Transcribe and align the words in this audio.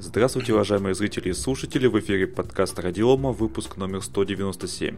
Здравствуйте, 0.00 0.52
уважаемые 0.52 0.94
зрители 0.94 1.30
и 1.30 1.32
слушатели, 1.32 1.88
в 1.88 1.98
эфире 1.98 2.28
подкаст 2.28 2.78
Радиома, 2.78 3.32
выпуск 3.32 3.76
номер 3.76 4.00
197. 4.00 4.96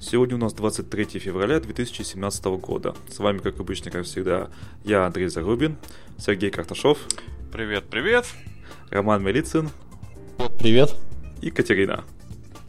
Сегодня 0.00 0.36
у 0.36 0.38
нас 0.38 0.54
23 0.54 1.04
февраля 1.18 1.60
2017 1.60 2.44
года. 2.46 2.96
С 3.10 3.18
вами, 3.18 3.38
как 3.38 3.60
обычно, 3.60 3.90
как 3.90 4.06
всегда, 4.06 4.48
я, 4.84 5.04
Андрей 5.04 5.28
Зарубин, 5.28 5.76
Сергей 6.16 6.50
Карташов. 6.50 6.98
Привет, 7.52 7.90
привет. 7.90 8.24
Роман 8.88 9.22
Мелицын. 9.22 9.68
Привет. 10.58 10.96
И 11.42 11.50
Катерина. 11.50 12.04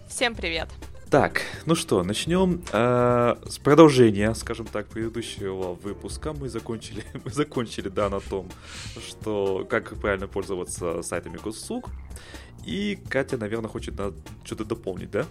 Всем 0.10 0.36
привет. 0.36 0.68
Так, 1.10 1.42
ну 1.66 1.74
что, 1.74 2.04
начнем 2.04 2.64
э, 2.72 3.36
с 3.48 3.58
продолжения, 3.58 4.32
скажем 4.36 4.68
так, 4.68 4.86
предыдущего 4.90 5.74
выпуска. 5.74 6.34
Мы 6.34 6.50
закончили, 6.50 7.04
мы 7.26 7.32
закончили, 7.32 7.90
да, 7.90 8.10
на 8.10 8.20
том, 8.20 8.48
что 9.08 9.66
как 9.68 10.00
правильно 10.00 10.28
пользоваться 10.28 11.02
сайтами 11.02 11.38
госуслуг. 11.38 11.90
И 12.64 13.00
Катя, 13.10 13.40
наверное, 13.40 13.70
хочет 13.70 13.98
на 13.98 14.14
что-то 14.44 14.66
дополнить, 14.66 15.10
да? 15.10 15.26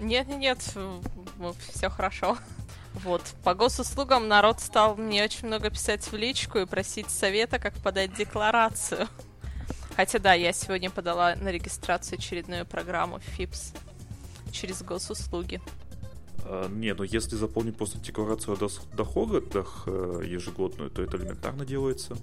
Нет, 0.00 0.26
нет, 0.26 0.40
нет, 0.40 1.56
все 1.72 1.88
хорошо. 1.88 2.36
Вот, 2.94 3.22
по 3.44 3.54
госуслугам 3.54 4.26
народ 4.26 4.58
стал 4.58 4.96
мне 4.96 5.22
очень 5.22 5.46
много 5.46 5.70
писать 5.70 6.02
в 6.02 6.16
личку 6.16 6.58
и 6.58 6.66
просить 6.66 7.10
совета, 7.10 7.60
как 7.60 7.74
подать 7.74 8.12
декларацию. 8.16 9.06
Хотя 9.94 10.18
да, 10.18 10.34
я 10.34 10.52
сегодня 10.52 10.90
подала 10.90 11.36
на 11.36 11.50
регистрацию 11.50 12.18
очередную 12.18 12.66
программу 12.66 13.20
ФИПС 13.20 13.72
через 14.52 14.82
госуслуги. 14.82 15.60
А, 16.44 16.68
не, 16.68 16.94
ну 16.94 17.02
если 17.02 17.36
заполнить 17.36 17.76
просто 17.76 17.98
декларацию 17.98 18.56
о 18.60 18.96
доходах 18.96 19.84
э, 19.86 20.22
ежегодную, 20.26 20.90
то 20.90 21.02
это 21.02 21.16
элементарно 21.16 21.64
делается. 21.64 22.16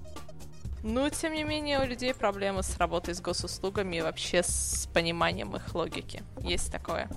Ну, 0.81 1.09
тем 1.09 1.33
не 1.33 1.43
менее, 1.43 1.79
у 1.79 1.85
людей 1.85 2.13
проблемы 2.13 2.63
с 2.63 2.77
работой 2.77 3.13
с 3.13 3.19
госуслугами 3.19 3.97
и 3.97 4.01
вообще 4.01 4.43
с 4.43 4.87
пониманием 4.93 5.53
их 5.55 5.75
логики. 5.75 6.23
Есть 6.41 6.71
такое. 6.71 7.09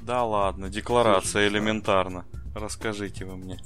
Да 0.00 0.24
ладно, 0.24 0.70
декларация 0.70 1.48
элементарно. 1.48 2.24
Расскажите 2.54 3.26
вы 3.26 3.36
мне. 3.36 3.58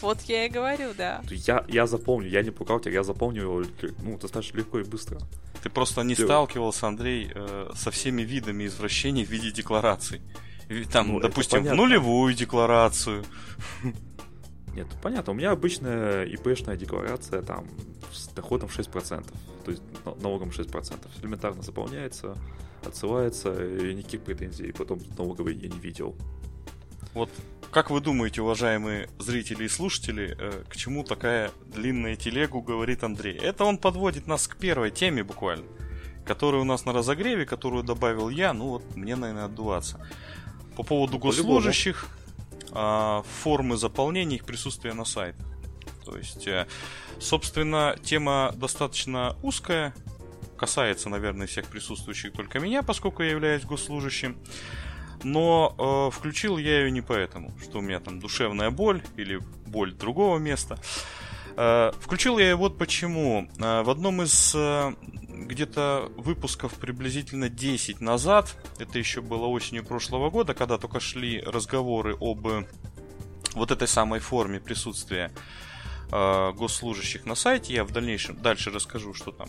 Вот 0.00 0.22
я 0.22 0.46
и 0.46 0.48
говорю, 0.48 0.92
да. 0.96 1.22
Я, 1.30 1.64
я 1.68 1.86
запомню, 1.86 2.28
я 2.28 2.42
не 2.42 2.50
бухгалтер, 2.50 2.92
я 2.92 3.04
запомню 3.04 3.42
его 3.42 3.62
ну, 4.02 4.18
достаточно 4.18 4.58
легко 4.58 4.80
и 4.80 4.84
быстро. 4.84 5.20
Ты 5.64 5.70
просто 5.70 6.02
не 6.02 6.14
Ты... 6.14 6.24
сталкивался, 6.24 6.88
Андрей, 6.88 7.32
э, 7.34 7.70
со 7.74 7.90
всеми 7.90 8.20
видами 8.20 8.66
извращений 8.66 9.24
в 9.24 9.30
виде 9.30 9.50
деклараций. 9.50 10.20
Там, 10.92 11.08
ну, 11.08 11.20
допустим, 11.20 11.64
в 11.64 11.74
нулевую 11.74 12.34
декларацию. 12.34 13.24
Нет, 14.74 14.86
понятно. 15.02 15.32
У 15.32 15.36
меня 15.36 15.52
обычная 15.52 16.24
ИПшная 16.24 16.76
декларация 16.76 17.40
там 17.40 17.66
с 18.12 18.28
доходом 18.28 18.68
6%. 18.68 19.26
То 19.64 19.70
есть 19.70 19.82
налогом 20.20 20.50
6%. 20.50 20.98
Элементарно 21.22 21.62
заполняется, 21.62 22.36
отсылается, 22.84 23.54
и 23.54 23.94
никаких 23.94 24.20
претензий 24.20 24.70
потом 24.72 25.00
налоговой 25.16 25.54
я 25.54 25.68
не 25.68 25.78
видел. 25.78 26.14
Вот 27.14 27.30
как 27.74 27.90
вы 27.90 28.00
думаете, 28.00 28.40
уважаемые 28.40 29.08
зрители 29.18 29.64
и 29.64 29.68
слушатели, 29.68 30.36
э, 30.38 30.62
к 30.68 30.76
чему 30.76 31.02
такая 31.02 31.50
длинная 31.66 32.14
телегу, 32.14 32.62
говорит 32.62 33.02
Андрей? 33.02 33.36
Это 33.36 33.64
он 33.64 33.78
подводит 33.78 34.28
нас 34.28 34.46
к 34.46 34.56
первой 34.56 34.92
теме 34.92 35.24
буквально, 35.24 35.66
которая 36.24 36.62
у 36.62 36.64
нас 36.64 36.84
на 36.84 36.92
разогреве, 36.92 37.46
которую 37.46 37.82
добавил 37.82 38.28
я, 38.28 38.52
ну 38.52 38.68
вот 38.68 38.94
мне, 38.94 39.16
наверное, 39.16 39.46
отдуваться. 39.46 39.98
По 40.76 40.84
поводу 40.84 41.18
госслужащих, 41.18 42.06
а, 42.70 43.24
формы 43.42 43.76
заполнения 43.76 44.36
их 44.36 44.44
присутствия 44.44 44.92
на 44.92 45.04
сайтах. 45.04 45.44
То 46.04 46.16
есть, 46.16 46.46
э, 46.46 46.68
собственно, 47.18 47.96
тема 48.04 48.52
достаточно 48.54 49.36
узкая, 49.42 49.94
касается, 50.56 51.08
наверное, 51.08 51.48
всех 51.48 51.66
присутствующих 51.66 52.32
только 52.32 52.60
меня, 52.60 52.84
поскольку 52.84 53.24
я 53.24 53.30
являюсь 53.30 53.64
госслужащим. 53.64 54.36
Но 55.24 55.74
э, 55.78 56.14
включил 56.14 56.58
я 56.58 56.80
ее 56.80 56.90
не 56.90 57.00
поэтому, 57.00 57.52
что 57.62 57.78
у 57.78 57.80
меня 57.80 57.98
там 58.00 58.20
душевная 58.20 58.70
боль 58.70 59.02
или 59.16 59.40
боль 59.66 59.92
другого 59.92 60.38
места. 60.38 60.78
Э, 61.56 61.92
включил 62.00 62.38
я 62.38 62.50
ее 62.50 62.56
вот 62.56 62.78
почему. 62.78 63.48
Э, 63.58 63.82
в 63.82 63.90
одном 63.90 64.22
из 64.22 64.54
э, 64.54 64.94
где-то 65.28 66.10
выпусков 66.16 66.74
приблизительно 66.74 67.48
10 67.48 68.00
назад, 68.00 68.56
это 68.78 68.98
еще 68.98 69.20
было 69.20 69.46
осенью 69.46 69.84
прошлого 69.84 70.30
года, 70.30 70.54
когда 70.54 70.78
только 70.78 71.00
шли 71.00 71.40
разговоры 71.40 72.16
об 72.20 72.46
э, 72.46 72.66
вот 73.54 73.70
этой 73.70 73.88
самой 73.88 74.20
форме 74.20 74.60
присутствия 74.60 75.32
э, 76.10 76.52
госслужащих 76.52 77.24
на 77.26 77.34
сайте, 77.34 77.74
я 77.74 77.84
в 77.84 77.92
дальнейшем 77.92 78.36
дальше 78.36 78.70
расскажу, 78.70 79.14
что 79.14 79.30
там 79.32 79.48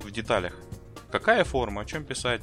в 0.00 0.10
деталях 0.10 0.54
какая 1.10 1.44
форма, 1.44 1.82
о 1.82 1.84
чем 1.84 2.04
писать. 2.04 2.42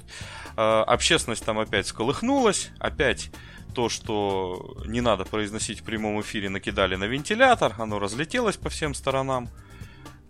Э, 0.58 0.84
общественность 0.88 1.46
там 1.46 1.60
опять 1.60 1.88
сколыхнулась, 1.88 2.72
опять 2.80 3.32
то, 3.74 3.90
что 3.90 4.78
не 4.86 5.02
надо 5.02 5.26
произносить 5.26 5.82
в 5.82 5.84
прямом 5.84 6.22
эфире, 6.22 6.50
накидали 6.50 6.96
на 6.96 7.04
вентилятор, 7.06 7.76
оно 7.78 8.00
разлетелось 8.00 8.58
по 8.58 8.70
всем 8.70 8.94
сторонам, 8.94 9.50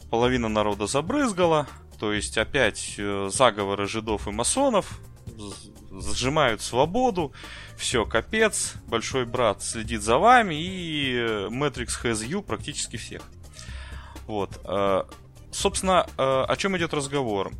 половина 0.09 0.49
народа 0.49 0.87
забрызгала, 0.87 1.67
то 1.99 2.11
есть 2.11 2.37
опять 2.37 2.95
э, 2.97 3.29
заговоры 3.31 3.87
жидов 3.87 4.27
и 4.27 4.31
масонов, 4.31 4.99
сжимают 5.91 6.61
свободу, 6.61 7.33
все, 7.77 8.05
капец, 8.05 8.73
большой 8.87 9.25
брат 9.25 9.61
следит 9.61 10.01
за 10.01 10.17
вами, 10.17 10.55
и 10.55 11.15
э, 11.15 11.47
Matrix 11.49 12.01
has 12.03 12.27
you 12.27 12.41
практически 12.41 12.97
всех. 12.97 13.21
Вот. 14.27 14.59
Собственно, 15.55 16.01
о 16.17 16.53
чем 16.57 16.75
идет 16.75 16.93
разговор? 16.93 17.53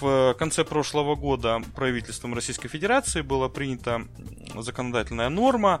В 0.00 0.34
конце 0.38 0.62
прошлого 0.64 1.16
года 1.16 1.60
правительством 1.74 2.34
Российской 2.34 2.68
Федерации 2.68 3.20
была 3.20 3.48
принята 3.48 4.06
законодательная 4.54 5.28
норма 5.28 5.80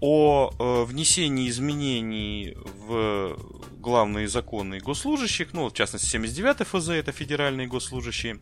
о 0.00 0.52
э, 0.56 0.84
внесении 0.84 1.48
изменений 1.48 2.56
в 2.86 3.36
главные 3.78 4.28
законы 4.28 4.78
госслужащих, 4.78 5.52
ну, 5.52 5.68
в 5.68 5.74
частности, 5.74 6.06
79 6.06 6.66
ФЗ, 6.66 6.88
это 6.90 7.10
федеральные 7.10 7.66
госслужащие, 7.66 8.38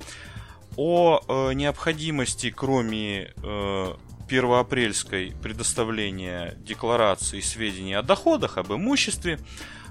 о 0.77 1.21
э, 1.27 1.53
необходимости, 1.55 2.51
кроме 2.51 3.33
э, 3.43 3.95
первоапрельской 4.29 5.35
предоставления 5.43 6.55
декларации 6.59 7.41
сведений 7.41 7.95
о 7.95 8.03
доходах, 8.03 8.59
об 8.59 8.73
имуществе, 8.73 9.39
Э, 9.39 9.45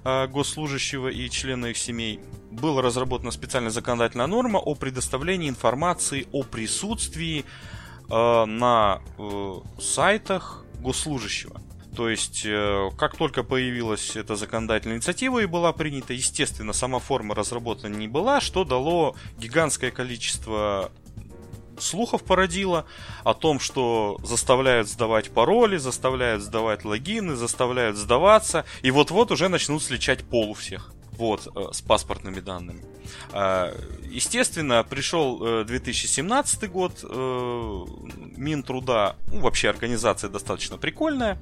госслужащего 0.04 1.08
и 1.10 1.30
члена 1.30 1.68
их 1.68 1.78
семей, 1.78 2.20
была 2.52 2.82
разработана 2.82 3.32
специальная 3.32 3.72
законодательная 3.72 4.28
норма 4.28 4.58
о 4.58 4.76
предоставлении 4.76 5.50
информации 5.50 6.28
о 6.32 6.44
присутствии 6.44 7.46
э, 8.10 8.46
на 8.46 9.02
э, 9.18 9.54
сайтах 9.80 10.66
госслужащего. 10.80 11.62
То 11.96 12.08
есть, 12.08 12.48
как 12.98 13.18
только 13.18 13.44
появилась 13.44 14.16
эта 14.16 14.36
законодательная 14.36 14.98
инициатива 14.98 15.40
и 15.40 15.48
была 15.48 15.74
принята, 15.74 16.14
естественно, 16.14 16.72
сама 16.72 17.00
форма 17.00 17.36
разработана 17.36 17.94
не 17.94 18.08
была, 18.08 18.40
что 18.40 18.64
дало 18.64 19.16
гигантское 19.38 19.92
количество 19.92 20.92
слухов 21.82 22.24
породило 22.24 22.86
о 23.24 23.34
том, 23.34 23.60
что 23.60 24.18
заставляют 24.24 24.90
сдавать 24.90 25.32
пароли, 25.32 25.78
заставляют 25.78 26.44
сдавать 26.44 26.86
логины, 26.86 27.36
заставляют 27.36 27.98
сдаваться, 27.98 28.66
и 28.82 28.92
вот-вот 28.92 29.32
уже 29.32 29.50
начнут 29.50 29.82
сличать 29.84 30.24
пол 30.24 30.52
у 30.52 30.54
всех. 30.54 30.94
Вот, 31.12 31.50
э, 31.54 31.74
с 31.74 31.82
паспортными 31.82 32.40
данными. 32.40 32.82
Э, 33.34 33.74
естественно, 34.10 34.86
пришел 34.90 35.66
2017 35.66 36.64
э, 36.64 36.68
год, 36.68 37.00
э, 37.04 37.86
Минтруда, 38.38 39.18
ну, 39.32 39.42
вообще 39.42 39.70
организация 39.70 40.30
достаточно 40.30 40.78
прикольная, 40.78 41.38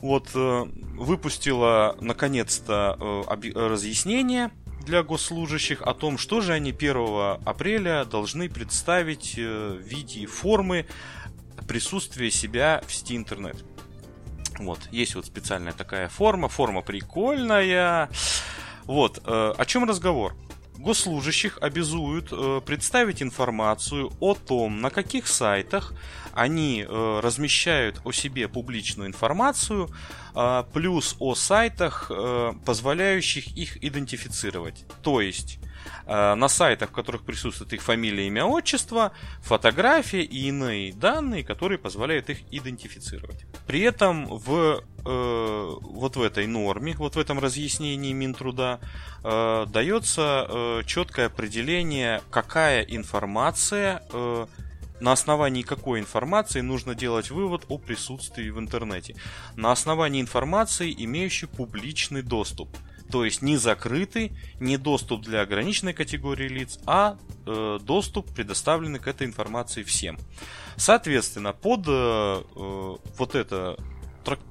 вот, 0.00 0.30
выпустила 0.32 1.94
наконец-то 2.00 2.96
разъяснение 3.54 4.50
для 4.90 5.04
госслужащих 5.04 5.82
о 5.82 5.94
том, 5.94 6.18
что 6.18 6.40
же 6.40 6.52
они 6.52 6.70
1 6.72 7.46
апреля 7.46 8.04
должны 8.04 8.48
представить 8.48 9.34
э, 9.38 9.78
в 9.78 9.86
виде 9.86 10.26
формы 10.26 10.84
присутствия 11.68 12.28
себя 12.32 12.82
в 12.84 12.92
сети 12.92 13.16
интернет. 13.16 13.56
Вот, 14.58 14.80
есть 14.90 15.14
вот 15.14 15.26
специальная 15.26 15.72
такая 15.72 16.08
форма, 16.08 16.48
форма 16.48 16.82
прикольная. 16.82 18.10
Вот, 18.84 19.22
э, 19.24 19.54
о 19.56 19.64
чем 19.64 19.88
разговор? 19.88 20.34
Госслужащих 20.80 21.58
обязуют 21.60 22.28
э, 22.32 22.62
представить 22.64 23.22
информацию 23.22 24.10
о 24.18 24.34
том, 24.34 24.80
на 24.80 24.88
каких 24.88 25.26
сайтах 25.26 25.92
они 26.32 26.86
э, 26.88 27.20
размещают 27.22 28.00
о 28.04 28.12
себе 28.12 28.48
публичную 28.48 29.08
информацию, 29.08 29.90
плюс 30.72 31.16
о 31.18 31.34
сайтах, 31.34 32.10
позволяющих 32.64 33.48
их 33.48 33.84
идентифицировать. 33.84 34.86
То 35.02 35.20
есть 35.20 35.58
э, 35.62 35.69
на 36.06 36.48
сайтах, 36.48 36.90
в 36.90 36.92
которых 36.92 37.22
присутствует 37.22 37.72
их 37.72 37.82
фамилия, 37.82 38.26
имя, 38.26 38.44
отчество, 38.44 39.12
фотография 39.42 40.22
и 40.22 40.48
иные 40.48 40.92
данные, 40.92 41.44
которые 41.44 41.78
позволяют 41.78 42.30
их 42.30 42.38
идентифицировать. 42.50 43.44
При 43.66 43.80
этом 43.80 44.26
в 44.26 44.82
э, 45.04 45.76
вот 45.80 46.16
в 46.16 46.22
этой 46.22 46.46
норме, 46.46 46.94
вот 46.96 47.16
в 47.16 47.18
этом 47.18 47.38
разъяснении 47.38 48.12
Минтруда 48.12 48.80
э, 49.24 49.66
дается 49.68 50.46
э, 50.48 50.82
четкое 50.86 51.26
определение, 51.26 52.22
какая 52.30 52.82
информация 52.82 54.02
э, 54.12 54.46
на 55.00 55.12
основании 55.12 55.62
какой 55.62 56.00
информации 56.00 56.60
нужно 56.60 56.94
делать 56.94 57.30
вывод 57.30 57.64
о 57.68 57.78
присутствии 57.78 58.50
в 58.50 58.58
интернете. 58.58 59.16
На 59.56 59.72
основании 59.72 60.20
информации, 60.20 60.94
имеющей 60.96 61.46
публичный 61.46 62.22
доступ. 62.22 62.68
То 63.10 63.24
есть 63.24 63.42
не 63.42 63.56
закрытый, 63.56 64.32
не 64.60 64.76
доступ 64.76 65.22
для 65.22 65.42
ограниченной 65.42 65.92
категории 65.92 66.48
лиц, 66.48 66.78
а 66.86 67.18
э, 67.46 67.78
доступ 67.82 68.32
предоставленный 68.32 68.98
к 68.98 69.08
этой 69.08 69.26
информации 69.26 69.82
всем. 69.82 70.18
Соответственно, 70.76 71.52
под 71.52 71.86
э, 71.86 71.90
э 71.90 72.96
вот 73.18 73.34
это 73.34 73.76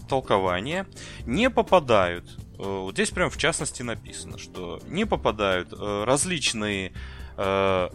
толкование 0.07 0.88
не 1.25 1.50
попадают, 1.50 2.38
э, 2.57 2.63
вот 2.63 2.94
здесь 2.94 3.11
прям 3.11 3.29
в 3.29 3.38
частности 3.38 3.81
написано, 3.83 4.38
что 4.38 4.81
не 4.88 5.06
попадают 5.06 5.71
э, 5.71 6.03
различные 6.06 6.91
э, 7.38 7.89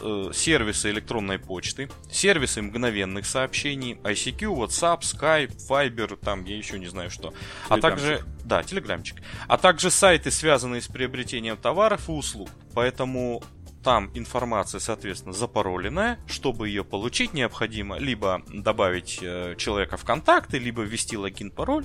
э, 0.00 0.30
сервисы 0.32 0.90
электронной 0.90 1.38
почты, 1.38 1.88
сервисы 2.10 2.62
мгновенных 2.62 3.26
сообщений, 3.26 3.94
ICQ, 4.02 4.40
WhatsApp, 4.56 5.00
Skype, 5.00 5.56
Viber, 5.68 6.16
там 6.16 6.44
я 6.44 6.56
еще 6.56 6.78
не 6.78 6.86
знаю 6.86 7.10
что. 7.10 7.32
А 7.68 7.78
также, 7.78 8.22
да, 8.44 8.62
телеграмчик. 8.62 9.18
А 9.46 9.58
также 9.58 9.90
сайты, 9.90 10.30
связанные 10.30 10.80
с 10.80 10.86
приобретением 10.88 11.56
товаров 11.56 12.08
и 12.08 12.12
услуг. 12.12 12.48
Поэтому 12.74 13.42
там 13.82 14.10
информация, 14.14 14.80
соответственно, 14.80 15.32
запароленная. 15.32 16.18
Чтобы 16.26 16.68
ее 16.68 16.84
получить, 16.84 17.32
необходимо 17.32 17.98
либо 17.98 18.42
добавить 18.48 19.18
э, 19.22 19.54
человека 19.56 19.96
в 19.96 20.04
контакты, 20.04 20.58
либо 20.58 20.82
ввести 20.82 21.16
логин-пароль. 21.16 21.84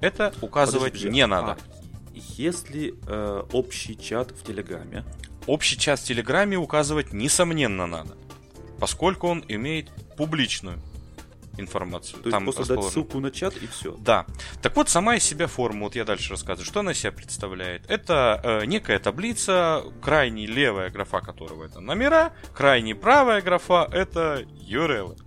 Это 0.00 0.34
указывать 0.42 0.92
Подожди, 0.92 1.10
не 1.10 1.26
надо. 1.26 1.52
А, 1.52 1.58
если 2.14 2.94
э, 3.06 3.44
общий 3.52 3.96
чат 3.96 4.32
в 4.32 4.44
Телеграме, 4.44 5.04
Общий 5.48 5.78
час 5.78 6.02
в 6.02 6.04
Телеграме 6.04 6.58
указывать 6.58 7.14
несомненно 7.14 7.86
надо, 7.86 8.18
поскольку 8.78 9.28
он 9.28 9.42
имеет 9.48 9.90
публичную 10.14 10.78
информацию. 11.56 12.22
То 12.22 12.28
есть 12.28 12.44
просто 12.44 12.76
дать 12.76 12.84
ссылку 12.84 13.18
на 13.18 13.30
чат 13.30 13.56
и 13.56 13.66
все. 13.66 13.96
Да. 13.98 14.26
Так 14.60 14.76
вот, 14.76 14.90
сама 14.90 15.16
из 15.16 15.24
себя 15.24 15.46
форма, 15.46 15.84
вот 15.84 15.96
я 15.96 16.04
дальше 16.04 16.32
рассказываю, 16.32 16.66
что 16.66 16.80
она 16.80 16.92
из 16.92 16.98
себя 16.98 17.12
представляет. 17.12 17.90
Это 17.90 18.38
э, 18.44 18.66
некая 18.66 18.98
таблица, 18.98 19.84
крайне 20.02 20.46
левая 20.46 20.90
графа 20.90 21.20
которого 21.20 21.64
это 21.64 21.80
номера, 21.80 22.34
крайне 22.54 22.94
правая 22.94 23.40
графа 23.40 23.88
это 23.90 24.44
URL. 24.68 25.18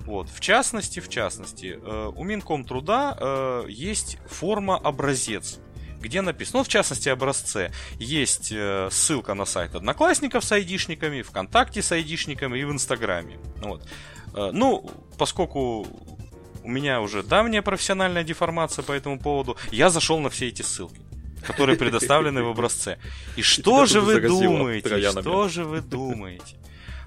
Вот. 0.00 0.30
В 0.30 0.40
частности, 0.40 1.00
в 1.00 1.10
частности, 1.10 1.78
э, 1.78 2.12
у 2.16 2.24
Минкомтруда 2.24 3.18
э, 3.20 3.64
есть 3.68 4.16
форма 4.26 4.78
образец 4.78 5.58
где 6.00 6.22
написано, 6.22 6.58
ну, 6.58 6.64
в 6.64 6.68
частности, 6.68 7.08
образце, 7.08 7.72
есть 7.98 8.52
э, 8.52 8.88
ссылка 8.90 9.34
на 9.34 9.44
сайт 9.44 9.74
Одноклассников 9.74 10.44
с 10.44 10.52
айдишниками, 10.52 11.22
ВКонтакте 11.22 11.82
с 11.82 11.92
айдишниками 11.92 12.58
и 12.58 12.64
в 12.64 12.72
Инстаграме. 12.72 13.38
Вот. 13.56 13.86
Э, 14.34 14.50
ну, 14.52 14.90
поскольку 15.16 15.86
у 16.62 16.68
меня 16.68 17.00
уже 17.00 17.22
давняя 17.22 17.62
профессиональная 17.62 18.24
деформация 18.24 18.82
по 18.82 18.92
этому 18.92 19.18
поводу, 19.18 19.56
я 19.70 19.90
зашел 19.90 20.18
на 20.20 20.30
все 20.30 20.48
эти 20.48 20.62
ссылки 20.62 21.00
которые 21.46 21.78
предоставлены 21.78 22.42
в 22.42 22.48
образце. 22.48 22.98
И 23.36 23.42
что 23.42 23.86
же 23.86 24.00
вы 24.00 24.20
думаете? 24.20 25.10
Что 25.10 25.48
же 25.48 25.64
вы 25.64 25.80
думаете? 25.80 26.56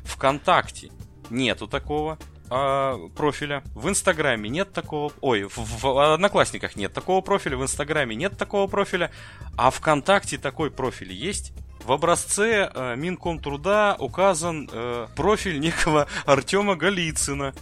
ВКонтакте 0.03 0.89
нету 1.29 1.67
такого 1.67 2.17
э, 2.51 3.09
профиля. 3.15 3.63
В 3.73 3.89
Инстаграме 3.89 4.49
нет 4.49 4.73
такого... 4.73 5.11
Ой, 5.21 5.43
в, 5.43 5.57
в 5.57 6.13
Одноклассниках 6.13 6.75
нет 6.75 6.93
такого 6.93 7.21
профиля, 7.21 7.57
в 7.57 7.63
Инстаграме 7.63 8.15
нет 8.15 8.37
такого 8.37 8.67
профиля, 8.67 9.11
а 9.57 9.71
ВКонтакте 9.71 10.37
такой 10.37 10.69
профиль 10.69 11.13
есть. 11.13 11.53
В 11.83 11.91
образце 11.91 12.69
э, 12.73 12.95
Минкомтруда 12.95 13.95
указан 13.97 14.69
э, 14.71 15.07
профиль 15.15 15.59
некого 15.59 16.07
Артема 16.25 16.75
Голицына. 16.75 17.53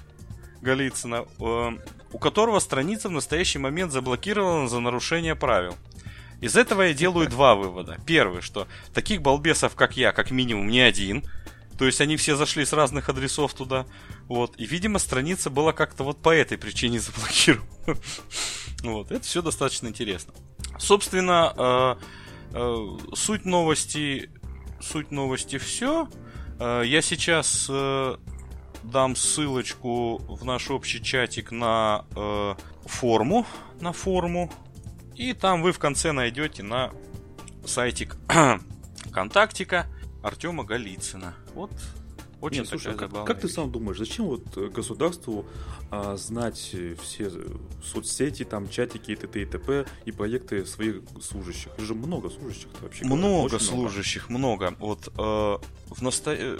Голицына, 0.62 1.26
э, 1.40 1.70
у 2.12 2.18
которого 2.18 2.60
страница 2.60 3.08
в 3.08 3.12
настоящий 3.12 3.60
момент 3.60 3.92
заблокирована 3.92 4.68
за 4.68 4.80
нарушение 4.80 5.36
правил. 5.36 5.76
Из 6.42 6.56
этого 6.56 6.84
я 6.84 6.94
делаю 6.94 7.30
два 7.30 7.56
вывода. 7.56 7.98
Первый, 8.06 8.42
что 8.42 8.68
таких 8.94 9.22
балбесов, 9.22 9.76
как 9.76 9.98
я, 9.98 10.12
как 10.12 10.32
минимум 10.32 10.68
не 10.68 10.82
один– 10.82 11.24
то 11.80 11.86
есть 11.86 12.02
они 12.02 12.18
все 12.18 12.36
зашли 12.36 12.66
с 12.66 12.74
разных 12.74 13.08
адресов 13.08 13.54
туда. 13.54 13.86
Вот. 14.28 14.60
И, 14.60 14.66
видимо, 14.66 15.00
страница 15.00 15.50
была 15.50 15.72
как-то 15.72 16.04
вот 16.04 16.22
по 16.22 16.36
этой 16.36 16.58
причине 16.58 17.00
заблокирована. 17.00 17.68
Вот. 18.84 19.12
Это 19.12 19.24
все 19.26 19.42
достаточно 19.42 19.88
интересно. 19.88 20.34
Собственно, 20.78 21.54
э, 21.58 21.96
э, 22.54 22.98
суть 23.14 23.46
новости, 23.46 24.30
суть 24.82 25.12
новости 25.12 25.58
все. 25.58 26.10
Э, 26.60 26.84
я 26.86 27.02
сейчас 27.02 27.70
дам 28.84 29.16
ссылочку 29.16 30.18
в 30.18 30.44
наш 30.44 30.70
общий 30.72 31.02
чатик 31.02 31.52
на 31.52 32.06
форму, 32.86 33.46
на 33.80 33.94
форму. 33.94 34.52
И 35.16 35.34
там 35.34 35.62
вы 35.62 35.72
в 35.72 35.80
конце 35.80 36.12
найдете 36.12 36.64
на 36.64 36.92
сайтик 37.66 38.18
ВКонтактика 39.10 39.88
Артема 40.22 40.64
Голицына. 40.64 41.34
Вот 41.54 41.72
очень 42.42 42.60
Нет, 42.60 42.70
слушай, 42.70 42.96
как, 42.96 43.26
как 43.26 43.42
ты 43.42 43.50
сам 43.50 43.70
думаешь, 43.70 43.98
зачем 43.98 44.26
вот 44.26 44.46
э, 44.56 44.70
государству 44.70 45.46
а, 45.92 46.16
знать 46.16 46.74
все 47.02 47.32
соцсети, 47.84 48.46
там 48.46 48.70
чатики 48.70 49.12
и 49.12 49.16
т.д. 49.16 49.42
и 49.42 49.46
т.п. 49.46 49.86
и 50.06 50.12
проекты 50.12 50.66
своих 50.66 51.02
служащих? 51.22 51.72
Их 51.78 51.84
же 51.84 51.96
много 51.96 52.30
служащих 52.30 52.70
вообще. 52.82 53.04
Много 53.04 53.60
служащих, 53.60 54.30
много. 54.30 54.70
много. 54.70 54.78
Вот 54.80 55.08
э, 55.08 55.94
в 55.94 56.02
насто... 56.02 56.32
Э, 56.32 56.60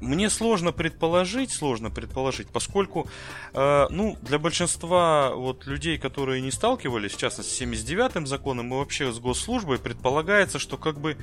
мне 0.00 0.30
сложно 0.30 0.72
предположить, 0.72 1.50
сложно 1.50 1.90
предположить, 1.90 2.48
поскольку, 2.48 3.08
э, 3.52 3.86
ну, 3.90 4.16
для 4.22 4.38
большинства 4.38 5.34
вот 5.34 5.66
людей, 5.66 5.98
которые 5.98 6.40
не 6.40 6.52
сталкивались, 6.52 7.12
в 7.12 7.16
частности, 7.16 7.52
с 7.52 7.60
79-м 7.62 8.28
законом 8.28 8.72
и 8.72 8.76
вообще 8.76 9.12
с 9.12 9.18
госслужбой, 9.18 9.78
предполагается, 9.78 10.60
что 10.60 10.76
как 10.76 11.00
бы 11.00 11.16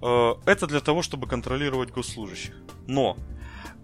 это 0.00 0.66
для 0.66 0.80
того, 0.80 1.02
чтобы 1.02 1.26
контролировать 1.26 1.90
госслужащих. 1.90 2.54
Но 2.86 3.16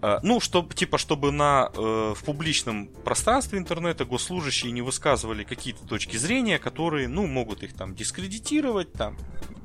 э, 0.01 0.19
ну, 0.23 0.39
чтобы, 0.39 0.73
типа, 0.73 0.97
чтобы 0.97 1.31
на, 1.31 1.69
э, 1.73 2.13
в 2.15 2.23
публичном 2.23 2.87
пространстве 2.87 3.59
интернета 3.59 4.05
госслужащие 4.05 4.71
не 4.71 4.81
высказывали 4.81 5.43
какие-то 5.43 5.85
точки 5.87 6.17
зрения, 6.17 6.59
которые, 6.59 7.07
ну, 7.07 7.27
могут 7.27 7.63
их 7.63 7.73
там 7.73 7.95
дискредитировать, 7.95 8.93
там, 8.93 9.17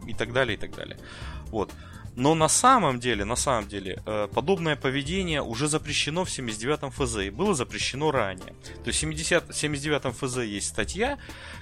и 0.07 0.15
так 0.15 0.33
далее, 0.33 0.57
и 0.57 0.61
так 0.61 0.75
далее. 0.75 0.99
Вот. 1.47 1.71
Но 2.15 2.35
на 2.35 2.49
самом 2.49 3.01
деле, 3.01 3.25
на 3.25 3.37
самом 3.37 3.69
деле, 3.69 4.03
э, 4.05 4.29
подобное 4.35 4.77
поведение 4.77 5.41
уже 5.41 5.67
запрещено 5.67 6.25
в 6.27 6.29
79-м 6.29 6.91
ФЗ 6.91 7.17
и 7.17 7.31
было 7.31 7.55
запрещено 7.55 8.11
ранее. 8.11 8.55
То 8.85 8.89
есть 8.89 8.99
в 8.99 9.01
70, 9.01 9.49
79-м 9.49 10.13
ФЗ 10.13 10.39
есть 10.39 10.69
статья, 10.69 11.19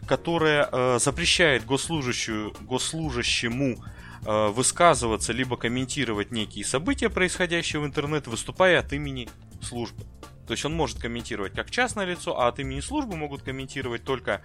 которая 0.09 0.69
э, 0.71 0.99
запрещает 0.99 1.65
госслужащую, 1.65 2.53
госслужащему 2.63 3.77
Э, 3.77 4.10
высказываться 4.23 5.33
либо 5.33 5.57
комментировать 5.57 6.31
некие 6.31 6.65
события, 6.65 7.09
происходящие 7.09 7.81
в 7.81 7.87
интернет, 7.87 8.27
выступая 8.27 8.81
от 8.81 8.93
имени 8.93 9.29
службы. 9.63 10.05
То 10.51 10.55
есть 10.55 10.65
он 10.65 10.75
может 10.75 10.99
комментировать 10.99 11.53
как 11.53 11.71
частное 11.71 12.05
лицо, 12.05 12.37
а 12.37 12.49
от 12.49 12.59
имени 12.59 12.81
службы 12.81 13.17
могут 13.17 13.43
комментировать 13.43 14.03
только 14.03 14.43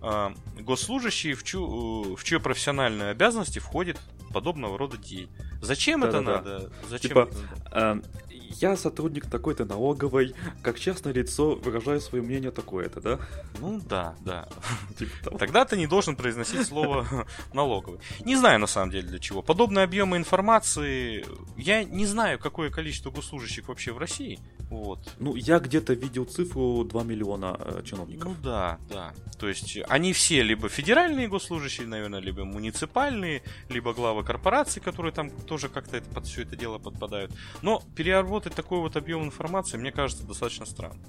э, 0.00 0.30
госслужащие, 0.60 1.34
в, 1.34 1.42
чью, 1.42 2.14
в 2.14 2.22
чьи 2.22 2.38
профессиональные 2.38 3.10
обязанности 3.10 3.58
входит 3.58 3.98
подобного 4.32 4.78
рода 4.78 4.96
деятель. 4.96 5.28
Зачем 5.60 6.02
да, 6.02 6.08
это 6.08 6.20
да, 6.20 6.32
надо? 6.32 6.58
Да. 6.60 6.68
Зачем 6.88 7.08
типа, 7.08 7.28
это? 7.28 8.02
Э, 8.04 8.27
я 8.60 8.76
сотрудник 8.76 9.26
такой-то 9.26 9.64
налоговой, 9.64 10.34
как 10.62 10.78
частное 10.78 11.12
лицо 11.12 11.54
выражаю 11.54 12.00
свое 12.00 12.22
мнение 12.22 12.50
такое-то, 12.50 13.00
да? 13.00 13.18
Ну 13.60 13.80
да, 13.80 14.14
да. 14.20 14.48
Типа 14.98 15.38
Тогда 15.38 15.64
ты 15.64 15.76
не 15.76 15.86
должен 15.86 16.16
произносить 16.16 16.66
слово 16.66 17.06
налоговый. 17.52 18.00
Не 18.24 18.36
знаю 18.36 18.58
на 18.58 18.66
самом 18.66 18.90
деле 18.90 19.08
для 19.08 19.18
чего. 19.18 19.42
Подобные 19.42 19.84
объемы 19.84 20.16
информации, 20.16 21.24
я 21.56 21.84
не 21.84 22.06
знаю, 22.06 22.38
какое 22.38 22.70
количество 22.70 23.10
госслужащих 23.10 23.68
вообще 23.68 23.92
в 23.92 23.98
России. 23.98 24.38
Вот. 24.70 25.14
Ну, 25.18 25.34
я 25.34 25.58
где-то 25.58 25.94
видел 25.94 26.24
цифру 26.26 26.84
2 26.84 27.02
миллиона 27.04 27.56
э, 27.58 27.82
чиновников. 27.84 28.28
Ну 28.28 28.36
да, 28.42 28.78
да. 28.90 29.12
То 29.38 29.48
есть 29.48 29.78
они 29.88 30.12
все 30.12 30.42
либо 30.42 30.68
федеральные 30.68 31.28
госслужащие, 31.28 31.86
наверное, 31.86 32.20
либо 32.20 32.44
муниципальные, 32.44 33.42
либо 33.70 33.94
главы 33.94 34.24
корпораций, 34.24 34.82
которые 34.82 35.12
там 35.12 35.30
тоже 35.30 35.68
как-то 35.68 35.96
это, 35.96 36.10
под 36.10 36.26
все 36.26 36.42
это 36.42 36.54
дело 36.56 36.78
подпадают. 36.78 37.32
Но 37.62 37.82
переработать 37.96 38.54
такой 38.54 38.80
вот 38.80 38.96
объем 38.96 39.24
информации, 39.24 39.78
мне 39.78 39.90
кажется, 39.90 40.26
достаточно 40.26 40.66
странно. 40.66 41.00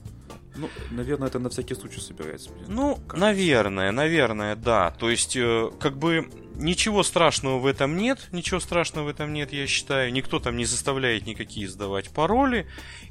Ну, 0.59 0.69
наверное, 0.91 1.27
это 1.29 1.39
на 1.39 1.49
всякий 1.49 1.75
случай 1.75 1.99
собирается. 2.01 2.49
Блин. 2.51 2.65
Ну, 2.67 2.95
Кажется. 2.95 3.17
наверное, 3.17 3.91
наверное, 3.91 4.55
да. 4.55 4.91
То 4.91 5.09
есть, 5.09 5.35
э, 5.35 5.71
как 5.79 5.97
бы 5.97 6.29
ничего 6.55 7.03
страшного 7.03 7.59
в 7.59 7.65
этом 7.65 7.95
нет, 7.95 8.27
ничего 8.31 8.59
страшного 8.59 9.05
в 9.05 9.09
этом 9.09 9.33
нет, 9.33 9.53
я 9.53 9.67
считаю. 9.67 10.11
Никто 10.11 10.39
там 10.39 10.57
не 10.57 10.65
заставляет 10.65 11.25
никакие 11.25 11.67
сдавать 11.67 12.09
пароли. 12.09 12.67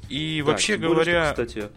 И 0.09 0.41
Да, 0.41 0.51
вообще 0.51 0.77
более, 0.77 0.89
что, 0.89 0.93
говоря, 0.95 1.29
кстати, 1.31 1.69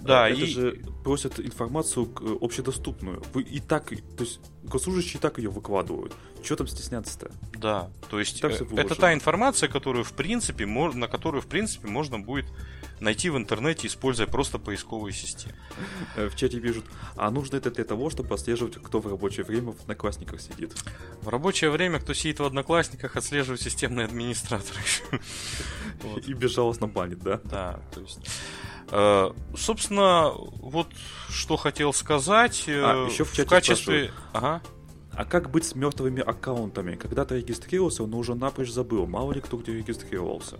да, 0.00 0.28
э, 0.28 0.32
это 0.32 0.40
и- 0.40 0.46
же 0.46 0.82
просят 1.04 1.38
информацию 1.40 2.10
э, 2.20 2.36
общедоступную. 2.40 3.22
Вы 3.34 3.42
и 3.42 3.60
так, 3.60 3.88
то 3.88 4.24
есть 4.24 4.40
госслужащие 4.64 5.16
и 5.18 5.20
так 5.20 5.38
ее 5.38 5.50
выкладывают. 5.50 6.14
Чего 6.42 6.56
там 6.56 6.68
стесняться-то? 6.68 7.30
да, 7.58 7.90
то 8.08 8.20
есть 8.20 8.42
э, 8.44 8.48
это 8.76 8.94
та 8.94 9.12
информация, 9.12 9.68
которую 9.68 10.04
в 10.04 10.12
принципе 10.12 10.66
на 10.66 11.08
которую 11.08 11.42
в 11.42 11.46
принципе 11.46 11.88
можно 11.88 12.18
будет 12.18 12.46
найти 13.00 13.30
в 13.30 13.36
интернете, 13.36 13.86
используя 13.86 14.26
просто 14.26 14.58
поисковые 14.58 15.12
системы. 15.12 15.54
Э, 16.16 16.28
В 16.28 16.36
чате 16.36 16.60
пишут, 16.60 16.84
а 17.16 17.30
нужно 17.30 17.56
это 17.56 17.70
для 17.70 17.84
того, 17.84 18.10
чтобы 18.10 18.34
отслеживать, 18.34 18.74
кто 18.82 19.00
в 19.00 19.06
рабочее 19.06 19.44
время 19.44 19.72
в 19.72 19.80
одноклассниках 19.80 20.40
сидит. 20.40 20.72
В 21.22 21.28
рабочее 21.28 21.70
время, 21.70 22.00
кто 22.00 22.14
сидит 22.14 22.40
в 22.40 22.44
одноклассниках, 22.44 23.16
отслеживает 23.16 23.60
системный 23.60 24.04
администратор. 24.04 24.76
И 26.26 26.32
безжалостно 26.32 26.86
банит, 26.86 27.20
да? 27.20 27.40
Да, 27.44 27.80
то 27.92 28.00
есть. 28.00 28.20
э, 28.90 29.30
собственно, 29.56 30.30
вот 30.32 30.88
что 31.28 31.56
хотел 31.56 31.92
сказать. 31.92 32.64
э, 32.66 32.80
А, 32.84 33.06
ещё 33.06 33.24
в 33.24 33.32
чате 33.32 33.48
качестве. 33.48 34.10
Ага. 34.32 34.62
А 35.12 35.24
как 35.24 35.50
быть 35.50 35.64
с 35.64 35.74
мертвыми 35.74 36.22
аккаунтами? 36.22 36.94
Когда-то 36.94 37.34
регистрировался, 37.36 38.06
но 38.06 38.18
уже 38.18 38.36
напрочь 38.36 38.70
забыл. 38.70 39.06
Мало 39.06 39.32
ли 39.32 39.40
кто 39.40 39.56
где 39.56 39.72
регистрировался. 39.76 40.58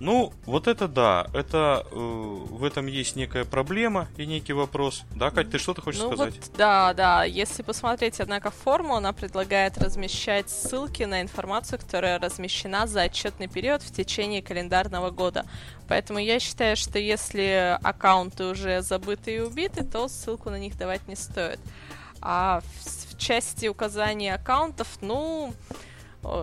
Ну, 0.00 0.32
вот 0.44 0.66
это 0.66 0.88
да, 0.88 1.28
это 1.32 1.86
э, 1.90 1.94
в 1.94 2.64
этом 2.64 2.86
есть 2.86 3.14
некая 3.14 3.44
проблема 3.44 4.08
и 4.16 4.26
некий 4.26 4.52
вопрос. 4.52 5.04
Да, 5.14 5.30
Кать, 5.30 5.50
ты 5.50 5.58
что-то 5.58 5.82
хочешь 5.82 6.00
ну 6.00 6.08
сказать? 6.08 6.34
вот, 6.34 6.56
да, 6.56 6.92
да. 6.94 7.24
Если 7.24 7.62
посмотреть, 7.62 8.18
однако, 8.20 8.50
форму, 8.50 8.96
она 8.96 9.12
предлагает 9.12 9.78
размещать 9.78 10.50
ссылки 10.50 11.04
на 11.04 11.22
информацию, 11.22 11.78
которая 11.78 12.18
размещена 12.18 12.86
за 12.86 13.02
отчетный 13.02 13.46
период 13.46 13.82
в 13.82 13.92
течение 13.92 14.42
календарного 14.42 15.10
года. 15.10 15.46
Поэтому 15.88 16.18
я 16.18 16.40
считаю, 16.40 16.76
что 16.76 16.98
если 16.98 17.78
аккаунты 17.82 18.44
уже 18.44 18.82
забыты 18.82 19.36
и 19.36 19.40
убиты, 19.40 19.84
то 19.84 20.08
ссылку 20.08 20.50
на 20.50 20.58
них 20.58 20.76
давать 20.76 21.06
не 21.06 21.14
стоит. 21.14 21.60
А 22.20 22.60
в, 22.60 23.14
в 23.14 23.18
части 23.18 23.68
указания 23.68 24.34
аккаунтов, 24.34 24.88
ну, 25.00 25.54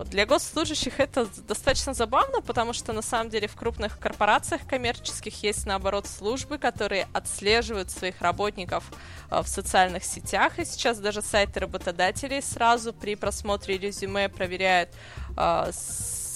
Для 0.06 0.26
госслужащих 0.26 1.00
это 1.00 1.26
достаточно 1.48 1.94
забавно, 1.94 2.40
потому 2.40 2.72
что 2.72 2.92
на 2.92 3.02
самом 3.02 3.30
деле 3.30 3.48
в 3.48 3.56
крупных 3.56 3.98
корпорациях 3.98 4.62
коммерческих 4.66 5.42
есть 5.42 5.66
наоборот 5.66 6.06
службы, 6.06 6.58
которые 6.58 7.08
отслеживают 7.12 7.90
своих 7.90 8.20
работников 8.20 8.84
а, 9.28 9.42
в 9.42 9.48
социальных 9.48 10.04
сетях, 10.04 10.58
и 10.58 10.64
сейчас 10.64 10.98
даже 10.98 11.20
сайты 11.22 11.60
работодателей 11.60 12.42
сразу 12.42 12.92
при 12.92 13.16
просмотре 13.16 13.78
резюме 13.78 14.28
проверяют 14.28 14.90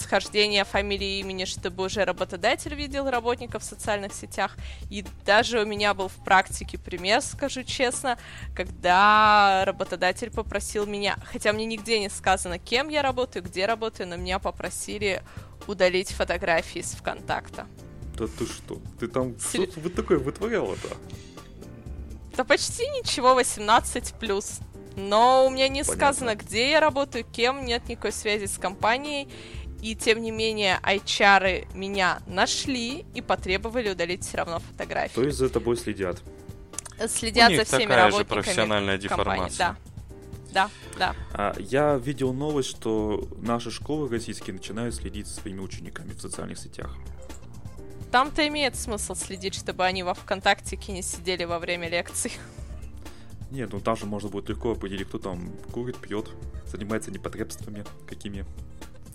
схождение 0.07 0.63
фамилии 0.63 1.19
имени, 1.19 1.43
чтобы 1.43 1.83
уже 1.83 2.05
работодатель 2.05 2.73
видел 2.73 3.09
работников 3.09 3.61
в 3.61 3.65
социальных 3.65 4.13
сетях. 4.13 4.55
И 4.89 5.03
даже 5.25 5.61
у 5.61 5.65
меня 5.65 5.93
был 5.93 6.07
в 6.07 6.23
практике 6.23 6.77
пример, 6.77 7.21
скажу 7.21 7.63
честно, 7.63 8.17
когда 8.55 9.63
работодатель 9.65 10.31
попросил 10.31 10.85
меня, 10.85 11.17
хотя 11.25 11.51
мне 11.51 11.65
нигде 11.65 11.99
не 11.99 12.09
сказано, 12.09 12.57
кем 12.57 12.87
я 12.87 13.01
работаю, 13.01 13.43
где 13.43 13.65
работаю, 13.65 14.07
но 14.07 14.15
меня 14.15 14.39
попросили 14.39 15.21
удалить 15.67 16.11
фотографии 16.11 16.79
из 16.79 16.91
ВКонтакта. 16.93 17.67
Да 18.17 18.27
ты 18.27 18.45
что? 18.45 18.79
Ты 18.99 19.09
там 19.09 19.37
Сер- 19.39 19.69
что 19.69 19.79
вот 19.81 19.93
такое 19.93 20.19
вытворяла-то? 20.19 20.87
Да 22.37 22.45
почти 22.45 22.87
ничего, 22.87 23.35
18 23.35 24.13
плюс. 24.13 24.59
Но 24.95 25.45
у 25.45 25.49
меня 25.51 25.67
не 25.67 25.83
Понятно. 25.83 25.93
сказано, 25.93 26.35
где 26.35 26.71
я 26.71 26.79
работаю, 26.79 27.23
кем, 27.23 27.65
нет 27.65 27.87
никакой 27.87 28.11
связи 28.11 28.45
с 28.45 28.57
компанией. 28.57 29.27
И 29.81 29.95
тем 29.95 30.21
не 30.21 30.31
менее, 30.31 30.79
HR 30.83 31.67
меня 31.75 32.19
нашли 32.25 33.05
и 33.13 33.21
потребовали 33.21 33.91
удалить 33.91 34.23
все 34.23 34.37
равно 34.37 34.59
фотографии. 34.59 35.15
То 35.15 35.23
есть 35.23 35.37
за 35.37 35.49
тобой 35.49 35.77
следят. 35.77 36.21
Следят 37.07 37.49
У 37.49 37.51
них 37.51 37.59
за 37.59 37.65
всеми 37.65 37.89
такая 37.89 37.97
же 37.97 38.05
работниками 38.05 38.41
профессиональная 38.41 38.97
компании. 38.97 39.47
деформация. 39.49 39.67
Да. 39.67 39.77
Да, 40.53 40.69
да. 40.97 41.15
А, 41.33 41.55
я 41.59 41.97
видел 41.97 42.33
новость, 42.33 42.69
что 42.69 43.27
наши 43.37 43.69
школы 43.69 44.09
российские 44.09 44.55
начинают 44.55 44.95
следить 44.95 45.27
за 45.27 45.35
своими 45.35 45.59
учениками 45.59 46.13
в 46.13 46.21
социальных 46.21 46.57
сетях. 46.57 46.95
Там-то 48.11 48.47
имеет 48.47 48.75
смысл 48.75 49.13
следить, 49.13 49.53
чтобы 49.53 49.85
они 49.85 50.01
во 50.03 50.13
ВКонтактике 50.13 50.93
не 50.93 51.01
сидели 51.01 51.43
во 51.43 51.59
время 51.59 51.89
лекций. 51.89 52.31
Нет, 53.51 53.71
ну 53.71 53.79
там 53.79 53.95
же 53.95 54.05
можно 54.05 54.29
будет 54.29 54.49
легко 54.49 54.71
определить, 54.71 55.07
кто 55.07 55.19
там 55.19 55.51
курит, 55.71 55.97
пьет, 55.97 56.29
занимается 56.65 57.11
непотребствами 57.11 57.85
какими. 58.07 58.45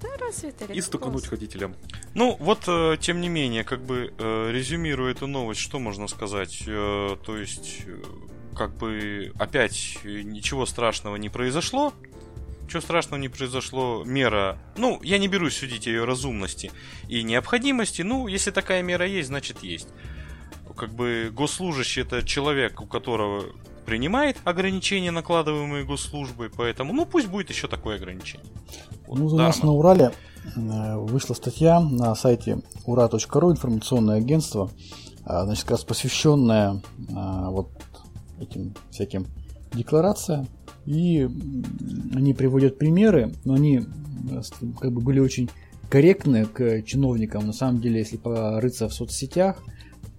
Да 0.02 0.08
разве 0.18 0.50
это 0.50 0.64
И 0.64 0.74
легко? 0.74 0.82
стукануть 0.82 1.28
родителям. 1.30 1.76
Ну, 2.14 2.36
вот, 2.40 2.64
э, 2.66 2.96
тем 3.00 3.20
не 3.20 3.28
менее, 3.28 3.64
как 3.64 3.82
бы 3.82 4.12
э, 4.18 4.50
резюмируя 4.52 5.12
эту 5.12 5.26
новость, 5.26 5.60
что 5.60 5.78
можно 5.78 6.08
сказать? 6.08 6.62
Э, 6.66 7.16
то 7.24 7.36
есть, 7.36 7.82
э, 7.86 8.02
как 8.56 8.76
бы, 8.76 9.32
опять 9.38 9.98
ничего 10.04 10.66
страшного 10.66 11.16
не 11.16 11.28
произошло. 11.28 11.92
Ничего 12.64 12.80
страшного 12.80 13.20
не 13.20 13.28
произошло. 13.28 14.02
Мера, 14.04 14.58
ну, 14.76 14.98
я 15.02 15.18
не 15.18 15.28
берусь 15.28 15.56
судить 15.56 15.86
о 15.86 15.90
ее 15.90 16.04
разумности 16.04 16.72
и 17.08 17.22
необходимости. 17.22 18.02
Ну, 18.02 18.26
если 18.28 18.50
такая 18.50 18.82
мера 18.82 19.06
есть, 19.06 19.28
значит 19.28 19.62
есть. 19.62 19.88
Как 20.76 20.92
бы 20.94 21.30
госслужащий 21.32 22.02
это 22.02 22.22
человек, 22.22 22.80
у 22.80 22.86
которого 22.86 23.44
принимает 23.84 24.38
ограничения, 24.44 25.10
накладываемые 25.10 25.84
госслужбой, 25.84 26.48
поэтому, 26.50 26.92
ну, 26.94 27.04
пусть 27.04 27.26
будет 27.26 27.50
еще 27.50 27.68
такое 27.68 27.96
ограничение. 27.96 28.46
Вот, 29.06 29.18
Ну, 29.18 29.26
у 29.26 29.30
да, 29.30 29.44
нас 29.44 29.60
Роман? 29.60 29.74
на 29.74 29.78
Урале 29.78 30.10
э, 30.56 30.96
вышла 30.96 31.34
статья 31.34 31.80
на 31.80 32.14
сайте 32.14 32.62
ура.ру, 32.86 33.50
информационное 33.50 34.16
агентство, 34.16 34.70
а, 35.24 35.44
значит, 35.44 35.64
как 35.64 35.72
раз 35.72 35.84
посвященная 35.84 36.82
а, 37.14 37.50
вот 37.50 37.70
этим 38.40 38.74
всяким 38.90 39.26
декларациям. 39.72 40.48
И 40.84 41.28
они 42.14 42.34
приводят 42.34 42.78
примеры, 42.78 43.32
но 43.44 43.54
они 43.54 43.78
э, 44.30 44.40
как 44.80 44.92
бы 44.92 45.00
были 45.00 45.20
очень 45.20 45.48
корректны 45.88 46.46
к 46.46 46.82
чиновникам. 46.82 47.46
На 47.46 47.52
самом 47.52 47.80
деле, 47.80 48.00
если 48.00 48.16
порыться 48.16 48.88
в 48.88 48.94
соцсетях, 48.94 49.62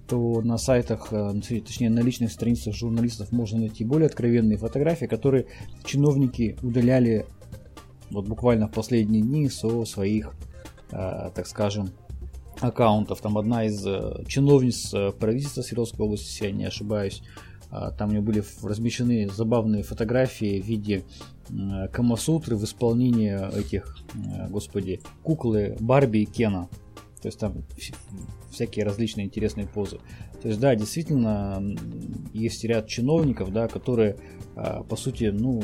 то 0.08 0.42
на 0.42 0.58
сайтах, 0.58 1.08
э, 1.12 1.34
точнее 1.66 1.90
на 1.90 2.00
личных 2.00 2.32
страницах 2.32 2.76
журналистов 2.76 3.32
можно 3.32 3.60
найти 3.60 3.84
более 3.84 4.08
откровенные 4.08 4.58
фотографии, 4.58 5.06
которые 5.06 5.48
чиновники 5.84 6.58
удаляли 6.62 7.26
вот 8.14 8.28
буквально 8.28 8.68
в 8.68 8.72
последние 8.72 9.22
дни 9.22 9.50
со 9.50 9.86
своих, 9.86 10.34
э, 10.92 11.32
так 11.34 11.48
скажем, 11.48 11.90
аккаунтов. 12.60 13.20
Там 13.22 13.38
одна 13.38 13.66
из 13.66 13.86
э, 13.86 14.24
чиновниц 14.28 14.94
э, 14.94 15.12
правительства 15.12 15.62
Свердловской 15.62 16.06
области, 16.06 16.30
если 16.32 16.46
я 16.46 16.52
не 16.52 16.66
ошибаюсь, 16.66 17.22
там 17.98 18.10
у 18.10 18.12
нее 18.12 18.22
были 18.22 18.44
размещены 18.62 19.28
забавные 19.30 19.82
фотографии 19.82 20.62
в 20.62 20.66
виде 20.66 21.06
Камасутры 21.92 22.56
в 22.56 22.64
исполнении 22.66 23.36
этих, 23.58 23.98
господи, 24.52 25.02
куклы 25.24 25.76
Барби 25.80 26.20
и 26.20 26.26
Кена. 26.26 26.70
То 27.24 27.28
есть 27.28 27.40
там 27.40 27.64
вс- 27.78 27.96
всякие 28.52 28.84
различные 28.84 29.28
интересные 29.28 29.66
позы. 29.66 30.00
То 30.42 30.50
есть, 30.50 30.60
да, 30.60 30.76
действительно, 30.76 31.64
есть 32.34 32.66
ряд 32.66 32.86
чиновников, 32.88 33.54
да, 33.54 33.70
которые, 33.70 34.18
а, 34.58 34.84
по 34.84 34.98
сути, 34.98 35.32
ну, 35.34 35.62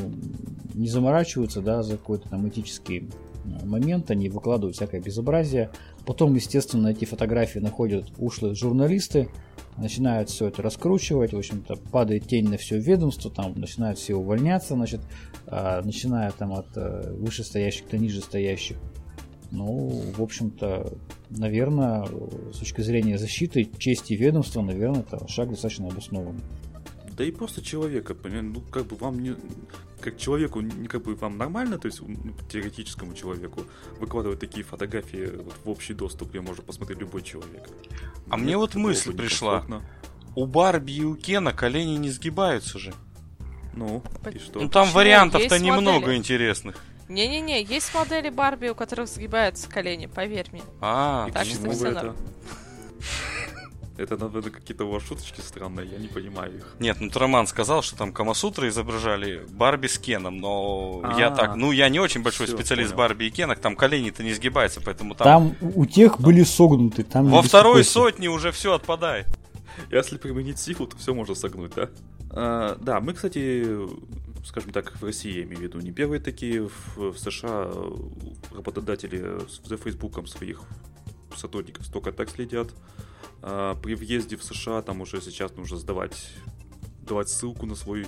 не 0.72 0.88
заморачиваются, 0.88 1.60
да, 1.60 1.82
за 1.82 1.98
какой-то 1.98 2.30
там 2.30 2.48
этический 2.48 3.10
а, 3.44 3.66
момент, 3.66 4.10
они 4.10 4.30
выкладывают 4.30 4.74
всякое 4.74 5.02
безобразие. 5.02 5.70
Потом, 6.06 6.34
естественно, 6.34 6.88
эти 6.88 7.04
фотографии 7.04 7.58
находят 7.58 8.06
ушлые 8.16 8.54
журналисты, 8.54 9.28
начинают 9.76 10.30
все 10.30 10.46
это 10.46 10.62
раскручивать, 10.62 11.34
в 11.34 11.36
общем-то, 11.36 11.76
падает 11.76 12.26
тень 12.26 12.48
на 12.48 12.56
все 12.56 12.78
ведомство, 12.78 13.30
там 13.30 13.52
начинают 13.60 13.98
все 13.98 14.14
увольняться, 14.14 14.76
значит, 14.76 15.02
а, 15.46 15.82
начиная 15.82 16.30
там 16.30 16.54
от 16.54 16.68
э, 16.76 17.12
вышестоящих 17.12 17.86
до 17.90 17.98
нижестоящих. 17.98 18.78
Ну, 19.50 20.04
в 20.16 20.22
общем-то, 20.22 20.92
наверное, 21.30 22.06
с 22.52 22.58
точки 22.58 22.82
зрения 22.82 23.18
защиты 23.18 23.68
чести 23.78 24.14
ведомства, 24.14 24.62
наверное, 24.62 25.00
это 25.00 25.26
шаг 25.28 25.50
достаточно 25.50 25.88
обоснованный. 25.88 26.42
Да 27.16 27.24
и 27.24 27.32
просто 27.32 27.60
человека, 27.60 28.16
ну 28.24 28.60
как 28.60 28.86
бы 28.86 28.96
вам 28.96 29.20
не, 29.20 29.36
как 30.00 30.16
человеку, 30.16 30.60
не 30.60 30.88
как 30.88 31.02
бы 31.02 31.14
вам 31.16 31.36
нормально, 31.36 31.78
то 31.78 31.86
есть 31.86 32.00
ну, 32.00 32.16
теоретическому 32.50 33.14
человеку 33.14 33.64
выкладывать 33.98 34.40
такие 34.40 34.64
фотографии 34.64 35.30
вот 35.36 35.54
в 35.64 35.68
общий 35.68 35.94
доступ, 35.94 36.30
где 36.30 36.40
может 36.40 36.64
посмотреть 36.64 37.00
любой 37.00 37.22
человек. 37.22 37.68
А 38.28 38.36
мне 38.36 38.56
вот 38.56 38.74
мысль 38.74 39.12
пришла. 39.14 39.56
некомфортно. 39.56 39.88
У 40.36 40.46
Барби 40.46 40.92
и 40.92 41.04
у 41.04 41.16
Кена 41.16 41.52
колени 41.52 41.96
не 41.96 42.10
сгибаются 42.10 42.78
же. 42.78 42.94
Ну, 43.74 44.02
По- 44.22 44.28
и 44.28 44.38
что? 44.38 44.60
Ну 44.60 44.68
там 44.68 44.88
вариантов-то 44.90 45.58
немного 45.58 46.16
интересных. 46.16 46.76
Не-не-не, 47.10 47.62
есть 47.64 47.92
модели 47.92 48.30
Барби, 48.30 48.68
у 48.68 48.74
которых 48.74 49.08
сгибаются 49.08 49.68
колени, 49.68 50.06
поверь 50.06 50.46
мне. 50.52 50.62
А, 50.80 51.28
так 51.32 51.44
что 51.44 51.66
норм. 51.66 51.96
это? 51.96 52.14
Это, 53.96 54.16
наверное, 54.16 54.50
какие-то 54.50 54.86
у 54.86 54.90
вас 54.92 55.02
шуточки 55.02 55.42
странные, 55.42 55.86
я 55.86 55.98
не 55.98 56.08
понимаю 56.08 56.56
их. 56.56 56.74
Нет, 56.78 56.96
ну 57.00 57.10
Роман 57.14 57.46
сказал, 57.46 57.82
что 57.82 57.96
там 57.96 58.14
Камасутры 58.14 58.68
изображали 58.68 59.44
Барби 59.50 59.88
с 59.88 59.98
Кеном, 59.98 60.38
но 60.38 61.02
А, 61.04 61.18
я 61.18 61.30
так, 61.30 61.54
ну 61.56 61.70
я 61.70 61.90
не 61.90 62.00
очень 62.00 62.22
большой 62.22 62.46
всё, 62.46 62.56
специалист 62.56 62.92
понял. 62.92 63.08
Барби 63.08 63.24
и 63.24 63.30
Кенах, 63.30 63.58
там 63.58 63.76
колени-то 63.76 64.22
не 64.22 64.32
сгибаются, 64.32 64.80
поэтому 64.80 65.14
там, 65.14 65.54
Там 65.60 65.72
у 65.74 65.84
тех 65.84 66.18
были 66.18 66.44
согнуты. 66.44 67.02
Там 67.02 67.26
во 67.26 67.42
второй 67.42 67.84
сотне 67.84 68.28
уже 68.30 68.52
все 68.52 68.72
отпадает. 68.72 69.26
Если 69.90 70.16
применить 70.16 70.58
силу, 70.58 70.86
то 70.86 70.96
все 70.96 71.12
можно 71.12 71.34
согнуть, 71.34 71.72
да? 71.74 71.90
А, 72.30 72.78
да, 72.80 73.00
мы, 73.00 73.12
кстати, 73.12 73.66
скажем 74.44 74.72
так, 74.72 74.92
в 75.00 75.04
России, 75.04 75.38
я 75.38 75.42
имею 75.44 75.58
в 75.58 75.62
виду, 75.62 75.80
не 75.80 75.92
первые 75.92 76.20
такие. 76.20 76.68
В, 76.68 77.12
в 77.12 77.18
США 77.18 77.70
э, 77.72 78.54
работодатели 78.54 79.40
за 79.64 79.76
Фейсбуком 79.76 80.26
своих 80.26 80.62
сотрудников 81.36 81.86
столько 81.86 82.12
так 82.12 82.28
следят. 82.30 82.74
А, 83.42 83.74
при 83.76 83.94
въезде 83.94 84.36
в 84.36 84.44
США 84.44 84.82
там 84.82 85.00
уже 85.00 85.20
сейчас 85.20 85.54
нужно 85.56 85.76
сдавать 85.76 86.30
давать 87.02 87.28
ссылку 87.28 87.66
на 87.66 87.74
свой 87.74 88.06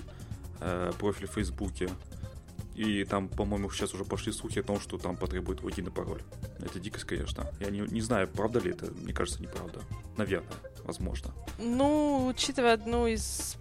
э, 0.61 0.93
профиль 0.99 1.27
в 1.27 1.33
Фейсбуке. 1.33 1.91
И 2.75 3.05
там, 3.05 3.29
по-моему, 3.29 3.69
сейчас 3.71 3.93
уже 3.95 4.05
пошли 4.05 4.33
слухи 4.33 4.61
о 4.61 4.63
том, 4.63 4.81
что 4.81 4.97
там 4.97 5.17
потребует 5.17 5.63
логин 5.63 5.89
и 5.89 5.91
пароль. 5.91 6.23
Это 6.61 6.81
дикость, 6.81 7.05
конечно. 7.05 7.51
Я 7.61 7.71
не, 7.71 7.81
не 7.81 8.01
знаю, 8.01 8.29
правда 8.29 8.61
ли 8.61 8.71
это. 8.71 8.91
Мне 8.93 9.13
кажется, 9.13 9.43
неправда. 9.43 9.81
Наверное, 10.17 10.55
возможно. 10.85 11.35
Ну, 11.59 12.27
учитывая 12.29 12.75
одну 12.75 13.07
из... 13.07 13.57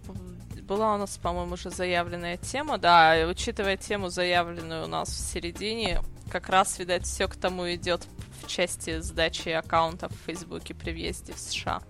Была 0.72 0.94
у 0.94 0.98
нас, 0.98 1.18
по-моему, 1.18 1.52
уже 1.52 1.68
заявленная 1.68 2.38
тема, 2.38 2.78
да, 2.78 3.20
и 3.20 3.26
учитывая 3.26 3.76
тему, 3.76 4.08
заявленную 4.08 4.84
у 4.84 4.88
нас 4.88 5.10
в 5.10 5.18
середине, 5.32 6.00
как 6.30 6.48
раз, 6.48 6.78
видать, 6.78 7.04
все 7.04 7.28
к 7.28 7.36
тому 7.36 7.70
идет 7.74 8.06
в 8.42 8.46
части 8.46 9.00
сдачи 9.00 9.50
аккаунтов 9.50 10.10
в 10.12 10.24
Фейсбуке 10.24 10.72
при 10.74 10.92
въезде 10.92 11.34
в 11.34 11.38
США. 11.38 11.82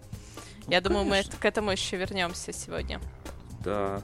Ну, 0.67 0.73
Я 0.73 0.81
думаю, 0.81 1.05
мы 1.05 1.11
конечно. 1.13 1.37
к 1.39 1.45
этому 1.45 1.71
еще 1.71 1.97
вернемся 1.97 2.53
сегодня. 2.53 3.01
Да. 3.63 4.03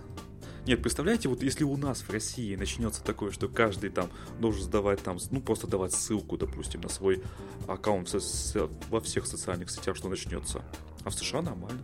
Нет, 0.65 0.81
представляете, 0.81 1.29
вот 1.29 1.43
если 1.43 1.65
у 1.65 1.77
нас 1.77 2.03
в 2.03 2.11
России 2.11 2.55
начнется 2.55 3.03
такое, 3.03 3.33
что 3.33 3.49
каждый 3.49 3.91
там 3.91 4.09
должен 4.39 4.63
сдавать 4.63 5.03
там, 5.03 5.19
ну 5.33 5.41
просто 5.41 5.67
давать 5.67 5.93
ссылку, 5.93 6.37
допустим, 6.37 6.83
на 6.83 6.89
свой 6.89 7.21
аккаунт 7.67 8.09
со- 8.09 8.21
со- 8.21 8.69
во 8.91 9.01
всех 9.01 9.27
социальных 9.27 9.71
сетях, 9.71 9.97
что 9.97 10.09
начнется. 10.09 10.63
А 11.05 11.11
в 11.11 11.15
США 11.15 11.43
нормально. 11.43 11.83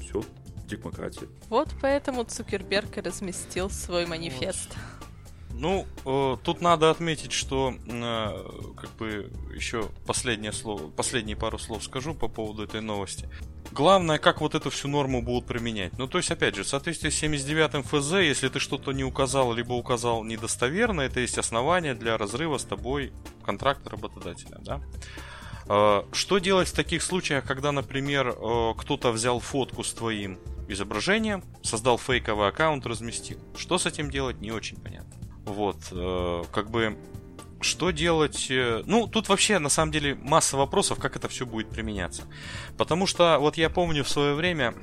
Все, 0.00 0.24
демократия. 0.66 1.28
Вот 1.48 1.68
поэтому 1.80 2.24
Цукерберг 2.24 2.98
и 2.98 3.00
разместил 3.00 3.70
свой 3.70 4.06
манифест. 4.06 4.76
Ну, 5.56 5.86
э, 6.04 6.36
тут 6.42 6.60
надо 6.60 6.90
отметить, 6.90 7.30
что 7.30 7.74
э, 7.86 8.72
как 8.76 8.90
бы 8.96 9.30
еще 9.54 9.88
последнее 10.04 10.52
слово, 10.52 10.90
последние 10.90 11.36
пару 11.36 11.58
слов 11.58 11.84
скажу 11.84 12.12
по 12.12 12.26
поводу 12.26 12.64
этой 12.64 12.80
новости. 12.80 13.28
Главное, 13.70 14.18
как 14.18 14.40
вот 14.40 14.56
эту 14.56 14.70
всю 14.70 14.88
норму 14.88 15.22
будут 15.22 15.46
применять. 15.46 15.96
Ну, 15.96 16.08
то 16.08 16.18
есть, 16.18 16.30
опять 16.32 16.56
же, 16.56 16.64
в 16.64 16.66
соответствии 16.66 17.08
с 17.08 17.22
79-м 17.22 17.84
ФЗ, 17.84 18.12
если 18.14 18.48
ты 18.48 18.58
что-то 18.58 18.90
не 18.92 19.04
указал, 19.04 19.52
либо 19.52 19.74
указал 19.74 20.24
недостоверно, 20.24 21.02
это 21.02 21.20
есть 21.20 21.38
основание 21.38 21.94
для 21.94 22.18
разрыва 22.18 22.58
с 22.58 22.64
тобой 22.64 23.12
контракта 23.44 23.90
работодателя, 23.90 24.58
да? 24.58 24.80
Э, 25.68 26.02
Что 26.12 26.38
делать 26.38 26.68
в 26.68 26.74
таких 26.74 27.00
случаях, 27.00 27.44
когда, 27.44 27.70
например, 27.70 28.28
э, 28.28 28.74
кто-то 28.76 29.12
взял 29.12 29.38
фотку 29.38 29.84
с 29.84 29.92
твоим 29.92 30.38
изображением, 30.68 31.42
создал 31.62 31.98
фейковый 31.98 32.48
аккаунт, 32.48 32.86
разместил? 32.86 33.38
Что 33.56 33.78
с 33.78 33.86
этим 33.86 34.10
делать, 34.10 34.40
не 34.40 34.50
очень 34.50 34.76
понятно. 34.78 35.14
Вот, 35.44 35.76
э, 35.90 36.42
как 36.52 36.70
бы, 36.70 36.96
что 37.60 37.90
делать? 37.90 38.46
э, 38.50 38.82
Ну, 38.86 39.06
тут 39.06 39.28
вообще, 39.28 39.58
на 39.58 39.68
самом 39.68 39.92
деле, 39.92 40.14
масса 40.14 40.56
вопросов, 40.56 40.98
как 40.98 41.16
это 41.16 41.28
все 41.28 41.44
будет 41.46 41.68
применяться. 41.70 42.22
Потому 42.76 43.06
что, 43.06 43.38
вот 43.38 43.56
я 43.56 43.70
помню 43.70 44.04
в 44.04 44.08
свое 44.08 44.34
время, 44.34 44.74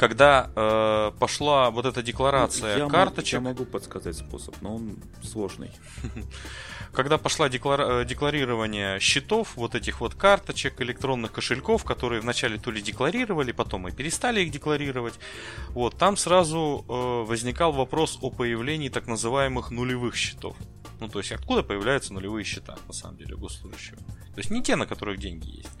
когда 0.00 0.50
э, 0.56 1.12
пошла 1.18 1.70
вот 1.70 1.84
эта 1.84 2.02
декларация 2.02 2.78
я, 2.78 2.88
карточек, 2.88 3.34
я 3.34 3.40
могу 3.40 3.66
подсказать 3.66 4.16
способ, 4.16 4.54
но 4.62 4.76
он 4.76 4.96
сложный. 5.22 5.70
когда 6.92 7.18
пошла 7.18 7.50
деклара- 7.50 8.00
э, 8.00 8.04
декларирование 8.06 8.98
счетов, 8.98 9.56
вот 9.56 9.74
этих 9.74 10.00
вот 10.00 10.14
карточек, 10.14 10.80
электронных 10.80 11.32
кошельков, 11.32 11.84
которые 11.84 12.22
вначале 12.22 12.56
то 12.56 12.70
ли 12.70 12.80
декларировали, 12.80 13.52
потом 13.52 13.88
и 13.88 13.92
перестали 13.92 14.40
их 14.40 14.50
декларировать, 14.50 15.20
вот, 15.68 15.98
там 15.98 16.16
сразу 16.16 16.82
э, 16.88 17.28
возникал 17.28 17.72
вопрос 17.72 18.18
о 18.22 18.30
появлении 18.30 18.88
так 18.88 19.06
называемых 19.06 19.70
нулевых 19.70 20.16
счетов. 20.16 20.56
Ну, 20.98 21.08
то 21.08 21.18
есть, 21.18 21.32
откуда 21.32 21.62
появляются 21.62 22.14
нулевые 22.14 22.44
счета, 22.44 22.78
на 22.86 22.94
самом 22.94 23.18
деле, 23.18 23.34
у 23.34 23.38
госслужащего. 23.38 23.98
То 23.98 24.38
есть, 24.38 24.50
не 24.50 24.62
те, 24.62 24.76
на 24.76 24.86
которых 24.86 25.18
деньги 25.18 25.58
есть. 25.58 25.78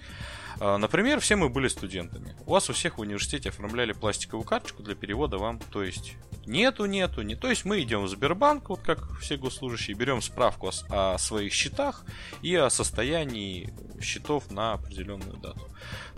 А, 0.60 0.76
Например, 0.76 1.20
все 1.20 1.36
мы 1.36 1.48
были 1.48 1.68
студентами. 1.68 2.36
У 2.46 2.52
вас 2.52 2.68
у 2.68 2.74
всех 2.74 2.98
в 2.98 3.00
университете 3.00 3.48
оформляли 3.48 3.92
пластиковую 3.92 4.46
карточку 4.46 4.82
для 4.82 4.94
перевода 4.94 5.38
вам. 5.38 5.58
То 5.58 5.82
есть 5.82 6.16
нету, 6.46 6.84
нету, 6.84 7.22
не. 7.22 7.34
То 7.34 7.48
есть 7.48 7.64
мы 7.64 7.80
идем 7.80 8.04
в 8.04 8.08
Сбербанк, 8.08 8.68
вот 8.68 8.80
как 8.80 9.18
все 9.18 9.36
госслужащие, 9.36 9.96
берем 9.96 10.20
справку 10.20 10.70
о, 10.90 11.14
о 11.14 11.18
своих 11.18 11.54
счетах 11.54 12.04
и 12.42 12.54
о 12.54 12.68
состоянии 12.68 13.72
счетов 14.02 14.50
на 14.50 14.74
определенную 14.74 15.38
дату. 15.38 15.66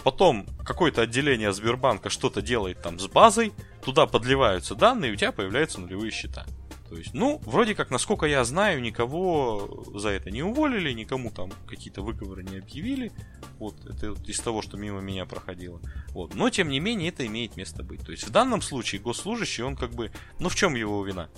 Потом 0.03 0.47
какое-то 0.64 1.03
отделение 1.03 1.53
Сбербанка 1.53 2.11
что-то 2.11 2.43
делает 2.43 2.83
там 2.83 2.99
с 2.99 3.07
базой, 3.07 3.53
туда 3.85 4.07
подливаются 4.07 4.75
данные, 4.75 5.12
и 5.12 5.14
у 5.14 5.16
тебя 5.16 5.31
появляются 5.33 5.81
нулевые 5.81 6.11
счета. 6.11 6.45
То 6.92 6.98
есть, 6.98 7.14
ну, 7.14 7.40
вроде 7.46 7.74
как, 7.74 7.90
насколько 7.90 8.26
я 8.26 8.44
знаю, 8.44 8.83
никого 8.83 9.83
за 9.94 10.11
это 10.11 10.31
не 10.31 10.42
уволили, 10.42 10.92
никому 10.92 11.31
там 11.31 11.50
какие-то 11.66 12.02
выговоры 12.02 12.42
не 12.42 12.59
объявили. 12.59 13.12
Вот, 13.59 13.74
это 13.87 14.11
вот 14.11 14.28
из 14.28 14.38
того, 14.40 14.61
что 14.61 14.76
мимо 14.76 15.00
меня 15.00 15.24
проходило. 15.24 15.81
Вот. 16.11 16.35
Но, 16.35 16.50
тем 16.50 16.68
не 16.68 16.81
менее, 16.81 17.09
это 17.09 17.26
имеет 17.26 17.57
место 17.57 17.83
быть. 17.83 18.05
То 18.05 18.12
есть, 18.12 18.28
в 18.28 18.31
данном 18.31 18.61
случае 18.61 19.00
госслужащий, 19.00 19.64
он 19.64 19.74
как 19.74 19.92
бы... 19.92 20.12
Ну, 20.38 20.50
в 20.50 20.55
чем 20.55 20.74
его 20.74 21.02
вина? 21.02 21.31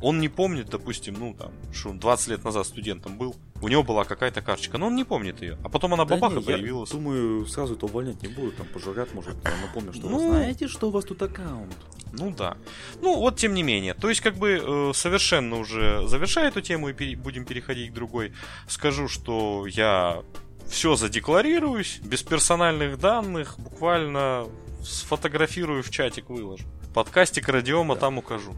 Он 0.00 0.20
не 0.20 0.28
помнит, 0.28 0.68
допустим, 0.68 1.14
ну, 1.18 1.34
там, 1.34 1.52
что 1.72 1.90
он 1.90 1.98
20 1.98 2.28
лет 2.28 2.44
назад 2.44 2.66
студентом 2.66 3.16
был, 3.16 3.36
у 3.62 3.68
него 3.68 3.82
была 3.82 4.04
какая-то 4.04 4.42
карточка, 4.42 4.76
но 4.76 4.88
он 4.88 4.96
не 4.96 5.04
помнит 5.04 5.40
ее. 5.40 5.56
А 5.64 5.68
потом 5.70 5.94
она 5.94 6.04
Да 6.04 6.16
бабах 6.16 6.32
не, 6.32 6.38
и 6.38 6.40
я 6.40 6.56
появилась. 6.58 6.90
думаю, 6.90 7.46
сразу 7.46 7.74
это 7.74 7.86
увольнять 7.86 8.20
не 8.22 8.28
будут, 8.28 8.56
там 8.56 8.66
пожурят, 8.66 9.14
может, 9.14 9.34
напомню, 9.62 9.92
что 9.94 10.06
Ну, 10.08 10.18
вы 10.18 10.28
знаете, 10.36 10.68
что 10.68 10.88
у 10.88 10.90
вас 10.90 11.04
тут 11.04 11.22
аккаунт. 11.22 11.74
Ну 12.12 12.30
да. 12.36 12.56
Ну 13.00 13.16
вот 13.18 13.36
тем 13.36 13.54
не 13.54 13.62
менее. 13.62 13.94
То 13.94 14.08
есть 14.08 14.20
как 14.20 14.36
бы 14.36 14.60
э, 14.62 14.92
совершенно 14.94 15.56
уже 15.56 16.06
завершая 16.06 16.48
эту 16.48 16.60
тему 16.60 16.90
и 16.90 16.92
пере- 16.92 17.16
будем 17.16 17.44
переходить 17.44 17.90
к 17.90 17.94
другой. 17.94 18.32
Скажу, 18.68 19.08
что 19.08 19.66
я 19.66 20.22
все 20.68 20.96
задекларируюсь, 20.96 21.98
без 22.04 22.22
персональных 22.22 22.98
данных, 22.98 23.54
буквально 23.58 24.46
сфотографирую 24.84 25.82
в 25.82 25.90
чатик 25.90 26.28
выложу. 26.28 26.64
Подкастик 26.94 27.48
радиома 27.48 27.94
Да. 27.94 28.02
там 28.02 28.18
укажу. 28.18 28.54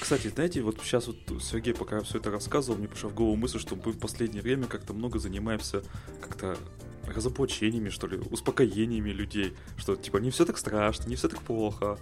Кстати, 0.00 0.28
знаете, 0.28 0.62
вот 0.62 0.78
сейчас 0.82 1.06
вот 1.06 1.16
Сергей, 1.42 1.74
пока 1.74 2.00
все 2.02 2.18
это 2.18 2.30
рассказывал, 2.30 2.78
мне 2.78 2.88
пришла 2.88 3.10
в 3.10 3.14
голову 3.14 3.36
мысль, 3.36 3.58
что 3.58 3.76
мы 3.76 3.92
в 3.92 3.98
последнее 3.98 4.42
время 4.42 4.66
как-то 4.66 4.92
много 4.94 5.18
занимаемся 5.18 5.82
как-то 6.20 6.56
разоблачениями, 7.06 7.90
что 7.90 8.06
ли, 8.06 8.18
успокоениями 8.18 9.10
людей, 9.10 9.54
что 9.76 9.96
типа 9.96 10.18
не 10.18 10.30
все 10.30 10.44
так 10.44 10.58
страшно, 10.58 11.08
не 11.08 11.16
все 11.16 11.28
так 11.28 11.40
плохо, 11.42 11.98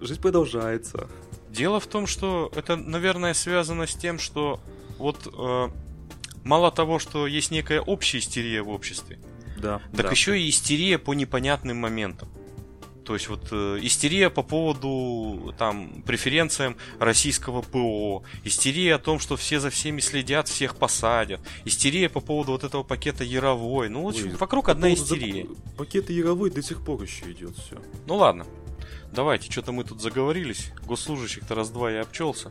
жизнь 0.00 0.20
продолжается. 0.20 1.08
Дело 1.50 1.80
в 1.80 1.86
том, 1.86 2.06
что 2.06 2.50
это, 2.54 2.76
наверное, 2.76 3.34
связано 3.34 3.86
с 3.86 3.94
тем, 3.94 4.18
что 4.18 4.60
вот 4.98 5.26
э, 5.32 5.68
мало 6.44 6.70
того, 6.72 6.98
что 6.98 7.26
есть 7.26 7.50
некая 7.50 7.80
общая 7.80 8.18
истерия 8.18 8.62
в 8.62 8.68
обществе, 8.68 9.18
Да. 9.58 9.80
Так 9.92 10.06
да. 10.06 10.10
еще 10.10 10.40
и 10.40 10.48
истерия 10.48 10.98
по 10.98 11.14
непонятным 11.14 11.76
моментам. 11.78 12.28
То 13.04 13.14
есть 13.14 13.28
вот 13.28 13.48
э, 13.50 13.78
истерия 13.82 14.30
по 14.30 14.42
поводу 14.42 15.54
там 15.58 16.02
преференциям 16.02 16.76
российского 16.98 17.62
ПО, 17.62 18.22
истерия 18.44 18.94
о 18.94 18.98
том, 18.98 19.18
что 19.18 19.36
все 19.36 19.60
за 19.60 19.70
всеми 19.70 20.00
следят, 20.00 20.48
всех 20.48 20.76
посадят, 20.76 21.40
истерия 21.64 22.08
по 22.08 22.20
поводу 22.20 22.52
вот 22.52 22.64
этого 22.64 22.82
пакета 22.82 23.24
Яровой. 23.24 23.88
Ну, 23.88 24.08
общем, 24.08 24.28
Ой, 24.28 24.36
вокруг 24.36 24.66
По 24.66 24.72
одна 24.72 24.92
истерия. 24.92 25.42
зак- 25.42 25.76
Пакеты 25.76 26.12
Яровой 26.12 26.50
до 26.50 26.62
сих 26.62 26.84
пор 26.84 27.02
еще 27.02 27.30
идет 27.32 27.56
все. 27.56 27.76
Ну 28.06 28.16
ладно, 28.16 28.46
давайте, 29.12 29.50
что-то 29.50 29.72
мы 29.72 29.84
тут 29.84 30.00
заговорились. 30.00 30.70
Госслужащих-то 30.86 31.54
раз-два 31.54 31.90
я 31.90 32.02
обчелся. 32.02 32.50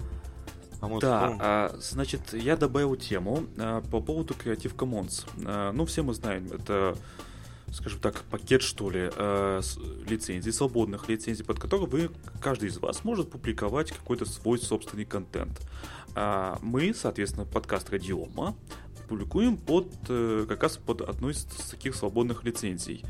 А 0.82 0.88
мы 0.88 1.00
Да, 1.00 1.38
а, 1.40 1.76
значит, 1.80 2.34
я 2.34 2.58
добавил 2.58 2.96
тему 2.96 3.46
а, 3.58 3.82
по 3.82 4.02
поводу 4.02 4.34
Creative 4.34 4.76
Commons. 4.76 5.26
А, 5.46 5.72
ну, 5.72 5.86
все 5.86 6.02
мы 6.02 6.14
знаем, 6.16 6.50
это, 6.52 6.98
скажем 7.72 8.00
так, 8.00 8.24
пакет, 8.24 8.62
что 8.62 8.90
ли, 8.90 9.10
с- 9.18 9.78
лицензий, 10.08 10.52
свободных 10.52 11.10
лицензий, 11.10 11.44
под 11.46 11.60
которые 11.60 11.88
вы, 11.88 12.12
каждый 12.42 12.70
из 12.70 12.78
вас 12.78 13.04
может 13.04 13.32
публиковать 13.32 13.92
какой-то 13.92 14.26
свой 14.26 14.60
собственный 14.60 15.06
контент. 15.06 15.60
А, 16.16 16.58
мы, 16.62 16.94
соответственно, 16.94 17.46
подкаст 17.46 17.90
Радиома 17.90 18.56
публикуем 19.08 19.58
под, 19.58 19.88
э, 20.10 20.46
как 20.48 20.64
раз 20.64 20.78
под 20.78 21.02
одной 21.02 21.34
из 21.34 21.44
таких 21.70 21.96
свободных 21.96 22.44
лицензий. 22.44 23.04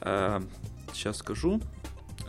Сейчас 0.00 1.18
скажу. 1.18 1.60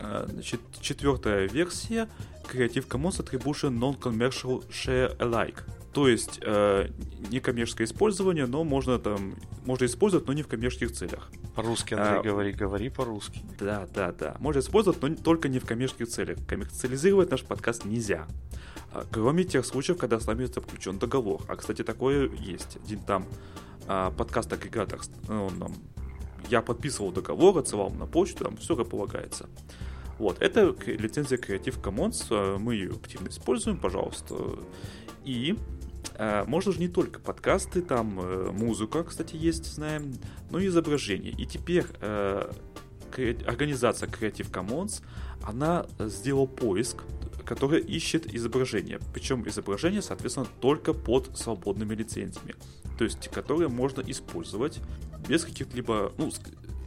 А, 0.00 0.26
Значит, 0.30 0.60
четвертая 0.80 1.48
версия 1.48 2.08
Creative 2.50 2.86
Commons 2.86 3.18
Attribution 3.24 3.70
Non-Commercial 3.70 4.66
Share 4.68 5.16
Alike. 5.18 5.62
То 5.94 6.08
есть 6.08 6.40
э, 6.42 6.88
некоммерческое 7.30 7.86
использование, 7.86 8.46
но 8.46 8.64
можно 8.64 8.98
там 8.98 9.36
можно 9.64 9.86
использовать, 9.86 10.26
но 10.26 10.32
не 10.32 10.42
в 10.42 10.48
коммерческих 10.48 10.92
целях. 10.92 11.30
По-русски, 11.54 11.94
Андрей, 11.94 12.18
а, 12.18 12.22
говори, 12.22 12.52
говори 12.52 12.88
по-русски. 12.90 13.40
Да, 13.60 13.86
да, 13.94 14.12
да. 14.12 14.36
Можно 14.40 14.58
использовать, 14.58 15.00
но 15.00 15.14
только 15.14 15.48
не 15.48 15.60
в 15.60 15.64
коммерческих 15.64 16.08
целях. 16.08 16.38
Коммерциализировать 16.48 17.30
наш 17.30 17.44
подкаст 17.44 17.84
нельзя. 17.84 18.26
А, 18.92 19.04
кроме 19.10 19.44
тех 19.44 19.64
случаев, 19.64 19.96
когда 19.96 20.18
с 20.18 20.26
нами 20.26 20.46
заключен 20.46 20.98
договор. 20.98 21.42
А, 21.46 21.56
кстати, 21.56 21.82
такое 21.82 22.28
есть. 22.28 22.76
Один 22.84 22.98
там 22.98 23.26
а, 23.86 24.10
подкаст 24.10 24.52
агрегатор, 24.52 25.00
он 25.28 25.58
нам 25.58 25.74
я 26.50 26.60
подписывал 26.60 27.10
договор, 27.10 27.56
отсылал 27.58 27.90
на 27.90 28.06
почту, 28.06 28.44
там 28.44 28.56
все 28.56 28.76
как 28.76 28.88
полагается. 28.88 29.48
Вот, 30.18 30.40
это 30.40 30.74
лицензия 30.86 31.38
Creative 31.38 31.80
Commons, 31.80 32.26
э, 32.30 32.58
мы 32.58 32.74
ее 32.74 32.90
активно 32.90 33.28
используем, 33.28 33.78
пожалуйста. 33.78 34.36
И 35.24 35.56
можно 36.46 36.72
же 36.72 36.78
не 36.78 36.88
только 36.88 37.20
подкасты, 37.20 37.82
там 37.82 38.20
э, 38.20 38.50
музыка, 38.52 39.04
кстати, 39.04 39.36
есть, 39.36 39.66
знаем, 39.66 40.12
но 40.50 40.58
и 40.58 40.68
изображение. 40.68 41.32
И 41.32 41.46
теперь 41.46 41.84
э, 42.00 42.50
организация 43.46 44.08
Creative 44.08 44.50
Commons, 44.50 45.02
она 45.42 45.86
сделала 45.98 46.46
поиск, 46.46 47.02
который 47.44 47.80
ищет 47.80 48.32
изображение. 48.34 48.98
Причем 49.12 49.46
изображение, 49.46 50.02
соответственно, 50.02 50.46
только 50.60 50.94
под 50.94 51.36
свободными 51.36 51.94
лицензиями. 51.94 52.54
То 52.98 53.04
есть, 53.04 53.28
которые 53.28 53.68
можно 53.68 54.02
использовать 54.06 54.80
без 55.28 55.44
каких-либо, 55.44 56.12
ну, 56.16 56.30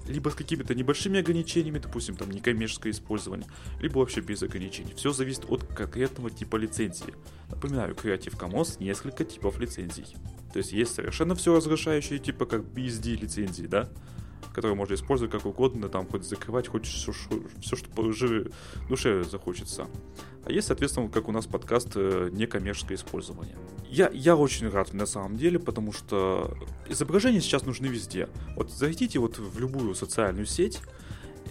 либо 0.08 0.30
с 0.30 0.36
какими-то 0.36 0.74
небольшими 0.76 1.20
ограничениями, 1.20 1.80
допустим, 1.80 2.16
там 2.16 2.32
некоммерческое 2.32 2.92
использование, 2.92 3.48
либо 3.80 4.00
вообще 4.00 4.22
без 4.22 4.42
ограничений. 4.44 4.94
Все 4.96 5.12
зависит 5.12 5.46
от 5.50 5.64
конкретного 5.64 6.30
типа 6.30 6.56
лицензии. 6.56 7.14
Напоминаю, 7.50 7.96
Creative 7.96 8.38
Commons 8.38 8.78
несколько 8.80 9.26
типов 9.26 9.60
лицензий. 9.60 10.06
То 10.54 10.60
есть 10.60 10.72
есть 10.72 10.96
совершенно 10.96 11.36
все 11.36 11.56
разрешающие, 11.56 12.20
типа 12.20 12.46
как 12.46 12.62
BSD 12.62 13.16
лицензии, 13.16 13.66
да, 13.68 13.90
которые 14.58 14.76
можно 14.76 14.96
использовать 14.96 15.32
как 15.32 15.46
угодно, 15.46 15.88
там 15.88 16.08
хоть 16.08 16.24
закрывать, 16.24 16.68
хоть 16.68 16.88
все, 16.88 17.12
все 17.62 17.76
что 17.76 17.90
по 17.92 18.02
душе 18.02 19.24
захочется. 19.24 19.88
А 20.46 20.52
есть, 20.52 20.66
соответственно, 20.66 21.10
как 21.10 21.28
у 21.28 21.32
нас 21.32 21.46
подкаст 21.46 21.90
э, 21.94 22.30
некоммерческое 22.32 22.98
использование. 22.98 23.56
Я, 23.88 24.10
я 24.12 24.36
очень 24.36 24.68
рад 24.68 24.96
на 24.96 25.06
самом 25.06 25.38
деле, 25.38 25.60
потому 25.60 25.94
что 25.94 26.58
изображения 26.90 27.40
сейчас 27.40 27.68
нужны 27.68 27.86
везде. 27.86 28.30
Вот 28.56 28.72
зайдите 28.72 29.20
вот 29.20 29.38
в 29.38 29.60
любую 29.60 29.94
социальную 29.94 30.48
сеть, 30.48 30.82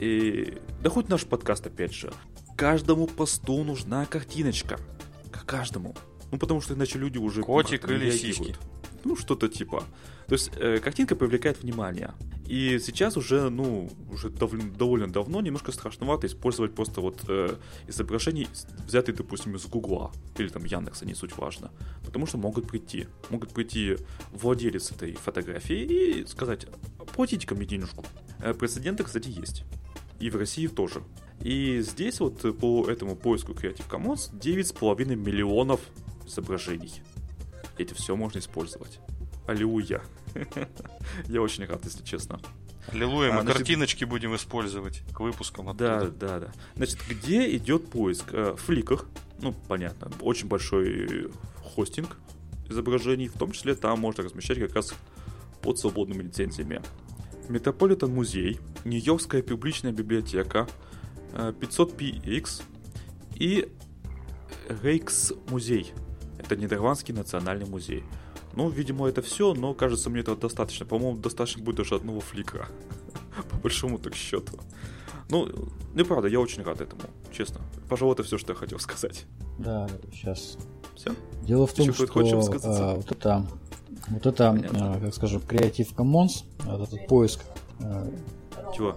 и 0.00 0.58
да 0.82 0.90
хоть 0.90 1.08
наш 1.08 1.26
подкаст 1.26 1.64
опять 1.64 1.94
же. 1.94 2.12
Каждому 2.56 3.06
посту 3.06 3.62
нужна 3.62 4.04
картиночка. 4.06 4.80
К 5.30 5.44
каждому. 5.44 5.94
Ну, 6.32 6.38
потому 6.40 6.60
что 6.60 6.74
иначе 6.74 6.98
люди 6.98 7.18
уже... 7.18 7.44
Котик 7.44 7.88
или 7.88 8.10
сиськи. 8.10 8.56
Ну, 9.04 9.14
что-то 9.14 9.46
типа. 9.46 9.84
То 10.26 10.32
есть 10.32 10.50
э, 10.56 10.78
картинка 10.78 11.14
привлекает 11.14 11.62
внимание. 11.62 12.12
И 12.46 12.78
сейчас 12.78 13.16
уже, 13.16 13.50
ну, 13.50 13.90
уже 14.10 14.28
дов- 14.28 14.76
довольно 14.76 15.08
давно 15.08 15.40
немножко 15.40 15.72
страшновато 15.72 16.26
использовать 16.26 16.74
просто 16.74 17.00
вот 17.00 17.20
э, 17.28 17.56
изображение, 17.88 18.48
взятые, 18.86 19.16
допустим, 19.16 19.56
из 19.56 19.66
Гугла 19.66 20.12
или 20.36 20.48
там 20.48 20.64
Яндекса, 20.64 21.06
не 21.06 21.14
суть 21.14 21.36
важно. 21.36 21.70
Потому 22.04 22.26
что 22.26 22.38
могут 22.38 22.68
прийти, 22.68 23.06
могут 23.30 23.52
прийти 23.52 23.96
владелец 24.32 24.92
этой 24.92 25.14
фотографии 25.14 25.76
и 25.76 26.26
сказать, 26.26 26.66
платите 27.14 27.46
ко 27.46 27.54
мне 27.54 27.66
денежку. 27.66 28.04
Э, 28.40 28.54
прецеденты, 28.54 29.04
кстати, 29.04 29.28
есть. 29.28 29.64
И 30.20 30.30
в 30.30 30.36
России 30.36 30.66
тоже. 30.66 31.02
И 31.40 31.80
здесь 31.82 32.20
вот 32.20 32.58
по 32.58 32.88
этому 32.88 33.16
поиску 33.16 33.52
Creative 33.52 33.88
Commons 33.88 34.32
9,5 34.32 35.14
миллионов 35.14 35.80
изображений. 36.26 37.02
Эти 37.76 37.92
все 37.92 38.16
можно 38.16 38.38
использовать. 38.38 39.00
Аллилуйя. 39.46 40.02
Я 41.28 41.42
очень 41.42 41.64
рад, 41.64 41.84
если 41.84 42.02
честно. 42.04 42.40
Аллилуйя, 42.88 43.32
мы 43.32 43.38
а, 43.38 43.42
значит... 43.42 43.58
картиночки 43.58 44.04
будем 44.04 44.34
использовать 44.36 45.02
к 45.12 45.20
выпускам 45.20 45.68
оттуда. 45.68 46.10
Да, 46.12 46.28
да, 46.28 46.40
да. 46.40 46.52
Значит, 46.76 46.98
где 47.08 47.56
идет 47.56 47.90
поиск? 47.90 48.32
Э, 48.32 48.52
в 48.52 48.58
фликах, 48.58 49.06
ну, 49.40 49.52
понятно, 49.52 50.10
очень 50.20 50.46
большой 50.46 51.30
хостинг 51.62 52.16
изображений, 52.68 53.28
в 53.28 53.34
том 53.38 53.52
числе 53.52 53.74
там 53.74 54.00
можно 54.00 54.24
размещать 54.24 54.58
как 54.58 54.74
раз 54.74 54.94
под 55.62 55.78
свободными 55.78 56.22
лицензиями. 56.22 56.80
Метрополитен 57.48 58.10
музей, 58.10 58.60
Нью-Йоркская 58.84 59.42
публичная 59.42 59.92
библиотека, 59.92 60.68
500px 61.32 62.62
э, 62.62 63.34
и 63.36 63.68
Рейкс 64.82 65.32
музей. 65.48 65.92
Это 66.38 66.56
Нидерландский 66.56 67.14
национальный 67.14 67.66
музей. 67.66 68.04
Ну, 68.56 68.70
видимо, 68.70 69.06
это 69.06 69.20
все, 69.22 69.54
но 69.54 69.74
кажется 69.74 70.10
мне 70.10 70.20
этого 70.20 70.36
достаточно. 70.36 70.86
По-моему, 70.86 71.18
достаточно 71.18 71.62
будет 71.62 71.76
даже 71.76 71.94
одного 71.94 72.20
флика. 72.20 72.66
По 73.50 73.56
большому 73.58 73.98
так 73.98 74.14
счету. 74.14 74.58
Ну, 75.28 75.48
неправда, 75.94 76.28
я 76.28 76.40
очень 76.40 76.62
рад 76.62 76.80
этому, 76.80 77.02
честно. 77.32 77.60
Пожалуй, 77.88 78.14
это 78.14 78.22
все, 78.22 78.38
что 78.38 78.52
я 78.52 78.58
хотел 78.58 78.78
сказать. 78.78 79.26
Да, 79.58 79.88
сейчас. 80.12 80.56
Все? 80.94 81.14
Дело 81.42 81.66
в 81.66 81.72
том, 81.74 81.92
что 81.92 82.04
а, 82.04 82.94
вот 82.94 83.12
это, 83.12 83.46
вот 84.08 84.26
это, 84.26 84.50
а, 84.72 85.00
как 85.00 85.14
скажем, 85.14 85.42
Creative 85.42 85.94
Commons, 85.94 86.44
вот 86.64 86.88
этот 86.88 87.06
поиск. 87.06 87.40
А, 87.80 88.08
Чего? 88.76 88.96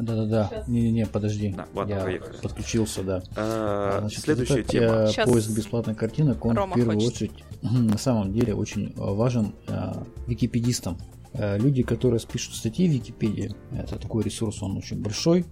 Да-да-да. 0.00 0.64
Не-не-не, 0.68 1.06
подожди. 1.06 1.52
Да, 1.56 1.66
ладно, 1.74 1.92
Я 1.94 2.00
поехали. 2.04 2.36
подключился, 2.40 3.02
да. 3.02 3.22
А, 3.36 3.98
Значит, 4.00 4.20
следующая 4.22 4.62
тема. 4.62 4.86
Э, 4.86 5.08
Сейчас 5.08 5.28
поиск 5.28 5.50
бесплатных 5.50 5.96
картинок, 5.96 6.44
он 6.44 6.56
Рома 6.56 6.72
в 6.72 6.76
первую 6.76 6.98
хочет. 7.00 7.12
очередь 7.12 7.44
на 7.62 7.98
самом 7.98 8.32
деле 8.32 8.54
очень 8.54 8.90
э, 8.90 8.92
важен 8.96 9.54
э, 9.66 9.92
википедистам. 10.28 10.96
Э, 11.32 11.58
люди, 11.58 11.82
которые 11.82 12.20
пишут 12.20 12.54
статьи 12.54 12.88
в 12.88 12.92
Википедии, 12.92 13.54
это 13.72 13.98
такой 13.98 14.22
ресурс, 14.22 14.62
он 14.62 14.76
очень 14.76 15.02
большой, 15.02 15.44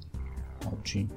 очень 0.82 1.10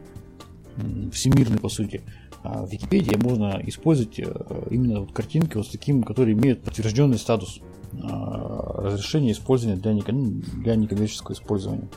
всемирный 1.11 1.59
по 1.59 1.69
сути. 1.69 2.01
А 2.43 2.65
в 2.65 2.71
Википедии 2.71 3.15
можно 3.17 3.61
использовать 3.67 4.17
э, 4.19 4.23
именно 4.71 5.01
вот 5.01 5.11
картинки 5.13 5.57
вот 5.57 5.67
с 5.67 5.69
таким, 5.69 6.01
которые 6.01 6.33
имеют 6.33 6.63
подтвержденный 6.63 7.19
статус 7.19 7.59
э, 7.93 7.97
разрешения 7.97 9.31
использования 9.31 9.77
для, 9.77 9.93
для 9.93 10.75
некоммерческого 10.75 11.33
использования. 11.33 11.89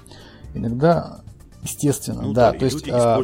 Иногда 0.54 1.22
Естественно, 1.64 2.20
ну, 2.20 2.32
да. 2.34 2.52
да. 2.52 2.58
То 2.58 2.64
есть 2.66 2.86
а, 2.90 3.22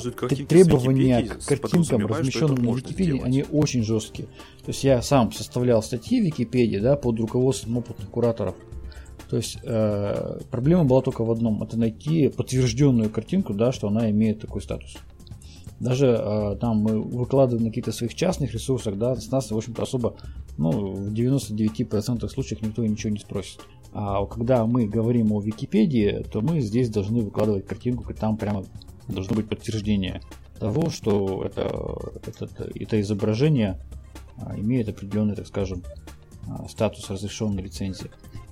требования 0.49 1.25
к 1.25 1.45
картинкам, 1.45 2.07
размещенным 2.07 2.65
на 2.65 2.75
Википедии, 2.75 3.13
сделать. 3.13 3.25
они 3.27 3.45
очень 3.53 3.83
жесткие. 3.85 4.29
То 4.65 4.69
есть 4.69 4.83
я 4.83 5.03
сам 5.03 5.31
составлял 5.31 5.83
статьи 5.83 6.23
в 6.23 6.25
Википедии, 6.25 6.79
да, 6.79 6.97
под 6.97 7.21
руководством 7.21 7.77
опытных 7.77 8.09
кураторов. 8.09 8.55
То 9.29 9.37
есть 9.37 9.59
э, 9.63 10.41
проблема 10.51 10.85
была 10.85 11.03
только 11.03 11.23
в 11.23 11.31
одном: 11.31 11.63
это 11.63 11.79
найти 11.79 12.29
подтвержденную 12.29 13.11
картинку, 13.11 13.53
да, 13.53 13.73
что 13.73 13.89
она 13.89 14.11
имеет 14.11 14.41
такой 14.41 14.63
статус. 14.63 14.97
Даже 15.81 16.09
э, 16.09 16.57
там 16.61 16.79
мы 16.79 17.01
выкладываем 17.01 17.65
на 17.65 17.71
каких-то 17.71 17.93
своих 17.93 18.15
частных 18.15 18.53
ресурсах, 18.53 18.99
да, 18.99 19.17
с 19.17 19.31
нас, 19.31 19.51
в 19.51 19.57
общем-то, 19.57 19.83
особо, 19.83 20.15
ну, 20.59 20.71
в 20.71 21.13
99% 21.13 22.29
случаев 22.29 22.63
никто 22.63 22.85
ничего 22.85 23.11
не 23.11 23.19
спросит. 23.19 23.61
А 23.93 24.25
когда 24.27 24.67
мы 24.67 24.87
говорим 24.87 25.33
о 25.33 25.41
Википедии, 25.41 26.25
то 26.31 26.43
мы 26.43 26.61
здесь 26.61 26.91
должны 26.91 27.23
выкладывать 27.23 27.67
картинку, 27.67 28.13
и 28.13 28.15
там 28.15 28.37
прямо 28.37 28.65
должно 29.09 29.35
быть 29.35 29.49
подтверждение 29.49 30.21
того, 30.59 30.91
что 30.91 31.43
это, 31.45 31.97
это, 32.27 32.71
это 32.75 33.01
изображение 33.01 33.81
а, 34.37 34.57
имеет 34.59 34.89
определенный, 34.89 35.35
так 35.35 35.47
скажем, 35.47 35.83
а, 36.47 36.69
статус 36.69 37.09
разрешенной 37.11 37.63
лицензии. 37.63 38.11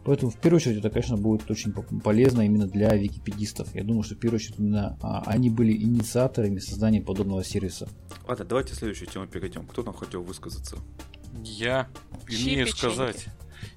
Поэтому, 0.09 0.31
в 0.31 0.37
первую 0.37 0.57
очередь, 0.57 0.79
это, 0.79 0.89
конечно, 0.89 1.19
будет 1.19 1.51
очень 1.51 1.71
полезно 2.01 2.41
именно 2.41 2.67
для 2.67 2.97
википедистов. 2.97 3.75
Я 3.75 3.85
думаю, 3.85 4.05
что, 4.05 4.15
в 4.15 4.19
первую 4.19 4.37
очередь, 4.37 4.59
именно 4.59 4.97
а, 5.03 5.23
они 5.27 5.51
были 5.51 5.73
инициаторами 5.73 6.61
создания 6.61 7.03
подобного 7.03 7.45
сервиса. 7.45 7.91
Ладно, 8.27 8.47
давайте 8.47 8.75
следующую 8.75 9.09
тему 9.11 9.27
перейдем. 9.27 9.67
Кто 9.67 9.83
там 9.83 9.93
хотел 9.93 10.23
высказаться? 10.23 10.79
Я 11.45 11.89
имею 12.27 12.67
сказать 12.69 13.27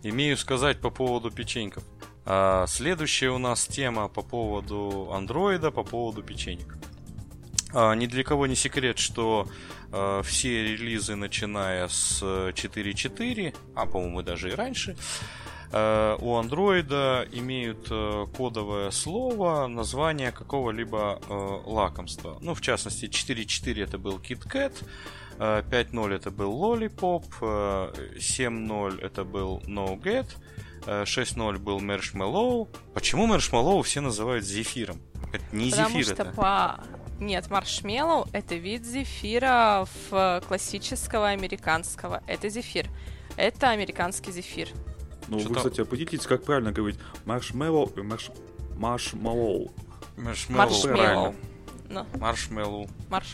имею 0.04 0.38
сказать 0.38 0.80
по 0.80 0.89
поводу 0.89 1.32
печеньков. 1.32 1.84
А, 2.24 2.65
следующая 2.65 3.32
у 3.32 3.38
нас 3.38 3.67
тема 3.67 4.08
по 4.08 4.22
поводу 4.22 5.12
андроида, 5.12 5.70
по 5.70 5.84
поводу 5.84 6.24
печенек. 6.24 6.78
А, 7.74 7.94
ни 7.94 8.06
для 8.06 8.24
кого 8.24 8.48
не 8.48 8.56
секрет, 8.56 9.00
что 9.00 9.50
а, 9.91 10.22
все 10.24 10.63
релизы, 10.63 11.15
начиная 11.15 11.89
с 11.89 12.22
4.4, 12.22 13.54
а 13.76 13.86
по-моему 13.86 14.22
даже 14.22 14.50
и 14.50 14.54
раньше, 14.54 14.96
а, 14.96 15.40
у 15.74 16.36
андроида 16.36 17.28
имеют 17.32 17.88
а, 17.90 18.26
кодовое 18.28 18.92
слово, 18.92 19.68
название 19.68 20.32
какого-либо 20.32 21.22
а, 21.30 21.62
лакомства. 21.66 22.38
Ну, 22.42 22.54
в 22.54 22.62
частности, 22.62 23.06
4.4 23.06 23.84
это 23.84 23.98
был 23.98 24.18
KitKat, 24.18 24.74
5.0 25.38 26.14
это 26.14 26.30
был 26.30 26.52
Lollipop, 26.62 27.24
7.0 28.18 29.02
это 29.02 29.24
был 29.24 29.62
No 29.66 29.98
Get, 29.98 30.28
6.0 30.86 31.58
был 31.58 31.80
Marshmallow. 31.80 32.68
Почему 32.94 33.34
маршмеллоу 33.34 33.82
все 33.84 34.02
называют 34.02 34.46
зефиром? 34.46 35.02
Это 35.32 35.44
не 35.56 35.70
Потому 35.72 35.90
зефир 35.90 36.04
что 36.04 36.14
это. 36.14 36.26
по 36.34 36.80
Нет, 37.20 37.50
маршмеллоу— 37.50 38.28
это 38.34 38.56
вид 38.56 38.84
зефира 38.84 39.86
в 40.10 40.44
классического 40.48 41.30
американского. 41.30 42.24
Это 42.28 42.50
зефир. 42.50 42.88
Это 43.38 43.70
американский 43.70 44.32
зефир. 44.32 44.70
Ну, 45.32 45.38
вы, 45.39 45.56
кстати, 45.56 45.80
определитесь, 45.82 46.28
как 46.28 46.44
правильно 46.44 46.72
говорить. 46.72 47.00
Маршмеллоу 47.26 47.89
и 47.96 48.02
марш... 48.02 48.30
Маршмеллоу. 48.78 49.72
Маршмеллоу. 50.17 50.58
Маршмеллоу. 50.67 50.98
правильно. 50.98 51.36
Ну, 51.89 52.06
Маршмеллоу. 52.20 52.89
марш... 53.10 53.34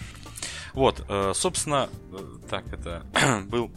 Вот, 0.73 1.03
э, 1.09 1.31
собственно, 1.33 1.89
э, 2.11 2.17
так, 2.49 2.71
это 2.71 3.03
был 3.47 3.71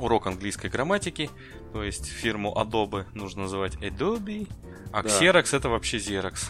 урок 0.00 0.26
английской 0.26 0.68
грамматики, 0.68 1.30
то 1.72 1.84
есть 1.84 2.06
фирму 2.06 2.52
Adobe 2.56 3.06
нужно 3.14 3.42
называть 3.42 3.76
Adobe, 3.76 4.48
а 4.92 5.02
Да. 5.04 5.08
Xerox 5.08 5.56
это 5.56 5.68
вообще 5.68 5.98
Xerox. 5.98 6.48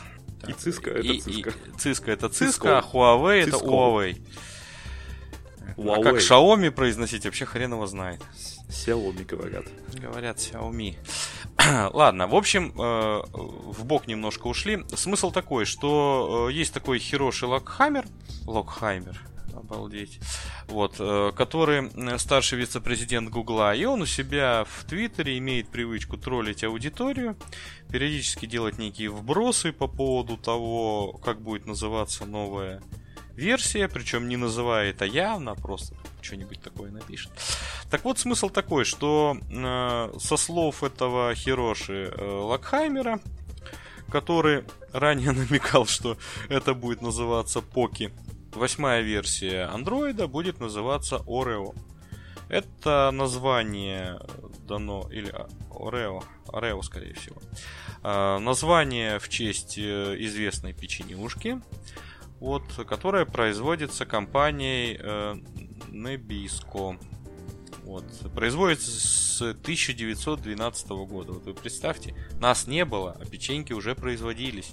И 0.49 0.53
Cisco 0.53 0.91
это 0.91 1.03
Cisco. 1.09 1.31
и- 1.31 1.77
Cisco 1.77 2.11
это 2.11 2.27
Cisco. 2.29 2.63
Cisco, 2.63 2.69
а 2.71 2.81
Huawei 2.83 3.43
это 3.43 3.59
Cisco. 3.59 4.17
Huawei. 5.83 6.01
А 6.01 6.03
как 6.03 6.17
Xiaomi 6.17 6.71
произносить, 6.71 7.25
вообще 7.25 7.45
хрен 7.45 7.73
его 7.73 7.87
знает. 7.87 8.21
Xiaomi 8.69 9.25
говорят. 9.25 9.65
Говорят 9.95 10.39
Xiaomi. 10.39 10.97
Ладно, 11.93 12.27
в 12.27 12.35
общем, 12.35 12.73
э, 12.79 13.23
в 13.33 13.85
бок 13.85 14.07
немножко 14.07 14.47
ушли. 14.47 14.85
Смысл 14.95 15.31
такой, 15.31 15.65
что 15.65 16.49
э, 16.49 16.53
есть 16.53 16.73
такой 16.73 16.99
Хироши 16.99 17.47
Локхаймер, 17.47 18.07
Локхаймер, 18.47 19.21
обалдеть, 19.55 20.19
вот, 20.69 20.97
э, 20.99 21.33
который 21.37 21.91
э, 21.95 22.19
старший 22.19 22.59
вице-президент 22.59 23.31
Гугла, 23.31 23.75
и 23.75 23.85
он 23.85 24.03
у 24.03 24.07
себя 24.07 24.65
в 24.69 24.85
Твиттере 24.85 25.39
имеет 25.39 25.69
привычку 25.69 26.17
троллить 26.17 26.65
аудиторию, 26.65 27.37
периодически 27.91 28.47
делать 28.47 28.79
некие 28.79 29.11
вбросы 29.11 29.73
по 29.73 29.87
поводу 29.87 30.37
того, 30.37 31.13
как 31.25 31.41
будет 31.41 31.67
называться 31.67 32.25
новая 32.25 32.83
версия, 33.37 33.89
причем 33.89 34.29
не 34.29 34.37
называя 34.37 34.91
это 34.91 35.05
явно, 35.05 35.53
а 35.53 35.55
просто 35.55 35.95
что-нибудь 36.21 36.61
такое 36.61 36.91
напишет. 36.91 37.31
Так 37.91 38.05
вот, 38.05 38.19
смысл 38.19 38.49
такой, 38.49 38.85
что 38.85 39.37
э, 39.51 40.13
со 40.19 40.37
слов 40.37 40.83
этого 40.83 41.35
Хироши 41.35 42.13
э, 42.15 42.25
Лакхаймера, 42.25 43.21
который 44.11 44.65
ранее 44.93 45.33
намекал, 45.33 45.87
что 45.87 46.17
это 46.49 46.75
будет 46.75 47.03
называться 47.03 47.61
Поки, 47.61 48.13
восьмая 48.55 49.03
версия 49.03 49.65
андроида 49.65 50.27
будет 50.29 50.61
называться 50.61 51.17
Oreo. 51.27 51.75
Это 52.49 53.11
название 53.13 54.21
дано, 54.69 55.09
или 55.11 55.31
а, 55.31 55.49
Oreo, 55.71 56.23
Oreo, 56.49 56.83
скорее 56.83 57.15
всего. 57.15 57.37
А, 58.03 58.39
Название 58.39 59.19
в 59.19 59.29
честь 59.29 59.79
э, 59.79 60.17
известной 60.19 60.75
печенюшки, 60.75 61.63
вот, 62.43 62.65
которая 62.89 63.25
производится 63.25 64.05
компанией 64.05 64.99
э, 65.01 65.37
Nabisco. 65.93 66.99
Вот. 67.85 68.05
Производится 68.35 68.91
с 68.91 69.41
1912 69.41 70.89
года. 70.89 71.35
Вот 71.35 71.45
вы 71.45 71.55
представьте, 71.55 72.17
нас 72.41 72.67
не 72.67 72.85
было, 72.85 73.17
а 73.21 73.25
печеньки 73.25 73.73
уже 73.73 73.95
производились. 73.95 74.73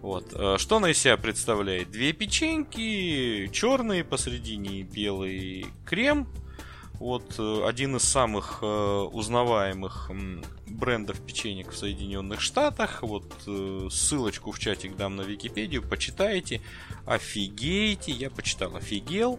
Вот. 0.00 0.32
Э, 0.32 0.56
Что 0.56 0.78
она 0.78 0.90
из 0.90 0.98
себя 0.98 1.18
представляет? 1.18 1.90
Две 1.90 2.14
печеньки, 2.14 3.50
черные 3.52 4.02
посередине, 4.02 4.82
белый 4.82 5.66
крем. 5.84 6.26
Вот 6.98 7.36
э, 7.38 7.62
один 7.64 7.96
из 7.96 8.02
самых 8.02 8.58
э, 8.60 8.66
узнаваемых 8.66 10.10
брендов 10.66 11.20
печенек 11.20 11.70
в 11.70 11.76
Соединенных 11.76 12.40
Штатах. 12.40 13.02
Вот 13.02 13.32
э, 13.46 13.88
ссылочку 13.90 14.50
в 14.50 14.58
чатик 14.58 14.96
дам 14.96 15.16
на 15.16 15.22
Википедию, 15.22 15.82
почитайте. 15.82 16.60
Офигейте, 17.06 18.10
я 18.12 18.30
почитал, 18.30 18.74
офигел. 18.76 19.38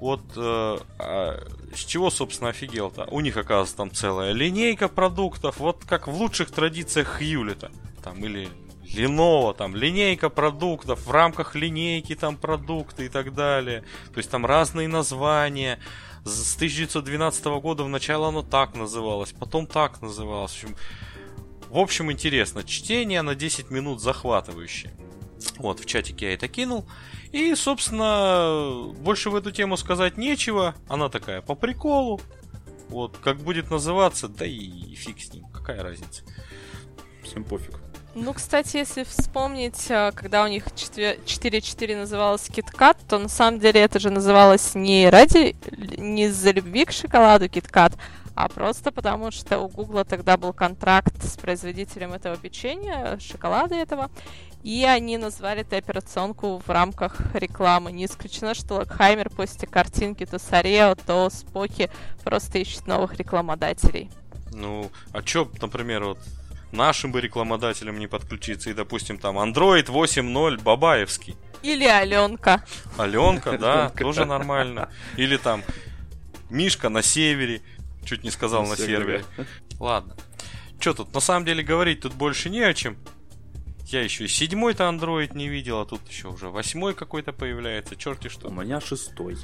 Вот 0.00 0.20
а 0.36 1.42
с 1.74 1.78
чего, 1.78 2.10
собственно, 2.10 2.50
офигел-то? 2.50 3.08
У 3.10 3.20
них, 3.20 3.38
оказывается, 3.38 3.76
там 3.76 3.90
целая 3.90 4.32
линейка 4.32 4.88
продуктов, 4.88 5.58
вот 5.58 5.84
как 5.86 6.06
в 6.06 6.14
лучших 6.14 6.50
традициях 6.50 7.18
Хьюлита. 7.18 7.70
Там 8.04 8.22
или 8.22 8.50
Lenovo, 8.94 9.54
там 9.54 9.74
линейка 9.74 10.28
продуктов, 10.28 11.06
в 11.06 11.10
рамках 11.10 11.54
линейки 11.54 12.14
там 12.14 12.36
продукты 12.36 13.06
и 13.06 13.08
так 13.08 13.34
далее. 13.34 13.84
То 14.12 14.18
есть 14.18 14.30
там 14.30 14.44
разные 14.44 14.86
названия. 14.86 15.78
С 16.26 16.56
1912 16.56 17.44
года 17.60 17.84
в 17.84 17.88
начало 17.88 18.28
оно 18.28 18.42
так 18.42 18.74
называлось, 18.74 19.32
потом 19.32 19.68
так 19.68 20.02
называлось. 20.02 20.50
В 20.50 20.54
общем, 20.54 20.76
в 21.70 21.78
общем, 21.78 22.10
интересно. 22.10 22.64
Чтение 22.64 23.22
на 23.22 23.36
10 23.36 23.70
минут 23.70 24.02
захватывающее. 24.02 24.92
Вот, 25.58 25.78
в 25.78 25.86
чатике 25.86 26.26
я 26.26 26.34
это 26.34 26.48
кинул. 26.48 26.84
И, 27.30 27.54
собственно, 27.54 28.92
больше 28.98 29.30
в 29.30 29.36
эту 29.36 29.52
тему 29.52 29.76
сказать 29.76 30.16
нечего. 30.16 30.74
Она 30.88 31.08
такая 31.08 31.42
по 31.42 31.54
приколу. 31.54 32.20
Вот, 32.88 33.16
как 33.18 33.38
будет 33.38 33.70
называться, 33.70 34.26
да 34.26 34.46
и 34.46 34.96
фиг 34.96 35.20
с 35.20 35.32
ним, 35.32 35.44
какая 35.52 35.80
разница. 35.80 36.24
Всем 37.22 37.44
пофиг. 37.44 37.85
Ну, 38.18 38.32
кстати, 38.32 38.78
если 38.78 39.04
вспомнить, 39.04 39.90
э, 39.90 40.10
когда 40.14 40.42
у 40.42 40.48
них 40.48 40.68
4.4 40.68 41.96
называлось 41.98 42.48
KitKat, 42.48 42.96
то 43.06 43.18
на 43.18 43.28
самом 43.28 43.60
деле 43.60 43.82
это 43.82 43.98
же 43.98 44.08
называлось 44.08 44.74
не 44.74 45.10
ради, 45.10 45.54
не 45.98 46.24
из-за 46.24 46.52
любви 46.52 46.86
к 46.86 46.92
шоколаду 46.92 47.44
KitKat, 47.44 47.92
а 48.34 48.48
просто 48.48 48.90
потому, 48.90 49.30
что 49.30 49.58
у 49.58 49.68
Гугла 49.68 50.06
тогда 50.06 50.38
был 50.38 50.54
контракт 50.54 51.22
с 51.22 51.36
производителем 51.36 52.14
этого 52.14 52.38
печенья, 52.38 53.18
шоколада 53.20 53.74
этого, 53.74 54.10
и 54.62 54.86
они 54.86 55.18
назвали 55.18 55.60
эту 55.60 55.76
операционку 55.76 56.62
в 56.66 56.70
рамках 56.70 57.20
рекламы. 57.34 57.92
Не 57.92 58.06
исключено, 58.06 58.54
что 58.54 58.76
Локхаймер 58.76 59.28
после 59.28 59.68
картинки 59.68 60.24
то 60.24 60.38
с 60.38 60.50
Орео, 60.54 60.94
то 60.94 61.28
с 61.28 61.44
Поки 61.52 61.90
просто 62.24 62.60
ищет 62.60 62.86
новых 62.86 63.18
рекламодателей. 63.18 64.10
Ну, 64.52 64.90
а 65.12 65.22
чё, 65.22 65.50
например, 65.60 66.04
вот 66.04 66.18
нашим 66.76 67.12
бы 67.12 67.20
рекламодателям 67.20 67.98
не 67.98 68.06
подключиться 68.06 68.70
и, 68.70 68.74
допустим, 68.74 69.18
там 69.18 69.38
Android 69.38 69.86
8.0 69.86 70.62
Бабаевский. 70.62 71.36
Или 71.62 71.84
Аленка. 71.84 72.64
Аленка, 72.96 73.58
да, 73.58 73.90
тоже 73.90 74.24
нормально. 74.24 74.90
Или 75.16 75.36
там 75.36 75.62
Мишка 76.50 76.88
на 76.88 77.02
севере. 77.02 77.62
Чуть 78.04 78.22
не 78.22 78.30
сказал 78.30 78.62
на, 78.62 78.70
На 78.70 78.76
сервере. 78.76 79.24
Ладно. 79.80 80.16
Что 80.78 80.94
тут, 80.94 81.12
на 81.14 81.20
самом 81.20 81.44
деле 81.44 81.64
говорить 81.64 82.00
тут 82.00 82.14
больше 82.14 82.50
не 82.50 82.60
о 82.60 82.72
чем. 82.72 82.96
Я 83.86 84.02
еще 84.02 84.24
и 84.24 84.28
седьмой-то 84.28 84.84
Android 84.84 85.36
не 85.36 85.48
видел, 85.48 85.80
а 85.80 85.86
тут 85.86 86.06
еще 86.08 86.28
уже 86.28 86.48
восьмой 86.48 86.92
какой-то 86.94 87.32
появляется, 87.32 87.94
черти 87.96 88.26
У 88.26 88.30
что. 88.30 88.48
меня 88.48 88.80
шестой. 88.80 89.36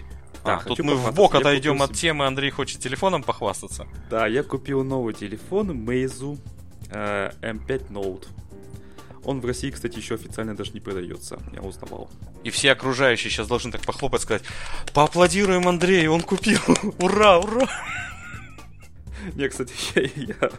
А, 0.43 0.57
Да, 0.57 0.65
тут 0.65 0.81
мы 0.81 0.97
в 0.97 1.15
бок 1.15 1.37
отойдем 1.37 1.79
купил 1.79 1.85
от 1.85 1.93
темы, 1.95 2.27
Андрей 2.27 2.51
хочет 2.51 2.81
телефоном 2.81 3.23
похвастаться. 3.23 3.87
Да, 4.11 4.27
я 4.27 4.43
купил 4.43 4.83
новый 4.83 5.15
телефон 5.15 5.71
Meizu 5.89 6.39
э, 6.93 7.31
M5 7.41 7.91
Note. 7.91 8.27
Он 9.25 9.41
в 9.41 9.47
России, 9.47 9.71
кстати, 9.71 9.99
еще 9.99 10.17
официально 10.17 10.57
даже 10.57 10.73
не 10.73 10.81
продается. 10.81 11.41
Я 11.53 11.61
узнавал. 11.61 12.11
И 12.43 12.51
все 12.51 12.73
окружающие 12.73 13.31
сейчас 13.31 13.47
должны 13.47 13.71
так 13.71 13.83
похлопать, 13.83 14.23
сказать, 14.23 14.43
поаплодируем 14.93 15.69
Андрею, 15.69 16.13
он 16.13 16.23
купил, 16.23 16.61
ура, 16.99 17.39
ура. 17.39 17.69
Не, 19.35 19.49
кстати, 19.49 19.73
я, 19.95 20.03
я 20.41 20.51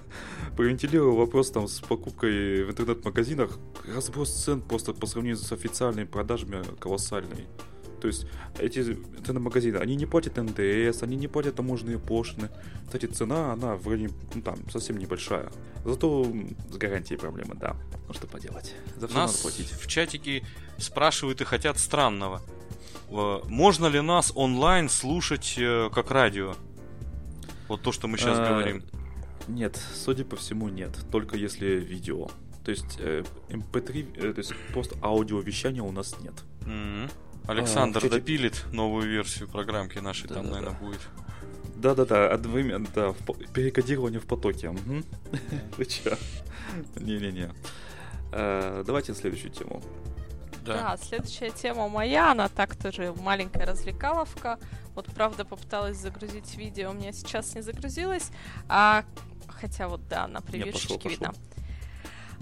провентилировал 0.55 1.17
вопрос 1.17 1.51
там 1.51 1.67
с 1.67 1.79
покупкой 1.79 2.63
в 2.63 2.69
интернет-магазинах. 2.69 3.57
Разброс 3.93 4.31
цен 4.31 4.61
просто 4.61 4.93
по 4.93 5.05
сравнению 5.05 5.37
с 5.37 5.51
официальными 5.51 6.05
продажами 6.05 6.63
колоссальный. 6.79 7.47
То 8.03 8.07
есть 8.07 8.25
эти 8.59 8.79
интернет-магазины, 8.79 9.77
они 9.77 9.95
не 9.95 10.05
платят 10.05 10.35
НДС, 10.35 11.03
они 11.03 11.15
не 11.15 11.29
платят 11.29 11.55
таможенные 11.55 11.97
пошлины. 11.97 12.49
Кстати, 12.85 13.05
цена, 13.05 13.53
она 13.53 13.77
вроде 13.77 14.09
ну, 14.35 14.41
там 14.41 14.57
совсем 14.69 14.97
небольшая. 14.97 15.49
Зато 15.85 16.27
с 16.69 16.75
гарантией 16.75 17.17
проблемы, 17.17 17.55
да. 17.55 17.77
Ну 18.09 18.13
что 18.13 18.27
поделать. 18.27 18.75
За 18.97 19.07
все 19.07 19.15
надо 19.15 19.31
Нас 19.31 19.37
платить. 19.37 19.71
в 19.71 19.87
чатике 19.87 20.45
спрашивают 20.77 21.39
и 21.39 21.45
хотят 21.45 21.79
странного. 21.79 22.41
Э, 23.09 23.39
Можно 23.47 23.85
ли 23.85 24.01
нас 24.01 24.33
онлайн 24.35 24.89
слушать 24.89 25.55
э, 25.57 25.89
как 25.89 26.11
радио? 26.11 26.55
Вот 27.69 27.83
то, 27.83 27.93
что 27.93 28.09
мы 28.09 28.17
сейчас 28.17 28.37
А, 28.37 28.49
говорим. 28.49 28.83
Нет, 29.47 29.79
судя 29.95 30.25
по 30.25 30.35
всему, 30.35 30.67
нет. 30.67 30.91
Только 31.09 31.37
если 31.37 31.67
видео. 31.67 32.27
То 32.65 32.71
есть 32.71 32.97
э, 32.99 33.23
MP3, 33.47 34.17
э, 34.17 34.33
то 34.33 34.39
есть 34.39 34.53
просто 34.73 34.97
аудиовещания 35.01 35.81
у 35.81 35.93
нас 35.93 36.17
нет. 36.21 36.33
Мгм. 36.65 37.09
Александр 37.47 37.99
в 37.99 38.03
чате- 38.03 38.09
допилит 38.15 38.63
новую 38.71 39.09
версию 39.09 39.49
программки 39.49 39.99
нашей, 39.99 40.27
там, 40.27 40.43
Да-да-да. 40.43 40.55
наверное, 40.55 40.79
будет. 40.79 41.01
Да-да-да, 41.75 42.31
одновременно, 42.31 42.87
да, 42.95 43.11
в 43.11 43.17
по- 43.17 43.33
перекодирование 43.33 44.19
в 44.19 44.25
потоке. 44.25 44.69
мгм. 44.69 45.03
Вы 45.77 45.85
чё? 45.85 46.15
Не-не-не. 46.95 47.51
Э, 48.31 48.83
Давайте 48.85 49.13
следующую 49.13 49.51
тему. 49.51 49.81
Да. 50.65 50.95
следующая 50.97 51.49
тема 51.51 51.89
моя, 51.89 52.31
она 52.31 52.47
так 52.47 52.75
тоже 52.77 53.13
маленькая 53.19 53.65
развлекаловка. 53.65 54.57
Вот, 54.95 55.07
правда, 55.07 55.43
попыталась 55.43 55.97
загрузить 55.97 56.55
видео, 56.55 56.91
у 56.91 56.93
меня 56.93 57.11
сейчас 57.11 57.53
не 57.55 57.61
загрузилось. 57.61 58.29
А, 58.69 59.03
хотя 59.49 59.89
вот, 59.89 60.07
да, 60.07 60.25
на 60.27 60.39
превьюшечке 60.41 60.95
пошел. 60.95 61.09
видно. 61.09 61.33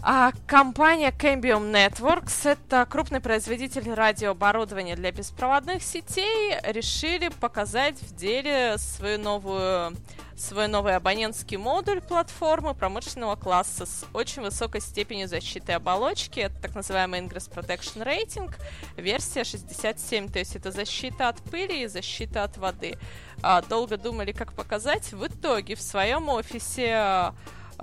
А 0.04 0.32
компания 0.48 1.12
Cambium 1.12 1.72
Networks, 1.72 2.50
это 2.50 2.88
крупный 2.90 3.22
производитель 3.22 3.94
радиооборудования 3.94 4.96
для 4.96 5.12
беспроводных 5.12 5.84
сетей, 5.84 6.56
решили 6.64 7.30
показать 7.30 8.02
в 8.02 8.16
деле 8.16 8.80
свою 8.80 9.20
новую 9.20 9.96
свой 10.36 10.68
новый 10.68 10.96
абонентский 10.96 11.58
модуль 11.58 12.02
платформы 12.02 12.74
промышленного 12.74 13.36
класса 13.36 13.86
с 13.86 14.06
очень 14.12 14.42
высокой 14.42 14.82
степенью 14.82 15.28
защиты 15.28 15.74
оболочки. 15.74 16.40
Это 16.40 16.60
так 16.60 16.74
называемый 16.74 17.20
Ingress 17.20 17.48
Protection 17.48 18.04
Rating, 18.04 18.52
версия 18.98 19.44
67, 19.44 20.30
то 20.30 20.40
есть 20.40 20.56
это 20.56 20.72
защита 20.72 21.30
от 21.30 21.40
пыли 21.44 21.84
и 21.84 21.88
защита 21.88 22.44
от 22.44 22.58
воды. 22.58 22.98
А, 23.44 23.62
долго 23.62 23.98
думали, 23.98 24.32
как 24.32 24.54
показать. 24.54 25.14
В 25.14 25.28
итоге 25.28 25.76
в 25.76 25.82
своем 25.82 26.28
офисе 26.30 27.34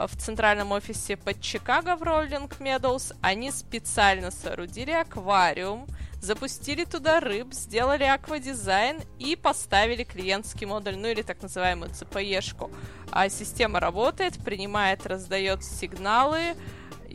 в 0.06 0.16
центральном 0.16 0.72
офисе 0.72 1.16
под 1.16 1.40
Чикаго 1.40 1.96
в 1.96 2.02
Роллинг 2.02 2.61
Медоуз 2.61 3.12
они 3.20 3.50
специально 3.50 4.30
соорудили 4.30 4.92
аквариум, 4.92 5.87
запустили 6.20 6.84
туда 6.84 7.18
рыб, 7.18 7.52
сделали 7.52 8.04
аквадизайн 8.04 9.00
и 9.18 9.34
поставили 9.34 10.04
клиентский 10.04 10.66
модуль, 10.66 10.96
ну 10.96 11.08
или 11.08 11.22
так 11.22 11.42
называемую 11.42 11.90
CPE-шку. 11.90 12.70
А 13.11 13.28
система 13.28 13.80
работает, 13.80 14.38
принимает, 14.38 15.04
раздает 15.06 15.64
сигналы. 15.64 16.54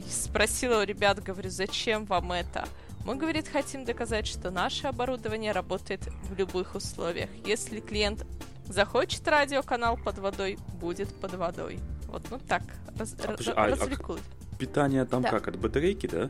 Спросила 0.09 0.81
у 0.81 0.85
ребят, 0.85 1.23
говорю, 1.23 1.49
зачем 1.49 2.05
вам 2.05 2.33
это? 2.33 2.67
Мы, 3.05 3.15
говорит, 3.15 3.47
хотим 3.47 3.85
доказать, 3.85 4.27
что 4.27 4.49
наше 4.49 4.87
оборудование 4.87 5.51
работает 5.51 6.01
в 6.23 6.35
любых 6.35 6.75
условиях. 6.75 7.29
Если 7.45 7.79
клиент 7.79 8.25
захочет 8.65 9.27
радиоканал 9.27 9.97
под 9.97 10.19
водой, 10.19 10.57
будет 10.79 11.13
под 11.19 11.33
водой. 11.33 11.79
Вот, 12.13 12.21
ну 12.29 12.39
так, 12.47 12.61
раз, 12.95 13.15
а, 13.23 13.27
раз, 13.31 13.47
а, 13.55 13.67
развлекут. 13.67 14.19
А 14.51 14.55
питание 14.55 15.03
там 15.03 15.23
да. 15.23 15.31
как, 15.31 15.47
от 15.47 15.57
батарейки, 15.57 16.05
да? 16.05 16.29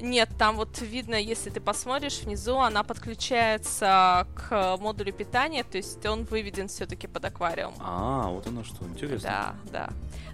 Нет, 0.00 0.28
там 0.36 0.56
вот 0.56 0.80
видно, 0.80 1.14
если 1.14 1.48
ты 1.50 1.60
посмотришь 1.60 2.22
внизу, 2.22 2.58
она 2.58 2.82
подключается 2.82 4.26
к 4.34 4.76
модулю 4.78 5.12
питания, 5.12 5.62
то 5.62 5.76
есть 5.76 6.04
он 6.06 6.24
выведен 6.24 6.66
все-таки 6.66 7.06
под 7.06 7.24
аквариум. 7.24 7.74
А, 7.78 8.30
вот 8.30 8.48
оно 8.48 8.64
что, 8.64 8.84
интересно. 8.84 9.54
Да, 9.70 9.70
да. 9.70 9.90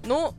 Ну, 0.06 0.32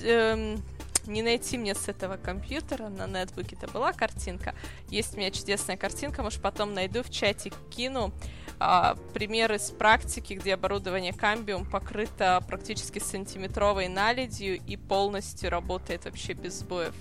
эм, 0.00 0.62
не 1.06 1.22
найти 1.22 1.58
мне 1.58 1.74
с 1.74 1.88
этого 1.88 2.16
компьютера, 2.16 2.88
на 2.88 3.06
нетбуке-то 3.06 3.68
была 3.68 3.92
картинка. 3.92 4.54
Есть 4.88 5.14
у 5.14 5.18
меня 5.18 5.30
чудесная 5.30 5.76
картинка, 5.76 6.22
может 6.22 6.40
потом 6.40 6.74
найду 6.74 7.02
в 7.02 7.10
чате, 7.10 7.52
кину 7.70 8.12
а, 8.58 8.96
примеры 9.14 9.58
с 9.58 9.70
практики, 9.70 10.34
где 10.34 10.54
оборудование 10.54 11.12
Cambium 11.12 11.68
покрыто 11.68 12.44
практически 12.46 12.98
сантиметровой 12.98 13.88
наледью 13.88 14.60
и 14.66 14.76
полностью 14.76 15.50
работает 15.50 16.04
вообще 16.04 16.34
без 16.34 16.60
сбоев. 16.60 16.94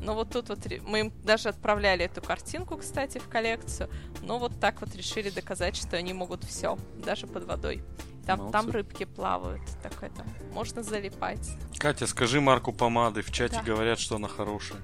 Но 0.00 0.14
вот 0.14 0.30
тут 0.30 0.48
вот 0.48 0.60
мы 0.86 1.00
им 1.00 1.12
даже 1.24 1.48
отправляли 1.50 2.04
эту 2.04 2.22
картинку, 2.22 2.76
кстати, 2.76 3.18
в 3.18 3.28
коллекцию. 3.28 3.90
Но 4.22 4.38
вот 4.38 4.58
так 4.58 4.80
вот 4.80 4.94
решили 4.94 5.30
доказать, 5.30 5.76
что 5.76 5.96
они 5.96 6.12
могут 6.12 6.44
все, 6.44 6.78
даже 7.04 7.26
под 7.26 7.44
водой. 7.44 7.82
Там, 8.26 8.52
там 8.52 8.70
рыбки 8.70 9.04
плавают, 9.04 9.62
такое 9.82 10.10
там 10.10 10.26
можно 10.52 10.82
залипать. 10.82 11.50
Катя, 11.78 12.06
скажи 12.06 12.40
марку 12.40 12.72
помады. 12.72 13.22
В 13.22 13.32
чате 13.32 13.56
да. 13.56 13.62
говорят, 13.62 13.98
что 13.98 14.16
она 14.16 14.28
хорошая. 14.28 14.80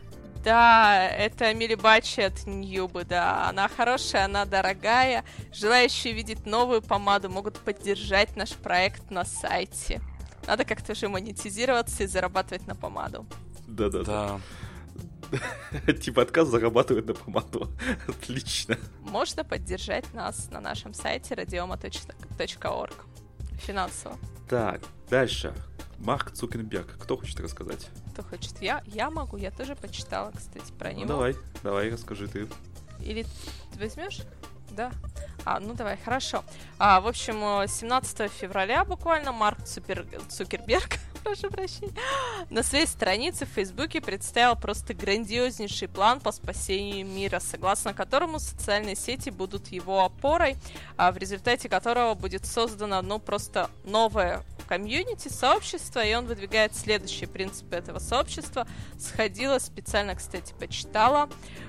Да, 0.47 1.09
это 1.09 1.53
Милибачи 1.55 2.21
от 2.21 2.47
Ньюбы, 2.47 3.05
да. 3.05 3.49
Она 3.49 3.69
хорошая, 3.69 4.27
она 4.27 4.45
дорогая. 4.45 5.25
Желающие 5.53 6.13
видеть 6.13 6.47
новую 6.47 6.83
помаду 6.83 7.29
могут 7.29 7.59
поддержать 7.59 8.37
наш 8.37 8.53
проект 8.53 9.11
на 9.11 9.25
сайте. 9.25 10.01
Надо 10.47 10.65
как-то 10.65 10.95
же 10.95 11.09
монетизироваться 11.09 12.05
и 12.05 12.07
зарабатывать 12.07 12.67
на 12.69 12.77
помаду. 12.77 13.27
Да-да-да. 13.67 14.41
Типа 16.01 16.23
отказ 16.23 16.47
зарабатывает 16.49 17.07
на 17.07 17.15
помаду. 17.15 17.69
Отлично. 18.07 18.79
Можно 19.03 19.43
поддержать 19.43 20.15
нас 20.15 20.49
на 20.53 20.61
нашем 20.61 20.95
сайте 20.95 21.35
radioma.org 21.35 22.95
финансово. 23.59 24.17
Так, 24.49 24.83
дальше. 25.09 25.55
Марк 25.99 26.31
Цукенберг. 26.33 26.99
Кто 26.99 27.17
хочет 27.17 27.41
рассказать? 27.41 27.89
Кто 28.13 28.23
хочет? 28.23 28.61
Я, 28.61 28.83
я 28.87 29.11
могу, 29.11 29.37
я 29.37 29.51
тоже 29.51 29.75
почитала, 29.75 30.31
кстати, 30.31 30.73
про 30.73 30.91
ну, 30.91 30.99
него. 30.99 31.09
давай, 31.09 31.37
давай, 31.63 31.91
расскажи 31.91 32.29
ты. 32.29 32.47
Или 33.01 33.25
ты 33.73 33.79
возьмешь? 33.79 34.21
Да. 34.71 34.93
А, 35.45 35.61
ну 35.61 35.75
давай, 35.75 35.97
хорошо. 35.97 36.45
А, 36.79 37.01
в 37.01 37.07
общем, 37.07 37.67
17 37.67 38.31
февраля 38.31 38.85
буквально 38.85 39.33
Марк 39.33 39.63
Цупер... 39.65 40.07
Цукерберг 40.29 40.99
прошу 41.27 41.51
прощения, 41.51 41.93
на 42.51 42.63
своей 42.63 42.87
странице 42.87 43.47
в 43.47 43.49
Фейсбуке 43.49 44.01
представил 44.01 44.55
просто 44.55 44.95
грандиознейший 44.95 45.89
план 45.89 46.21
по 46.21 46.31
спасению 46.31 47.05
мира, 47.05 47.41
согласно 47.41 47.93
которому 47.93 48.39
социальные 48.39 48.95
сети 48.95 49.31
будут 49.31 49.69
его 49.69 50.05
опорой, 50.05 50.57
а 50.97 51.11
в 51.11 51.19
результате 51.19 51.69
которого 51.69 52.15
будет 52.15 52.47
создано, 52.47 53.03
ну, 53.03 53.19
просто 53.19 53.71
новое 53.85 54.45
комьюнити, 54.69 55.29
сообщество, 55.29 56.05
и 56.05 56.15
он 56.15 56.27
выдвигает 56.27 56.75
следующие 56.77 57.29
принципы 57.29 57.77
этого 57.77 57.99
сообщества. 57.99 58.67
Сходила 58.99 59.59
специально, 59.59 60.15
кстати, 60.15 60.55
почитала. 60.59 61.29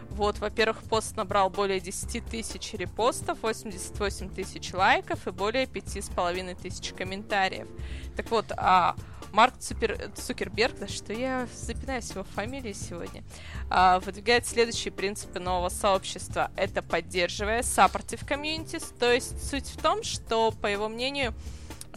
Вот, 0.10 0.40
во-первых, 0.40 0.82
пост 0.84 1.16
набрал 1.16 1.50
более 1.50 1.80
10 1.80 2.26
тысяч 2.26 2.74
репостов, 2.74 3.38
88 3.42 4.30
тысяч 4.34 4.74
лайков 4.74 5.28
и 5.28 5.32
более 5.32 5.66
5,5 5.66 6.62
тысяч 6.62 6.94
комментариев. 6.94 7.68
Так 8.16 8.32
вот, 8.32 8.52
а 8.58 8.96
Марк 9.32 9.58
Цупер... 9.60 10.12
Цукерберг, 10.16 10.80
да 10.80 10.88
что 10.88 11.14
я 11.14 11.48
запинаюсь 11.54 12.10
его 12.12 12.24
фамилии 12.24 12.74
сегодня, 12.74 13.24
а, 13.70 14.00
выдвигает 14.00 14.46
следующие 14.48 14.92
принципы 14.92 15.40
нового 15.40 15.70
сообщества. 15.70 16.52
Это 16.56 16.82
поддерживая 16.82 17.62
supportive 17.62 18.28
communities, 18.28 18.94
то 18.98 19.12
есть 19.12 19.50
суть 19.50 19.68
в 19.68 19.82
том, 19.82 20.04
что, 20.04 20.52
по 20.52 20.68
его 20.68 20.90
мнению, 20.90 21.34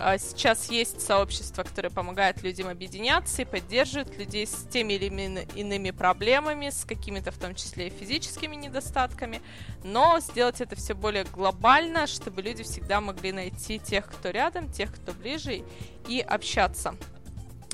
а, 0.03 0.17
сейчас 0.17 0.71
есть 0.71 1.03
сообщество, 1.03 1.63
которое 1.63 1.91
помогает 1.91 2.43
людям 2.43 2.69
объединяться 2.69 3.43
и 3.43 3.45
поддерживает 3.45 4.17
людей 4.17 4.47
с 4.47 4.67
теми 4.71 4.95
или 4.95 5.47
иными 5.55 5.91
проблемами, 5.91 6.71
с 6.71 6.87
какими-то 6.87 7.33
в 7.33 7.37
том 7.37 7.55
числе 7.55 7.89
и 7.89 7.91
физическими 7.91 8.57
недостатками, 8.57 9.43
но 9.85 10.19
сделать 10.21 10.63
это 10.63 10.75
все 10.75 10.95
более 10.95 11.25
глобально, 11.25 12.07
чтобы 12.07 12.41
люди 12.41 12.63
всегда 12.63 13.03
могли 13.03 13.33
найти 13.33 13.79
тех, 13.79 14.07
кто 14.07 14.31
рядом, 14.31 14.73
тех, 14.73 14.91
кто 14.95 15.13
ближе, 15.13 15.63
и 16.09 16.21
общаться. 16.21 16.97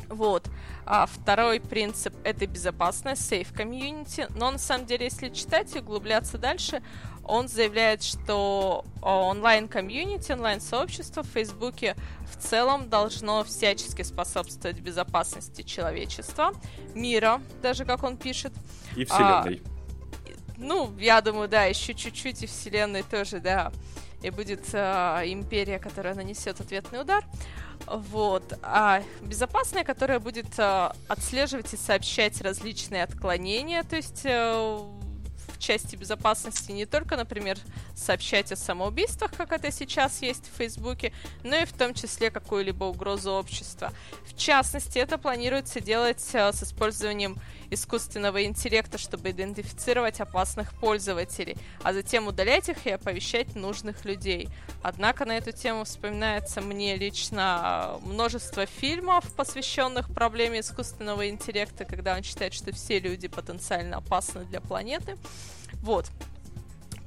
Вот. 0.09 0.49
А 0.85 1.07
второй 1.07 1.61
принцип— 1.61 2.15
это 2.25 2.47
безопасность, 2.47 3.31
safe 3.31 3.53
community. 3.53 4.31
Но 4.37 4.51
на 4.51 4.59
самом 4.59 4.87
деле, 4.87 5.07
если 5.07 5.29
читать 5.31 5.75
и 5.75 5.81
углубляться 5.81 6.39
дальше, 6.39 6.83
он 7.25 7.49
заявляет, 7.49 8.03
что 8.03 8.85
онлайн-комьюнити, 9.03 10.33
онлайн-сообщество 10.33 11.23
в 11.23 11.27
Фейсбуке 11.27 11.97
в 12.33 12.37
целом 12.41 12.89
должно 12.89 13.43
всячески 13.43 14.03
способствовать 14.03 14.79
безопасности 14.79 15.63
человечества, 15.63 16.53
мира, 16.95 17.41
даже 17.63 17.85
как 17.85 18.05
он 18.05 18.17
пишет. 18.17 18.53
И 18.95 19.05
Вселенной. 19.05 19.63
А, 19.65 19.76
ну, 20.57 20.93
я 20.99 21.21
думаю, 21.21 21.49
да, 21.49 21.65
еще 21.65 21.95
чуть-чуть 21.95 22.43
и 22.43 22.47
Вселенной 22.47 23.03
тоже, 23.03 23.41
да. 23.41 23.73
И 24.23 24.31
будет 24.31 24.65
а, 24.73 25.23
империя, 25.25 25.79
которая 25.79 26.15
нанесет 26.15 26.61
ответный 26.61 27.01
удар. 27.01 27.25
Вот. 27.87 28.59
А 28.63 29.03
безопасная, 29.21 29.85
которая 29.85 30.19
будет 30.19 30.59
а, 30.59 30.97
отслеживать 31.09 31.73
и 31.75 31.77
сообщать 31.77 32.41
различные 32.41 33.05
отклонения, 33.05 33.83
то 33.83 33.97
есть 33.97 34.23
а, 34.25 34.81
в 35.57 35.59
части 35.59 35.97
безопасности 35.97 36.73
не 36.73 36.87
только, 36.87 37.17
например, 37.17 37.59
сообщать 37.95 38.53
о 38.53 38.57
самоубийствах, 38.57 39.33
как 39.37 39.53
это 39.53 39.73
сейчас 39.73 40.23
есть 40.23 40.51
в 40.53 40.57
Фейсбуке, 40.59 41.13
но 41.43 41.57
и 41.57 41.65
в 41.65 41.73
том 41.73 41.95
числе 41.95 42.31
какую-либо 42.31 42.85
угрозу 42.85 43.33
общества. 43.33 43.93
В 44.25 44.37
частности, 44.37 44.99
это 44.99 45.19
планируется 45.19 45.81
делать 45.81 46.25
э, 46.33 46.53
с 46.53 46.63
использованием 46.63 47.39
искусственного 47.71 48.45
интеллекта, 48.45 48.99
чтобы 48.99 49.31
идентифицировать 49.31 50.21
опасных 50.21 50.75
пользователей, 50.75 51.57
а 51.83 51.93
затем 51.93 52.29
удалять 52.29 52.69
их 52.69 52.87
и 52.87 52.91
оповещать 52.91 53.55
нужных 53.55 54.05
людей. 54.05 54.49
Однако 54.83 55.25
на 55.25 55.37
эту 55.37 55.53
тему 55.53 55.85
вспоминается 55.85 56.61
мне 56.61 56.97
лично 56.97 57.99
множество 58.03 58.67
фильмов, 58.67 59.25
посвященных 59.35 60.13
проблеме 60.13 60.61
искусственного 60.61 61.29
интеллекта, 61.29 61.85
когда 61.85 62.15
он 62.15 62.23
считает, 62.23 62.55
что 62.55 62.73
все 62.73 62.99
люди 62.99 63.29
потенциально 63.29 63.97
опасны 63.97 64.45
для 64.45 64.61
планеты. 64.61 65.17
Вот. 65.87 66.07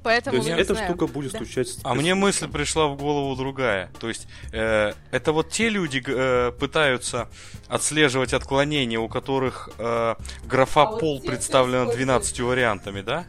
Поэтому 0.02 0.40
То 0.40 0.48
есть 0.48 0.58
эта 0.58 0.72
знаю. 0.72 0.88
штука 0.88 1.06
будет 1.06 1.32
да. 1.32 1.38
стучать. 1.38 1.76
А 1.82 1.94
мне 1.94 2.14
мысль 2.14 2.48
пришла 2.48 2.88
в 2.88 2.96
голову 2.96 3.36
другая. 3.36 3.90
То 4.00 4.08
есть 4.08 4.26
э, 4.50 4.94
это 5.10 5.32
вот 5.32 5.50
те 5.50 5.68
люди 5.68 6.02
э, 6.06 6.52
пытаются 6.52 7.28
отслеживать 7.68 8.32
отклонения, 8.32 8.98
у 8.98 9.08
которых 9.08 9.68
э, 9.76 10.14
графа 10.44 10.82
а 10.84 10.96
пол 10.96 11.18
вот 11.18 11.26
представлена 11.26 11.92
12 11.92 12.40
вариантами, 12.40 13.02
да? 13.02 13.26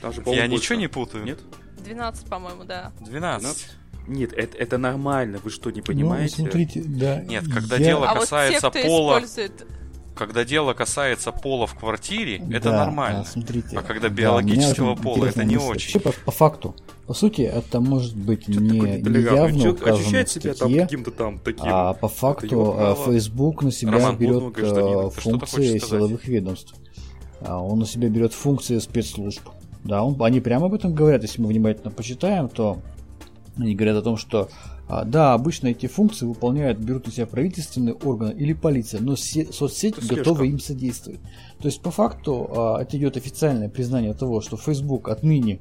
Там 0.00 0.12
же, 0.12 0.22
Я 0.26 0.46
ничего 0.46 0.78
не 0.78 0.86
путаю. 0.86 1.24
Нет? 1.24 1.40
12, 1.78 2.28
по-моему, 2.28 2.62
да. 2.62 2.92
12. 3.00 3.68
Нет, 4.06 4.32
это, 4.32 4.56
это 4.56 4.78
нормально, 4.78 5.40
вы 5.42 5.50
что, 5.50 5.72
не 5.72 5.80
ну, 5.80 5.86
понимаете? 5.86 6.36
Ну, 6.38 6.44
смотрите, 6.44 6.84
да. 6.84 7.22
Нет, 7.22 7.44
когда 7.52 7.76
я... 7.76 7.84
дело 7.84 8.06
касается 8.14 8.68
а 8.68 8.70
вот 8.70 8.72
те, 8.74 8.80
кто 8.80 8.88
пола... 8.88 9.18
Использует 9.18 9.66
когда 10.16 10.44
дело 10.44 10.72
касается 10.72 11.30
пола 11.30 11.66
в 11.66 11.74
квартире, 11.74 12.42
это 12.50 12.70
Да, 12.70 12.84
нормально. 12.86 13.20
а, 13.20 13.24
смотрите, 13.24 13.76
А 13.76 13.82
когда 13.82 14.08
да, 14.08 14.14
биологического 14.14 14.92
очень 14.92 15.02
пола, 15.02 15.26
это 15.26 15.44
не 15.44 15.54
мысль. 15.56 15.66
очень. 15.68 16.00
Вообще, 16.00 16.00
по, 16.00 16.24
по 16.24 16.30
факту, 16.32 16.74
по 17.06 17.14
сути, 17.14 17.42
это 17.42 17.80
может 17.80 18.16
быть 18.16 18.46
Чё 18.46 18.58
не, 18.60 18.80
не 18.80 19.20
явно 19.22 19.60
Чё 19.60 19.72
указано 19.72 19.98
ощущает 20.00 20.28
в 20.28 20.32
себя 20.32 20.54
там 20.54 20.56
статье, 20.56 20.82
каким-то 20.82 21.10
там 21.12 21.38
таким. 21.38 21.62
а 21.64 21.92
по 21.94 22.08
факту 22.08 22.74
э, 22.76 22.94
Facebook 23.06 23.62
на 23.62 23.70
себя 23.70 23.92
Роман, 23.92 24.16
берет 24.16 24.52
гражданина. 24.52 25.06
э, 25.06 25.10
функции 25.10 25.78
силовых 25.78 26.26
ведомств. 26.26 26.74
А 27.42 27.62
Он 27.62 27.78
на 27.78 27.86
себя 27.86 28.08
берет 28.08 28.32
функции 28.32 28.78
спецслужб. 28.78 29.42
Да, 29.84 30.02
он, 30.02 30.20
они 30.22 30.40
прямо 30.40 30.66
об 30.66 30.74
этом 30.74 30.94
говорят. 30.94 31.22
Если 31.22 31.40
мы 31.40 31.48
внимательно 31.48 31.90
почитаем, 31.92 32.48
то 32.48 32.78
они 33.56 33.74
говорят 33.76 33.98
о 33.98 34.02
том, 34.02 34.16
что 34.16 34.48
а, 34.88 35.04
да, 35.04 35.34
обычно 35.34 35.68
эти 35.68 35.86
функции 35.86 36.26
выполняют, 36.26 36.78
берут 36.78 37.06
на 37.06 37.12
себя 37.12 37.26
правительственные 37.26 37.94
органы 37.94 38.32
или 38.32 38.52
полиция, 38.52 39.00
но 39.00 39.16
се- 39.16 39.52
соцсети 39.52 39.98
слежка. 40.00 40.16
готовы 40.16 40.48
им 40.48 40.58
содействовать. 40.60 41.20
То 41.60 41.66
есть, 41.66 41.80
по 41.82 41.90
факту, 41.90 42.48
а, 42.56 42.82
это 42.82 42.96
идет 42.96 43.16
официальное 43.16 43.68
признание 43.68 44.14
того, 44.14 44.40
что 44.40 44.56
Facebook 44.56 45.08
отныне 45.08 45.60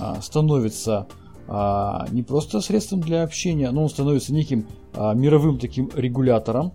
а, 0.00 0.20
становится 0.22 1.06
а, 1.48 2.06
не 2.12 2.22
просто 2.22 2.60
средством 2.60 3.00
для 3.00 3.24
общения, 3.24 3.70
но 3.72 3.82
он 3.82 3.88
становится 3.90 4.32
неким 4.32 4.66
а, 4.94 5.12
мировым 5.12 5.58
таким 5.58 5.90
регулятором 5.94 6.72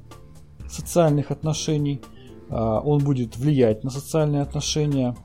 социальных 0.70 1.32
отношений. 1.32 2.02
А, 2.50 2.80
Он 2.82 3.04
будет 3.04 3.38
влиять 3.38 3.84
на 3.84 3.90
социальные 3.90 4.42
отношения. 4.42 5.16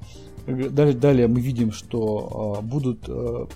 Далее, 0.47 1.28
мы 1.28 1.40
видим, 1.40 1.70
что 1.70 2.57
а, 2.59 2.62
будут 2.62 3.09
а, 3.09 3.47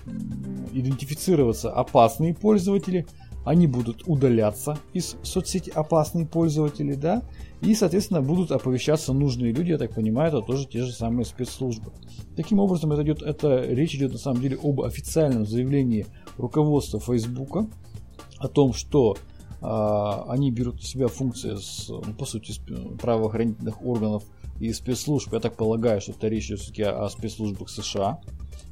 идентифицироваться 0.71 1.69
опасные 1.69 2.33
пользователи, 2.33 3.05
они 3.43 3.67
будут 3.67 4.03
удаляться 4.07 4.77
из 4.93 5.15
соцсети 5.23 5.69
опасные 5.69 6.25
пользователи, 6.25 6.95
да, 6.95 7.23
и, 7.61 7.73
соответственно, 7.75 8.21
будут 8.21 8.51
оповещаться 8.51 9.13
нужные 9.13 9.53
люди, 9.53 9.71
я 9.71 9.77
так 9.77 9.95
понимаю, 9.95 10.29
это 10.29 10.41
тоже 10.41 10.67
те 10.67 10.83
же 10.83 10.91
самые 10.91 11.25
спецслужбы. 11.25 11.91
Таким 12.35 12.59
образом, 12.59 12.91
это, 12.91 13.03
идет, 13.03 13.21
это 13.21 13.61
речь 13.61 13.95
идет 13.95 14.11
на 14.11 14.17
самом 14.17 14.41
деле 14.41 14.57
об 14.61 14.81
официальном 14.81 15.45
заявлении 15.45 16.05
руководства 16.37 16.99
Фейсбука 16.99 17.67
о 18.37 18.47
том, 18.47 18.73
что 18.73 19.17
а, 19.61 20.25
они 20.29 20.51
берут 20.51 20.75
на 20.75 20.83
себя 20.83 21.07
функции, 21.07 21.55
с, 21.55 21.89
ну, 21.89 22.13
по 22.13 22.25
сути, 22.25 22.51
сп- 22.51 22.97
правоохранительных 22.97 23.81
органов 23.83 24.23
и 24.59 24.73
спецслужб. 24.73 25.33
Я 25.33 25.39
так 25.39 25.55
полагаю, 25.55 26.01
что 26.01 26.11
это 26.11 26.27
речь 26.27 26.45
все-таки 26.45 26.83
о 26.83 27.07
спецслужбах 27.09 27.69
США, 27.69 28.19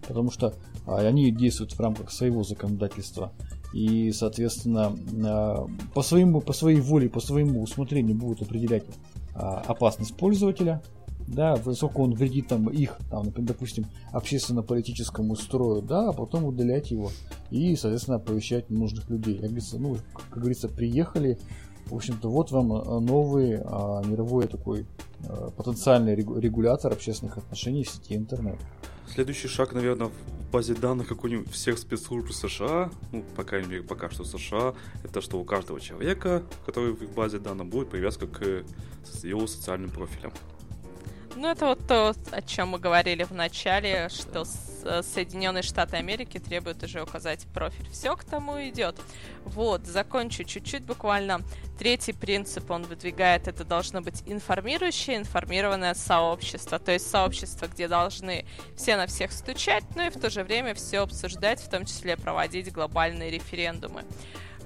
потому 0.08 0.32
что 0.32 0.54
а, 0.86 1.00
они 1.00 1.32
действуют 1.32 1.74
в 1.74 1.80
рамках 1.80 2.12
своего 2.12 2.44
законодательства. 2.44 3.32
И, 3.74 4.12
соответственно, 4.12 4.96
а, 5.26 5.68
по, 5.94 6.02
своему, 6.02 6.42
по 6.42 6.54
своей 6.54 6.80
воле, 6.80 7.10
по 7.10 7.20
своему 7.20 7.62
усмотрению 7.62 8.16
будут 8.16 8.42
определять 8.42 8.86
а, 9.34 9.62
опасность 9.68 10.16
пользователя, 10.16 10.82
да, 11.28 11.60
насколько 11.66 11.98
он 11.98 12.14
вредит 12.14 12.48
там 12.48 12.70
их, 12.70 12.98
там, 13.10 13.32
допустим, 13.36 13.86
общественно-политическому 14.12 15.36
строю, 15.36 15.82
да, 15.82 16.10
а 16.10 16.14
потом 16.14 16.46
удалять 16.46 16.92
его 16.92 17.12
и, 17.50 17.76
соответственно, 17.76 18.18
оповещать 18.18 18.70
нужных 18.70 19.10
людей. 19.10 19.36
Как 19.36 19.46
говорится, 19.46 19.80
ну, 19.80 19.98
как 20.14 20.40
говорится, 20.40 20.70
приехали, 20.70 21.40
в 21.86 21.96
общем-то, 21.96 22.30
вот 22.30 22.52
вам 22.52 22.74
э, 22.74 23.00
новый 23.00 23.60
а, 23.64 24.02
мировой 24.06 24.48
такой 24.48 24.86
а, 25.28 25.52
потенциальный 25.52 26.16
регу- 26.16 26.40
регулятор 26.40 26.92
общественных 26.92 27.38
отношений 27.38 27.84
в 27.84 27.90
сети 27.90 28.16
интернет. 28.16 28.60
Следующий 29.08 29.48
шаг, 29.48 29.74
наверное, 29.74 30.08
в 30.08 30.52
базе 30.52 30.74
данных 30.74 31.08
какой-нибудь 31.08 31.52
всех 31.52 31.78
спецслужб 31.78 32.32
США, 32.32 32.90
ну, 33.12 33.24
по 33.36 33.44
крайней 33.44 33.68
мере, 33.68 33.84
пока 33.84 34.10
что 34.10 34.24
США, 34.24 34.74
это 35.04 35.22
что 35.22 35.40
у 35.40 35.44
каждого 35.44 35.80
человека, 35.80 36.44
который 36.66 36.94
в 36.94 37.02
их 37.04 37.12
базе 37.12 37.40
данных, 37.40 37.68
будет 37.68 37.90
привязка 37.90 38.26
к 38.26 38.64
его 39.24 39.48
социальным 39.48 39.92
профилям. 39.92 40.32
Ну, 41.36 41.50
это 41.50 41.66
вот 41.66 41.86
то, 41.86 42.16
о 42.32 42.42
чем 42.42 42.70
мы 42.70 42.80
говорили 42.80 43.24
в 43.24 43.32
начале, 43.32 44.08
что 44.08 44.46
э, 44.86 45.02
Соединенные 45.04 45.64
Штаты 45.64 45.98
Америки 45.98 46.38
требуют 46.38 46.82
уже 46.82 47.02
указать 47.04 47.46
профиль. 47.54 47.90
Все 47.90 48.16
к 48.16 48.24
тому 48.24 48.54
идет. 48.70 48.96
Вот, 49.44 49.86
закончу 49.86 50.46
чуть-чуть 50.46 50.84
буквально. 50.84 51.42
Третий 51.78 52.14
принцип 52.14 52.72
он 52.72 52.84
выдвигает, 52.84 53.50
это 53.50 53.66
должно 53.66 54.02
быть 54.02 54.24
информирующее, 54.26 55.18
информированное 55.18 55.94
сообщество. 55.94 56.80
То 56.80 56.94
есть 56.94 57.10
сообщество, 57.10 57.68
где 57.68 57.90
должны 57.90 58.46
все 58.78 58.96
на 58.96 59.06
всех 59.06 59.34
стучать, 59.34 59.84
но 59.94 60.04
и 60.04 60.10
в 60.10 60.18
то 60.18 60.30
же 60.30 60.42
время 60.46 60.74
все 60.74 61.00
обсуждать, 61.00 61.60
в 61.60 61.70
том 61.70 61.86
числе 61.86 62.16
проводить 62.16 62.72
глобальные 62.72 63.30
референдумы. 63.30 64.06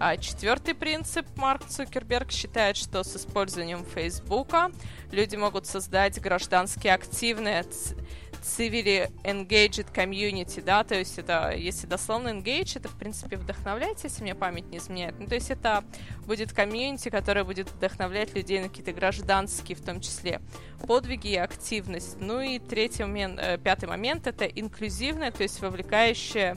А 0.01 0.15
четвертый 0.15 0.75
принцип 0.75 1.25
Марк 1.35 1.65
Цукерберг 1.67 2.31
считает, 2.31 2.77
что 2.77 3.03
с 3.03 3.17
использованием 3.17 3.83
Фейсбука 3.83 4.71
люди 5.11 5.35
могут 5.35 5.65
создать 5.65 6.21
граждански 6.21 6.87
активное 6.87 7.63
ц- 7.63 7.95
civily 8.41 9.11
engaged 9.23 9.93
community, 9.93 10.63
да, 10.63 10.85
то 10.85 10.95
есть 10.95 11.17
это, 11.19 11.51
если 11.53 11.85
дословно 11.85 12.29
engage, 12.29 12.77
это, 12.77 12.87
в 12.87 12.95
принципе, 12.97 13.35
вдохновлять, 13.35 14.01
если 14.03 14.23
мне 14.23 14.35
память 14.35 14.69
не 14.69 14.77
изменяет. 14.77 15.19
Ну, 15.19 15.27
то 15.27 15.35
есть 15.35 15.51
это 15.51 15.83
будет 16.25 16.53
комьюнити, 16.53 17.09
которое 17.09 17.43
будет 17.43 17.69
вдохновлять 17.69 18.33
людей 18.33 18.61
на 18.61 18.69
какие-то 18.69 18.93
гражданские, 18.93 19.75
в 19.75 19.81
том 19.81 19.99
числе, 19.99 20.39
подвиги 20.87 21.27
и 21.27 21.35
активность. 21.35 22.17
Ну 22.21 22.39
и 22.39 22.59
третий 22.59 23.03
момент, 23.03 23.37
э, 23.41 23.57
пятый 23.57 23.89
момент, 23.89 24.27
это 24.27 24.45
инклюзивное, 24.45 25.31
то 25.31 25.43
есть 25.43 25.59
вовлекающее 25.59 26.55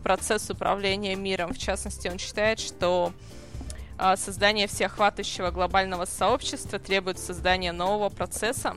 процесс 0.00 0.50
управления 0.50 1.14
миром. 1.14 1.52
В 1.52 1.58
частности, 1.58 2.08
он 2.08 2.18
считает, 2.18 2.58
что 2.58 3.12
а, 3.98 4.16
создание 4.16 4.66
всеохватывающего 4.66 5.50
глобального 5.50 6.06
сообщества 6.06 6.78
требует 6.78 7.18
создания 7.18 7.72
нового 7.72 8.08
процесса 8.08 8.76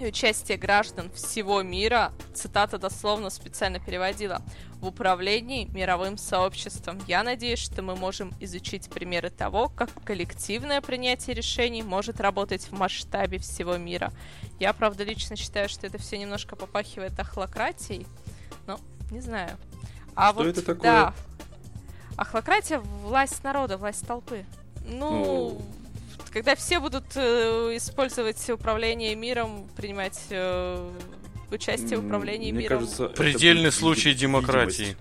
и 0.00 0.06
участия 0.06 0.56
граждан 0.56 1.10
всего 1.12 1.62
мира, 1.62 2.12
цитата 2.34 2.78
дословно 2.78 3.28
специально 3.28 3.78
переводила, 3.78 4.42
в 4.80 4.86
управлении 4.86 5.66
мировым 5.66 6.16
сообществом. 6.16 6.98
Я 7.06 7.22
надеюсь, 7.22 7.58
что 7.58 7.82
мы 7.82 7.94
можем 7.96 8.32
изучить 8.40 8.88
примеры 8.88 9.28
того, 9.28 9.68
как 9.68 9.90
коллективное 10.04 10.80
принятие 10.80 11.36
решений 11.36 11.82
может 11.82 12.18
работать 12.18 12.64
в 12.64 12.72
масштабе 12.72 13.38
всего 13.38 13.76
мира. 13.76 14.10
Я, 14.58 14.72
правда, 14.72 15.04
лично 15.04 15.36
считаю, 15.36 15.68
что 15.68 15.86
это 15.86 15.98
все 15.98 16.16
немножко 16.16 16.56
попахивает 16.56 17.18
охлократией, 17.20 18.06
но 18.66 18.80
не 19.10 19.20
знаю. 19.20 19.58
А 20.14 20.30
Что 20.32 20.38
вот, 20.38 20.46
это 20.48 20.62
такое? 20.62 20.82
Да. 20.82 21.14
Охлократия– 22.16 22.78
власть 23.02 23.42
народа, 23.44 23.76
власть 23.78 24.06
толпы. 24.06 24.44
Ну, 24.86 25.10
Ну. 25.58 25.62
когда 26.32 26.54
все 26.54 26.80
будут 26.80 27.04
э, 27.14 27.76
использовать 27.76 28.48
управление 28.50 29.14
миром, 29.14 29.68
принимать 29.76 30.20
э, 30.30 30.90
участие 31.50 31.98
в 31.98 32.04
управлении 32.06 32.52
Мне 32.52 32.62
миром. 32.64 32.80
кажется, 32.80 33.06
Предельный 33.08 33.72
случай 33.72 34.10
видимость. 34.10 34.46
демократии. 34.46 34.96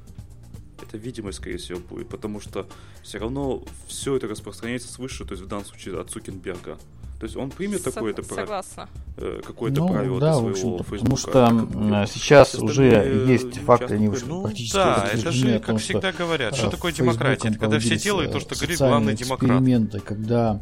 Это 0.81 0.97
видимость, 0.97 1.39
скорее 1.39 1.57
всего, 1.57 1.79
будет, 1.79 2.07
потому 2.09 2.39
что 2.39 2.67
все 3.03 3.19
равно 3.19 3.63
все 3.87 4.15
это 4.15 4.27
распространяется 4.27 4.87
свыше, 4.91 5.25
то 5.25 5.31
есть 5.33 5.43
в 5.43 5.47
данном 5.47 5.65
случае 5.65 5.99
от 5.99 6.09
Цукенберга. 6.09 6.79
То 7.19 7.25
есть 7.25 7.35
он 7.35 7.49
примет 7.49 7.81
Сог- 7.81 7.93
такое-то 7.95 8.23
Согласна. 8.23 8.87
э, 9.17 9.41
какое-то 9.45 9.81
ну, 9.81 9.89
правило 9.89 10.19
да, 10.21 10.39
для 10.39 10.49
в 10.51 10.55
своего 10.55 10.77
Фейсбука. 10.83 10.83
потому 10.91 11.17
что 11.17 11.49
будет? 11.49 12.09
сейчас 12.11 12.55
уже 12.55 12.87
остальные 12.87 13.27
есть 13.33 13.57
факты, 13.59 13.93
они 13.95 14.07
уже 14.07 14.25
Ну 14.25 14.41
практически 14.43 14.75
да, 14.77 15.09
это 15.13 15.31
же, 15.31 15.59
как 15.59 15.77
всегда 15.79 16.11
говорят, 16.13 16.55
что 16.55 16.67
э, 16.67 16.71
такое 16.71 16.93
демократия? 16.93 17.49
Это 17.49 17.59
когда 17.59 17.79
все 17.79 17.97
делают 17.97 18.31
то, 18.31 18.37
э, 18.37 18.41
что 18.41 18.55
говорит 18.55 18.77
главный 18.79 19.15
демократ. 19.15 19.51
эксперименты, 19.51 19.99
когда 19.99 20.61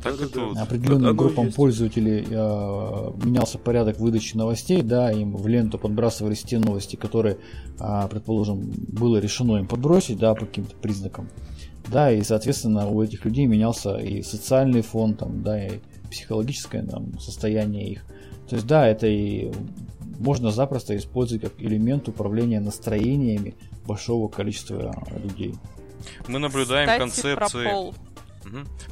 определенным 0.59 1.15
группам 1.15 1.51
пользователей 1.51 2.25
э, 2.27 3.11
менялся 3.23 3.59
порядок 3.59 3.99
выдачи 3.99 4.35
новостей, 4.35 4.81
да, 4.81 5.11
им 5.11 5.37
в 5.37 5.47
ленту 5.47 5.77
подбрасывались 5.77 6.41
те 6.41 6.57
новости, 6.57 6.95
которые, 6.95 7.37
предположим, 8.09 8.71
было 8.75 9.17
решено 9.17 9.57
им 9.57 9.67
подбросить, 9.67 10.17
да, 10.17 10.33
по 10.33 10.47
каким-то 10.47 10.75
признакам. 10.75 11.29
Да, 11.87 12.11
и, 12.11 12.21
соответственно, 12.23 12.87
у 12.89 13.01
этих 13.01 13.23
людей 13.25 13.45
менялся 13.45 13.97
и 13.97 14.21
социальный 14.21 14.81
фон, 14.81 15.13
там, 15.13 15.41
да, 15.41 15.67
и 15.67 15.79
психологическое 16.09 16.83
там, 16.83 17.19
состояние 17.19 17.89
их. 17.89 18.05
То 18.49 18.55
есть, 18.55 18.67
да, 18.67 18.87
это 18.87 19.07
и 19.07 19.51
можно 20.19 20.51
запросто 20.51 20.95
использовать 20.95 21.43
как 21.43 21.61
элемент 21.61 22.07
управления 22.07 22.59
настроениями 22.59 23.55
большого 23.85 24.27
количества 24.27 24.93
людей. 25.23 25.55
Мы 26.27 26.39
наблюдаем 26.39 26.87
Кстати, 26.87 26.99
концепции... 26.99 27.93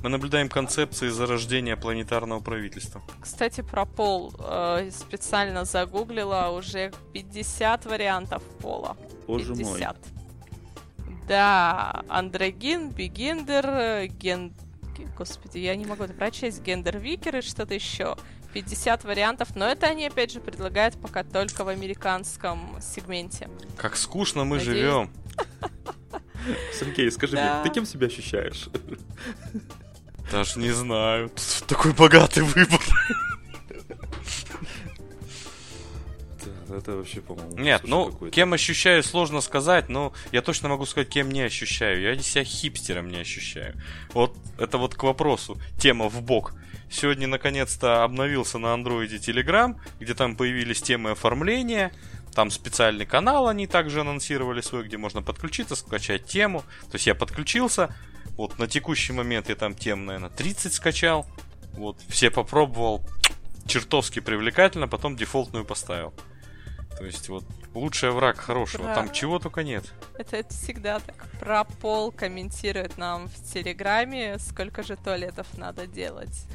Мы 0.03 0.09
наблюдаем 0.09 0.49
концепции 0.49 1.07
зарождения 1.07 1.77
планетарного 1.77 2.41
правительства. 2.41 3.01
Кстати, 3.21 3.61
про 3.61 3.85
пол. 3.85 4.33
Э, 4.37 4.89
специально 4.91 5.63
загуглила 5.63 6.49
уже 6.49 6.91
50 7.13 7.85
вариантов 7.85 8.43
пола. 8.61 8.97
Боже 9.27 9.55
мой. 9.55 9.79
50. 9.79 9.97
Да, 11.27 12.03
андрогин, 12.09 12.89
бигендер, 12.89 13.65
э, 13.65 14.07
ген... 14.97 15.09
Господи, 15.17 15.57
я 15.59 15.75
не 15.75 15.85
могу 15.85 16.03
это 16.03 16.13
прочесть. 16.13 16.61
Genderqueer 16.61 17.37
и 17.37 17.41
что-то 17.41 17.73
еще. 17.73 18.15
50 18.53 19.03
вариантов, 19.03 19.55
но 19.55 19.65
это 19.67 19.87
они, 19.87 20.07
опять 20.07 20.31
же, 20.31 20.39
предлагают 20.39 20.95
пока 21.01 21.23
только 21.23 21.63
в 21.65 21.67
американском 21.67 22.77
сегменте. 22.81 23.49
Как 23.75 23.97
скучно 23.97 24.45
мы 24.45 24.57
Надеюсь. 24.57 24.77
живем. 24.79 25.11
Сергей, 26.79 27.11
скажи 27.11 27.35
Да. 27.35 27.55
мне, 27.55 27.63
ты 27.69 27.73
кем 27.73 27.85
себя 27.85 28.07
ощущаешь? 28.07 28.69
Даже 30.31 30.59
не 30.59 30.71
знаю. 30.71 31.29
Тут 31.29 31.67
такой 31.67 31.93
богатый 31.93 32.43
выбор. 32.43 32.79
это 36.75 36.97
вообще, 36.97 37.21
по-моему... 37.21 37.57
Нет, 37.57 37.81
ну, 37.83 38.11
кем 38.29 38.53
ощущаю, 38.53 39.03
сложно 39.03 39.41
сказать, 39.41 39.89
но 39.89 40.13
я 40.31 40.41
точно 40.41 40.69
могу 40.69 40.85
сказать, 40.85 41.09
кем 41.09 41.29
не 41.29 41.41
ощущаю. 41.41 42.01
Я 42.01 42.17
себя 42.17 42.43
хипстером 42.43 43.09
не 43.09 43.17
ощущаю. 43.17 43.75
Вот 44.13 44.35
это 44.57 44.77
вот 44.77 44.95
к 44.95 45.03
вопросу. 45.03 45.57
Тема 45.79 46.09
в 46.09 46.21
бок. 46.21 46.53
Сегодня, 46.89 47.27
наконец-то, 47.27 48.03
обновился 48.03 48.57
на 48.57 48.73
андроиде 48.73 49.17
Telegram, 49.17 49.75
где 49.99 50.13
там 50.13 50.35
появились 50.35 50.81
темы 50.81 51.11
оформления, 51.11 51.91
там 52.33 52.51
специальный 52.51 53.05
канал 53.05 53.47
они 53.47 53.65
также 53.65 54.01
анонсировали 54.01 54.61
свой, 54.61 54.83
где 54.83 54.97
можно 54.97 55.21
подключиться, 55.21 55.75
скачать 55.75 56.25
тему. 56.25 56.61
То 56.91 56.95
есть 56.95 57.07
я 57.07 57.15
подключился, 57.15 57.95
вот 58.37 58.59
на 58.59 58.67
текущий 58.67 59.13
момент 59.13 59.49
я 59.49 59.55
там 59.55 59.73
тем, 59.73 60.05
наверное, 60.05 60.29
30 60.29 60.73
скачал. 60.73 61.25
Вот, 61.73 61.97
все 62.09 62.29
попробовал, 62.29 63.01
чертовски 63.65 64.19
привлекательно, 64.19 64.87
потом 64.87 65.15
дефолтную 65.15 65.65
поставил. 65.65 66.13
То 66.97 67.05
есть 67.05 67.27
вот 67.29 67.43
лучший 67.73 68.11
враг 68.11 68.37
хорошего, 68.37 68.83
Про... 68.83 68.95
там 68.95 69.11
чего 69.11 69.39
только 69.39 69.63
нет. 69.63 69.93
Это, 70.17 70.37
это 70.37 70.53
всегда 70.53 70.99
так. 70.99 71.27
Про 71.39 71.65
пол 71.65 72.11
комментирует 72.11 72.97
нам 72.97 73.27
в 73.27 73.53
Телеграме, 73.53 74.39
сколько 74.39 74.81
же 74.81 74.95
туалетов 74.95 75.47
надо 75.57 75.87
делать. 75.87 76.45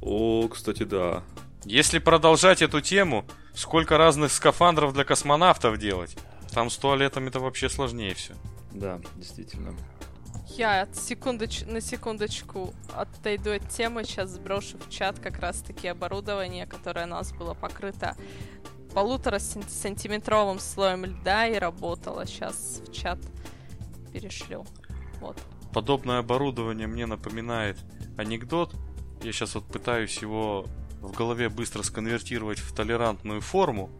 О, 0.00 0.48
кстати, 0.48 0.84
да. 0.84 1.22
Если 1.64 1.98
продолжать 1.98 2.62
эту 2.62 2.80
тему, 2.80 3.26
сколько 3.54 3.98
разных 3.98 4.32
скафандров 4.32 4.94
для 4.94 5.04
космонавтов 5.04 5.78
делать? 5.78 6.16
Там 6.52 6.70
с 6.70 6.76
туалетами-то 6.76 7.40
вообще 7.40 7.68
сложнее 7.68 8.14
все. 8.14 8.34
Да, 8.72 9.00
действительно. 9.16 9.74
Я 10.56 10.88
секундоч... 10.92 11.62
на 11.62 11.80
секундочку 11.80 12.74
отойду 12.94 13.52
от 13.52 13.68
темы, 13.68 14.04
сейчас 14.04 14.30
сброшу 14.30 14.78
в 14.78 14.90
чат 14.90 15.18
как 15.20 15.38
раз-таки 15.38 15.86
оборудование, 15.88 16.66
которое 16.66 17.06
у 17.06 17.08
нас 17.08 17.32
было 17.32 17.54
покрыто 17.54 18.16
полутора 18.94 19.38
сантиметровым 19.38 20.58
слоем 20.58 21.04
льда 21.04 21.46
и 21.46 21.58
работало. 21.58 22.26
Сейчас 22.26 22.82
в 22.86 22.92
чат 22.92 23.18
перешлю. 24.12 24.66
Вот. 25.20 25.36
Подобное 25.72 26.18
оборудование 26.18 26.86
мне 26.86 27.06
напоминает 27.06 27.78
анекдот. 28.16 28.74
Я 29.22 29.32
сейчас 29.32 29.54
вот 29.54 29.66
пытаюсь 29.66 30.18
его 30.18 30.66
в 31.00 31.12
голове 31.12 31.48
быстро 31.48 31.82
сконвертировать 31.82 32.58
в 32.58 32.74
толерантную 32.74 33.40
форму, 33.40 33.90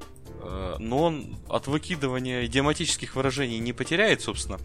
э, 0.43 0.77
но 0.79 1.05
он 1.05 1.39
от 1.49 1.67
выкидывания 1.67 2.45
идиоматических 2.47 3.17
выражений 3.17 3.59
не 3.59 3.73
потеряет, 3.73 4.21
собственно, 4.21 4.59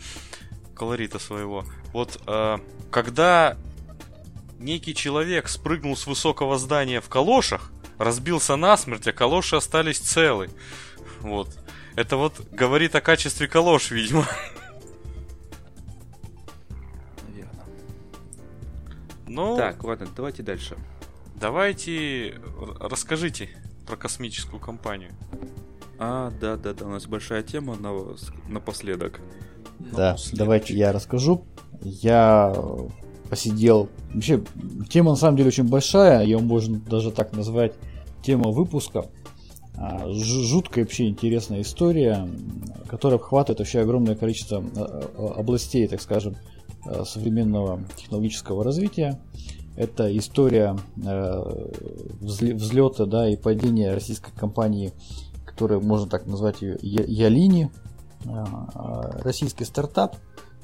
колорита 0.76 1.20
своего. 1.20 1.66
Вот 1.94 2.22
э, 2.28 2.58
когда 2.92 3.58
некий 4.60 4.96
человек 4.96 5.48
спрыгнул 5.48 5.96
с 5.96 6.08
высокого 6.08 6.58
здания 6.58 7.02
в 7.02 7.10
калошах, 7.10 7.72
разбился 7.98 8.56
насмерть, 8.56 9.08
а 9.08 9.14
калоши 9.14 9.56
остались 9.56 10.00
целы. 10.00 10.50
Вот. 11.22 11.58
Это 11.96 12.18
вот 12.18 12.42
говорит 12.52 12.96
о 12.96 13.02
качестве 13.02 13.48
калош, 13.48 13.92
видимо. 13.92 14.26
Наверное. 17.28 17.66
Ну... 19.28 19.58
Так, 19.58 19.84
ладно, 19.84 20.08
давайте 20.16 20.44
дальше. 20.44 20.78
Давайте 21.36 22.40
расскажите 22.80 23.50
про 23.86 23.96
космическую 23.98 24.60
компанию. 24.60 25.12
А, 25.98 26.32
да, 26.42 26.58
да, 26.58 26.74
да, 26.74 26.86
у 26.86 26.90
нас 26.90 27.06
большая 27.06 27.44
тема 27.44 27.76
на, 27.76 28.16
напоследок. 28.48 29.22
Да, 29.80 30.18
давайте 30.34 30.74
я 30.74 30.92
расскажу. 30.92 31.46
Я 31.82 32.54
посидел. 33.30 33.90
Вообще, 34.14 34.44
тема 34.90 35.12
на 35.12 35.16
самом 35.18 35.38
деле 35.38 35.50
очень 35.50 35.68
большая, 35.68 36.24
ее 36.24 36.40
можно 36.40 36.80
даже 36.80 37.12
так 37.12 37.34
назвать 37.34 37.74
тема 38.24 38.52
выпуска. 38.52 39.06
А, 39.78 40.08
жуткая 40.10 40.86
вообще 40.86 41.10
интересная 41.10 41.62
история, 41.62 42.28
которая 42.88 43.20
обхватывает 43.20 43.60
вообще 43.60 43.82
огромное 43.82 44.16
количество 44.16 44.64
а, 44.76 45.10
а, 45.18 45.40
областей, 45.40 45.88
так 45.88 46.02
скажем, 46.02 46.36
современного 47.04 47.82
технологического 47.96 48.64
развития. 48.64 49.20
Это 49.76 50.16
история 50.16 50.78
взлета 52.22 53.06
да, 53.06 53.28
и 53.28 53.36
падения 53.36 53.94
российской 53.94 54.32
компании, 54.32 54.94
которая 55.46 55.80
можно 55.80 56.08
так 56.08 56.28
назвать 56.28 56.62
ее 56.62 56.78
Ялини, 56.82 57.72
а, 58.28 59.20
российский 59.24 59.66
стартап, 59.66 60.18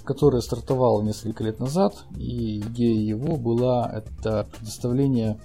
который 0.04 0.42
стартовал 0.42 1.02
несколько 1.02 1.44
лет 1.44 1.60
назад, 1.60 2.06
и 2.18 2.60
идея 2.60 3.00
его 3.00 3.38
была 3.38 3.90
это 3.92 4.48
предоставление 4.52 5.40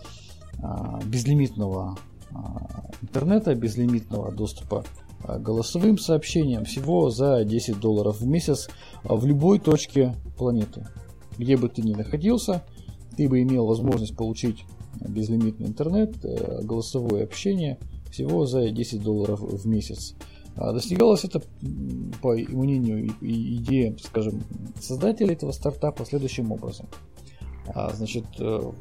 а, 0.62 1.00
безлимитного 1.04 1.96
а, 2.32 2.90
интернета, 3.02 3.54
безлимитного 3.54 4.32
доступа 4.32 4.84
голосовым 5.38 5.98
сообщениям 5.98 6.64
всего 6.64 7.10
за 7.10 7.44
10 7.44 7.80
долларов 7.80 8.20
в 8.20 8.26
месяц 8.26 8.68
в 9.02 9.26
любой 9.26 9.58
точке 9.58 10.14
планеты. 10.36 10.86
Где 11.38 11.56
бы 11.56 11.68
ты 11.68 11.82
ни 11.82 11.94
находился, 11.94 12.62
ты 13.16 13.28
бы 13.28 13.42
имел 13.42 13.66
возможность 13.66 14.16
получить 14.16 14.64
безлимитный 15.00 15.66
интернет, 15.66 16.24
э, 16.24 16.62
голосовое 16.62 17.24
общение 17.24 17.78
всего 18.10 18.46
за 18.46 18.70
10 18.70 19.02
долларов 19.02 19.40
в 19.40 19.66
месяц. 19.66 20.14
А 20.56 20.72
достигалось 20.72 21.24
это, 21.24 21.42
по 22.22 22.32
мнению 22.32 23.10
и 23.20 23.56
идеям, 23.56 23.98
скажем, 23.98 24.42
создателей 24.80 25.34
этого 25.34 25.52
стартапа 25.52 26.04
следующим 26.04 26.50
образом. 26.50 26.86
А, 27.74 27.92
значит, 27.92 28.24
э, 28.38 28.72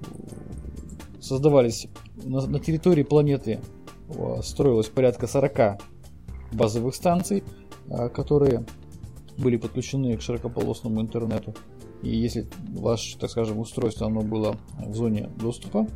создавались 1.19 1.87
на, 2.23 2.59
территории 2.59 3.03
планеты 3.03 3.59
строилось 4.43 4.87
порядка 4.87 5.27
40 5.27 5.81
базовых 6.53 6.95
станций, 6.95 7.43
а, 7.89 8.09
которые 8.09 8.65
были 9.37 9.57
подключены 9.57 10.15
к 10.17 10.21
широкополосному 10.21 11.01
интернету. 11.01 11.55
И 12.01 12.15
если 12.15 12.47
ваше, 12.69 13.17
так 13.17 13.29
скажем, 13.29 13.59
устройство 13.59 14.07
оно 14.07 14.21
было 14.21 14.55
в 14.77 14.93
зоне 14.93 15.29
доступа, 15.37 15.87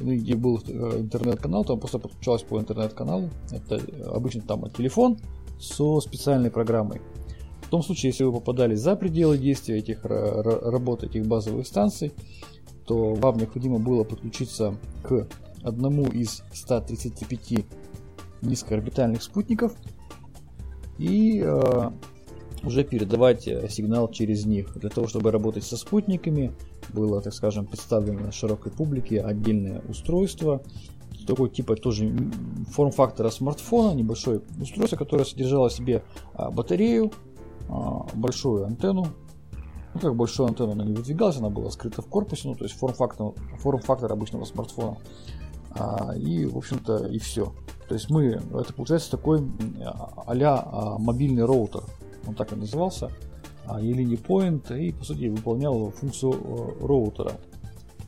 где 0.00 0.34
был 0.34 0.60
э, 0.66 1.00
интернет-канал, 1.00 1.64
там 1.64 1.78
просто 1.78 1.98
подключалось 1.98 2.42
по 2.42 2.58
интернет-каналу. 2.58 3.30
Это 3.50 3.80
обычно 4.10 4.42
там 4.42 4.68
телефон 4.70 5.18
со 5.58 6.00
специальной 6.00 6.50
программой. 6.50 7.00
В 7.62 7.68
том 7.70 7.82
случае, 7.82 8.10
если 8.10 8.24
вы 8.24 8.32
попадали 8.32 8.74
за 8.74 8.94
пределы 8.96 9.38
действия 9.38 9.78
этих 9.78 10.04
работ 10.04 11.02
этих 11.02 11.26
базовых 11.26 11.66
станций, 11.66 12.12
то 12.86 13.14
вам 13.14 13.38
необходимо 13.38 13.78
было 13.78 14.04
подключиться 14.04 14.76
к 15.02 15.26
одному 15.62 16.06
из 16.06 16.42
135 16.52 17.64
низкоорбитальных 18.42 19.22
спутников 19.22 19.74
и 20.98 21.42
э, 21.44 21.90
уже 22.66 22.84
передавать 22.84 23.46
э, 23.46 23.68
сигнал 23.68 24.08
через 24.08 24.46
них. 24.46 24.76
Для 24.78 24.90
того, 24.90 25.06
чтобы 25.06 25.30
работать 25.30 25.64
со 25.64 25.76
спутниками, 25.76 26.52
было, 26.92 27.20
так 27.20 27.34
скажем, 27.34 27.66
представлено 27.66 28.30
широкой 28.32 28.72
публике 28.72 29.20
отдельное 29.20 29.82
устройство, 29.88 30.62
такой 31.26 31.50
типа 31.50 31.76
тоже 31.76 32.14
форм-фактора 32.70 33.30
смартфона, 33.30 33.94
небольшое 33.94 34.42
устройство, 34.60 34.96
которое 34.96 35.24
содержало 35.24 35.68
в 35.68 35.72
себе 35.72 36.02
а, 36.34 36.50
батарею, 36.50 37.12
а, 37.68 38.06
большую 38.14 38.66
антенну. 38.66 39.06
Ну, 39.94 40.00
как 40.00 40.16
большую 40.16 40.48
антенну 40.48 40.72
она 40.72 40.84
не 40.84 40.92
выдвигалась, 40.92 41.36
она 41.36 41.50
была 41.50 41.70
скрыта 41.70 42.02
в 42.02 42.06
корпусе, 42.06 42.48
ну, 42.48 42.54
то 42.56 42.64
есть 42.64 42.76
форм-фактор, 42.76 43.32
форм-фактор 43.58 44.12
обычного 44.12 44.44
смартфона. 44.44 44.98
А, 45.70 46.14
и, 46.16 46.46
в 46.46 46.56
общем-то, 46.56 47.06
и 47.06 47.18
все. 47.18 47.52
То 47.88 47.94
есть 47.94 48.10
мы, 48.10 48.24
это 48.24 48.72
получается 48.74 49.10
такой 49.10 49.46
а-ля 50.26 50.64
мобильный 50.98 51.44
роутер, 51.44 51.84
он 52.26 52.34
так 52.34 52.52
и 52.52 52.56
назывался, 52.56 53.10
E-Line 53.66 54.20
Point, 54.22 54.78
и, 54.78 54.92
по 54.92 55.04
сути, 55.04 55.28
выполнял 55.28 55.90
функцию 55.90 56.32
э, 56.32 56.86
роутера. 56.86 57.32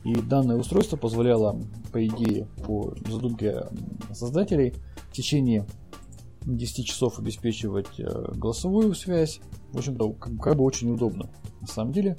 И 0.03 0.13
данное 0.15 0.55
устройство 0.55 0.95
позволяло, 0.95 1.59
по 1.91 2.05
идее, 2.05 2.47
по 2.65 2.93
задумке 3.09 3.65
создателей, 4.13 4.73
в 5.09 5.13
течение 5.13 5.65
10 6.45 6.85
часов 6.85 7.19
обеспечивать 7.19 7.99
э, 7.99 8.31
голосовую 8.35 8.93
связь. 8.93 9.39
В 9.71 9.77
общем-то, 9.77 10.13
как 10.13 10.55
бы 10.55 10.63
очень 10.63 10.91
удобно. 10.91 11.29
На 11.59 11.67
самом 11.67 11.91
деле, 11.91 12.15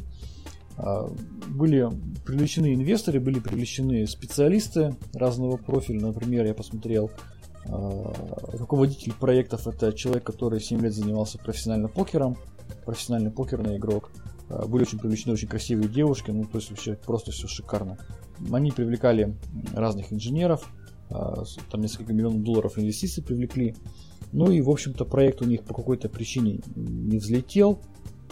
а, 0.78 1.08
были 1.48 1.88
привлечены 2.24 2.74
инвесторы, 2.74 3.20
были 3.20 3.40
привлечены 3.40 4.06
специалисты 4.06 4.94
разного 5.12 5.56
профиля. 5.56 6.00
Например, 6.00 6.46
я 6.46 6.54
посмотрел, 6.54 7.10
а, 7.10 7.37
руководитель 7.68 9.12
проектов 9.12 9.66
это 9.66 9.92
человек, 9.92 10.24
который 10.24 10.60
7 10.60 10.80
лет 10.80 10.94
занимался 10.94 11.38
профессионально 11.38 11.88
покером, 11.88 12.36
профессиональный 12.84 13.30
покерный 13.30 13.76
игрок. 13.76 14.10
А, 14.48 14.66
были 14.66 14.82
очень 14.82 14.98
привлечены 14.98 15.34
очень 15.34 15.48
красивые 15.48 15.88
девушки, 15.88 16.30
ну 16.30 16.44
то 16.44 16.58
есть 16.58 16.70
вообще 16.70 16.94
просто 16.94 17.32
все 17.32 17.46
шикарно. 17.46 17.98
Они 18.52 18.70
привлекали 18.70 19.36
разных 19.74 20.12
инженеров, 20.12 20.70
а, 21.10 21.44
там 21.70 21.80
несколько 21.80 22.12
миллионов 22.12 22.42
долларов 22.42 22.78
инвестиций 22.78 23.22
привлекли. 23.22 23.74
Ну 24.32 24.50
и, 24.50 24.60
в 24.60 24.70
общем-то, 24.70 25.04
проект 25.04 25.42
у 25.42 25.44
них 25.44 25.62
по 25.64 25.74
какой-то 25.74 26.08
причине 26.08 26.60
не 26.76 27.18
взлетел. 27.18 27.80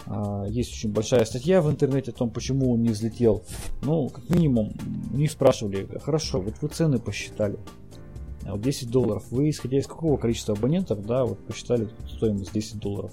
А, 0.05 0.45
есть 0.47 0.71
очень 0.71 0.91
большая 0.91 1.25
статья 1.25 1.61
в 1.61 1.69
интернете 1.69 2.11
о 2.11 2.13
том, 2.13 2.29
почему 2.29 2.73
он 2.73 2.81
не 2.81 2.89
взлетел. 2.89 3.43
Ну, 3.81 4.09
как 4.09 4.29
минимум, 4.29 4.73
у 5.11 5.17
них 5.17 5.31
спрашивали, 5.31 5.87
хорошо, 5.99 6.39
вот 6.39 6.55
вы 6.61 6.67
цены 6.69 6.99
посчитали. 6.99 7.57
А 8.47 8.53
вот 8.53 8.61
10 8.61 8.89
долларов. 8.89 9.25
Вы, 9.29 9.49
исходя 9.49 9.77
из 9.77 9.87
какого 9.87 10.17
количества 10.17 10.55
абонентов, 10.55 11.05
да, 11.05 11.25
вот 11.25 11.45
посчитали 11.45 11.89
стоимость 12.07 12.53
10 12.53 12.79
долларов. 12.79 13.11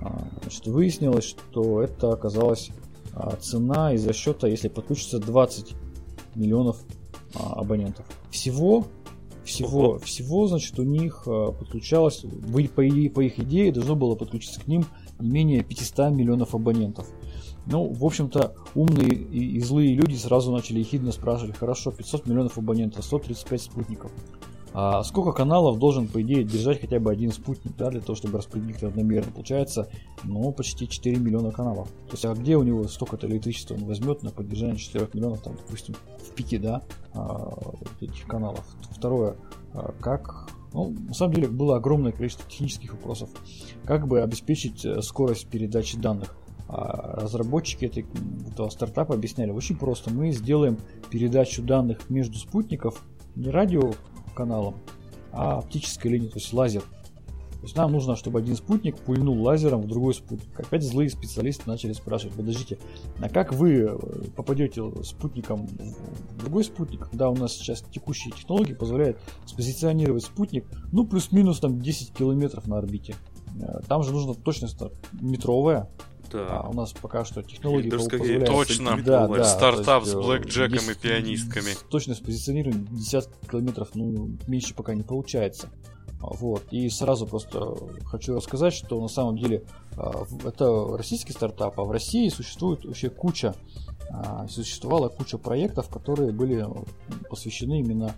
А, 0.00 0.28
значит, 0.42 0.66
выяснилось, 0.66 1.24
что 1.24 1.82
это 1.82 2.12
оказалась 2.12 2.70
а, 3.12 3.36
цена 3.36 3.92
из 3.94 4.04
расчета, 4.06 4.48
если 4.48 4.68
подключится 4.68 5.20
20 5.20 5.74
миллионов 6.34 6.78
абонентов. 7.34 8.06
Всего, 8.30 8.86
всего, 9.44 9.98
всего, 9.98 10.48
значит, 10.48 10.78
у 10.80 10.82
них 10.82 11.22
подключалось, 11.24 12.24
по, 12.24 12.62
по 12.74 13.20
их 13.20 13.38
идее, 13.38 13.72
должно 13.72 13.94
было 13.94 14.16
подключиться 14.16 14.60
к 14.60 14.66
ним 14.66 14.84
не 15.20 15.28
менее 15.28 15.62
500 15.62 16.10
миллионов 16.10 16.54
абонентов. 16.54 17.08
Ну, 17.70 17.92
в 17.92 18.04
общем-то, 18.04 18.54
умные 18.74 19.08
и, 19.08 19.56
и 19.56 19.60
злые 19.60 19.94
люди 19.94 20.16
сразу 20.16 20.52
начали 20.52 20.80
ехидно 20.80 21.12
спрашивать, 21.12 21.56
хорошо, 21.56 21.92
500 21.92 22.26
миллионов 22.26 22.58
абонентов, 22.58 23.04
135 23.04 23.62
спутников. 23.62 24.12
А 24.72 25.02
сколько 25.02 25.32
каналов 25.32 25.78
должен, 25.78 26.06
по 26.06 26.22
идее, 26.22 26.44
держать 26.44 26.80
хотя 26.80 27.00
бы 27.00 27.10
один 27.10 27.32
спутник, 27.32 27.76
да, 27.76 27.90
для 27.90 28.00
того, 28.00 28.14
чтобы 28.14 28.38
распределить 28.38 28.82
равномерно? 28.82 29.32
Получается, 29.32 29.88
ну, 30.22 30.52
почти 30.52 30.88
4 30.88 31.16
миллиона 31.16 31.50
каналов. 31.50 31.88
То 32.08 32.12
есть, 32.12 32.24
а 32.24 32.34
где 32.34 32.56
у 32.56 32.62
него 32.62 32.86
столько-то 32.86 33.26
электричества 33.26 33.74
он 33.74 33.84
возьмет 33.84 34.22
на 34.22 34.30
поддержание 34.30 34.76
4 34.76 35.08
миллионов, 35.12 35.42
там, 35.42 35.56
допустим, 35.56 35.96
в 36.18 36.34
пике, 36.34 36.58
да, 36.58 36.82
а, 37.14 37.52
этих 38.00 38.26
каналов? 38.26 38.64
Второе, 38.90 39.36
а, 39.74 39.92
как... 40.00 40.50
Ну, 40.72 40.94
на 41.08 41.14
самом 41.14 41.34
деле, 41.34 41.48
было 41.48 41.76
огромное 41.76 42.12
количество 42.12 42.48
технических 42.48 42.92
вопросов. 42.92 43.28
Как 43.84 44.06
бы 44.06 44.20
обеспечить 44.20 44.84
э, 44.84 45.02
скорость 45.02 45.48
передачи 45.48 45.96
данных? 45.98 46.36
А 46.72 47.20
разработчики 47.20 47.86
этого 48.52 48.68
стартапа 48.68 49.14
объясняли 49.14 49.50
очень 49.50 49.76
просто. 49.76 50.10
Мы 50.12 50.30
сделаем 50.30 50.78
передачу 51.10 51.62
данных 51.62 52.08
между 52.08 52.38
спутников 52.38 53.02
не 53.34 53.50
радиоканалом, 53.50 54.76
а 55.32 55.58
оптической 55.58 56.12
линией, 56.12 56.30
то 56.30 56.38
есть 56.38 56.52
лазер. 56.52 56.82
То 56.82 57.64
есть 57.64 57.76
нам 57.76 57.90
нужно, 57.90 58.14
чтобы 58.14 58.38
один 58.38 58.54
спутник 58.54 58.96
пульнул 58.96 59.42
лазером 59.42 59.82
в 59.82 59.88
другой 59.88 60.14
спутник. 60.14 60.58
Опять 60.58 60.82
злые 60.84 61.10
специалисты 61.10 61.64
начали 61.66 61.92
спрашивать, 61.92 62.36
подождите, 62.36 62.78
а 63.20 63.28
как 63.28 63.52
вы 63.52 63.80
э, 63.80 63.98
попадете 64.36 64.82
спутником 65.02 65.66
в 65.66 66.38
другой 66.38 66.62
спутник, 66.64 67.10
когда 67.10 67.28
у 67.28 67.34
нас 67.34 67.52
сейчас 67.52 67.82
текущие 67.82 68.32
технологии 68.32 68.74
позволяют 68.74 69.18
спозиционировать 69.44 70.22
спутник, 70.22 70.64
ну, 70.92 71.04
плюс-минус 71.04 71.58
там 71.58 71.80
10 71.80 72.14
километров 72.14 72.66
на 72.66 72.78
орбите. 72.78 73.16
Э, 73.60 73.80
Там 73.88 74.04
же 74.04 74.12
нужна 74.12 74.34
точность 74.34 74.78
там, 74.78 74.90
метровая, 76.30 76.58
а 76.60 76.62
Да. 76.62 76.68
у 76.68 76.72
нас 76.72 76.92
пока 76.92 77.24
что 77.24 77.42
технологии 77.42 77.82
Или 77.86 77.90
даже 77.90 78.04
позволяют. 78.08 78.46
Точно. 78.46 79.02
Да, 79.04 79.28
да, 79.28 79.44
Стартап 79.44 80.02
есть, 80.02 80.12
с 80.12 80.16
э, 80.16 80.20
блэкджеком 80.20 80.90
и 80.90 80.94
пианистками. 80.94 81.70
Точность 81.88 82.24
позиционирования 82.24 82.86
десятки 82.90 83.32
километров, 83.50 83.90
ну, 83.94 84.30
меньше 84.46 84.74
пока 84.74 84.94
не 84.94 85.02
получается. 85.02 85.68
Вот. 86.20 86.64
И 86.70 86.88
сразу 86.90 87.26
просто 87.26 87.76
хочу 88.04 88.34
рассказать, 88.36 88.74
что 88.74 89.00
на 89.00 89.08
самом 89.08 89.38
деле 89.38 89.64
в- 89.96 90.46
это 90.46 90.96
российский 90.96 91.32
стартап, 91.32 91.80
а 91.80 91.84
в 91.84 91.90
России 91.90 92.28
существует 92.28 92.84
вообще 92.84 93.08
куча, 93.08 93.54
а, 94.12 94.46
существовала 94.48 95.08
куча 95.08 95.38
проектов, 95.38 95.88
которые 95.88 96.32
были 96.32 96.66
посвящены 97.30 97.80
именно 97.80 98.14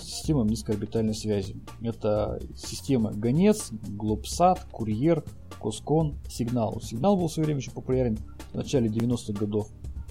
системам 0.00 0.48
низкоорбитальной 0.48 1.14
связи. 1.14 1.56
Это 1.82 2.40
система 2.56 3.12
Гонец, 3.12 3.70
Глобсат, 3.72 4.64
Курьер, 4.70 5.24
Коскон, 5.60 6.18
Сигнал. 6.28 6.80
Сигнал 6.80 7.16
был 7.16 7.28
в 7.28 7.32
свое 7.32 7.46
время 7.46 7.58
очень 7.58 7.72
популярен 7.72 8.18
в 8.52 8.54
начале 8.54 8.88
90-х 8.88 9.32
годов. 9.32 9.68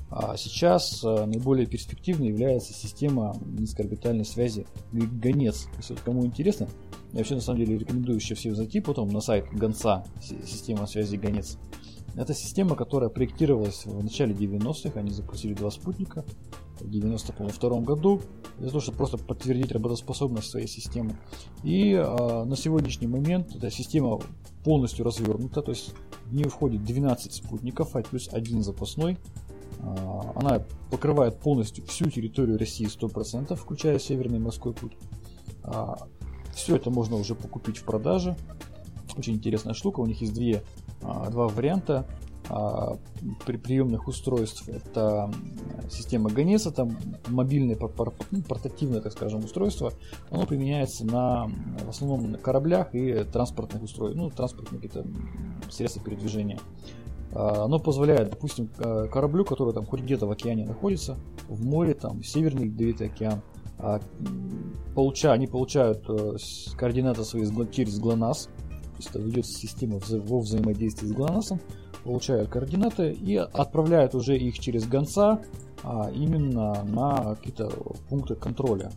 А 0.10 0.36
сейчас 0.36 1.04
а, 1.06 1.26
наиболее 1.26 1.66
перспективной 1.66 2.28
является 2.28 2.74
система 2.74 3.34
низкоорбитальной 3.46 4.26
связи 4.26 4.68
Гонец. 4.92 5.68
Если 5.78 5.94
вот 5.94 6.04
кому 6.04 6.26
интересно, 6.26 6.68
я 7.14 7.20
вообще 7.20 7.36
на 7.36 7.42
самом 7.42 7.60
деле 7.60 7.78
рекомендую 7.78 8.18
еще 8.18 8.36
всем 8.36 8.56
зайти 8.56 8.82
потом 8.82 9.08
на 9.10 9.22
сайт 9.22 9.46
Гонца, 9.54 10.04
си- 10.22 10.40
система 10.46 10.86
связи 10.86 11.16
Гонец. 11.16 11.58
Это 12.16 12.34
система, 12.34 12.76
которая 12.76 13.10
проектировалась 13.10 13.86
в 13.86 14.04
начале 14.04 14.34
90-х, 14.34 15.00
они 15.00 15.12
запустили 15.12 15.54
два 15.54 15.72
спутника 15.72 16.26
в 16.82 16.90
92 16.90 17.80
году, 17.82 18.22
для 18.62 18.70
того, 18.70 18.80
чтобы 18.80 18.98
просто 18.98 19.18
подтвердить 19.18 19.72
работоспособность 19.72 20.50
своей 20.50 20.68
системы. 20.68 21.18
И 21.64 21.94
а, 21.96 22.46
на 22.46 22.56
сегодняшний 22.56 23.08
момент 23.08 23.56
эта 23.56 23.72
система 23.72 24.20
полностью 24.64 25.04
развернута, 25.04 25.64
то 25.64 25.72
есть 25.72 25.94
в 26.26 26.34
нее 26.34 26.48
входит 26.48 26.86
12 26.86 27.34
спутников, 27.34 27.96
а 27.96 28.04
плюс 28.04 28.30
один 28.32 28.62
запасной. 28.62 29.18
А, 29.80 30.34
Она 30.36 30.64
покрывает 30.92 31.40
полностью 31.40 31.84
всю 31.86 32.10
территорию 32.12 32.60
России 32.60 32.88
100%, 32.88 33.56
включая 33.56 33.98
Северный 33.98 34.40
морской 34.40 34.74
путь. 34.74 34.94
Все 36.54 36.76
это 36.76 36.90
можно 36.90 37.16
уже 37.16 37.34
покупить 37.34 37.78
в 37.78 37.84
продаже. 37.84 38.36
Очень 39.18 39.34
интересная 39.36 39.74
штука. 39.74 40.02
У 40.02 40.06
них 40.06 40.22
есть 40.22 40.34
две, 40.34 40.64
а, 41.02 41.30
два 41.30 41.48
варианта 41.48 42.06
а, 42.06 42.31
при 43.46 43.58
приемных 43.58 44.08
устройств. 44.08 44.68
Это 44.68 45.32
м, 45.34 45.90
система 45.90 46.30
Гонец, 46.30 46.66
это 46.66 46.90
мобильное 47.28 47.78
ну, 48.32 48.42
портативное, 48.42 49.02
так 49.02 49.12
скажем, 49.14 49.44
устройство. 49.44 49.94
Оно 50.30 50.46
применяется 50.46 51.06
на, 51.06 51.48
в 51.86 51.90
основном 51.90 52.32
на 52.32 52.38
кораблях 52.38 52.94
и 52.94 53.24
транспортных 53.24 53.84
устройствах, 53.84 54.22
ну, 54.22 54.30
транспортные 54.30 54.82
какие-то 54.82 55.08
средства 55.70 56.04
передвижения. 56.04 56.60
А, 57.34 57.66
Оно 57.66 57.80
позволяет, 57.80 58.32
допустим, 58.32 58.68
к- 58.68 59.08
кораблю, 59.08 59.46
который 59.46 59.74
там 59.74 59.86
хоть 59.86 60.02
где-то 60.02 60.28
в 60.28 60.32
океане 60.32 60.66
находится, 60.66 61.18
в 61.48 61.64
море, 61.64 61.94
там, 61.94 62.24
Северный 62.24 62.66
Ледовитый 62.66 63.08
океан, 63.08 63.42
а, 63.78 64.00
получа, 64.94 65.32
они 65.32 65.48
получают 65.48 66.04
э, 66.08 66.36
координаты 66.78 67.24
свои 67.24 67.46
через 67.72 68.00
ГЛОНАСС, 68.00 68.46
то 68.46 68.98
есть 68.98 69.10
это 69.10 69.20
ведется 69.20 69.54
система 69.54 70.00
во 70.08 70.40
взаимодействии 70.40 71.08
с 71.08 71.12
ГЛОНАССом, 71.12 71.60
получают 72.04 72.50
координаты 72.50 73.12
и 73.12 73.36
отправляют 73.36 74.16
уже 74.16 74.38
их 74.38 74.60
через 74.60 74.88
гонца 74.88 75.42
а, 75.84 76.12
именно 76.12 76.84
на 76.84 77.36
какие-то 77.36 77.70
пункты 78.10 78.36
контроля, 78.36 78.92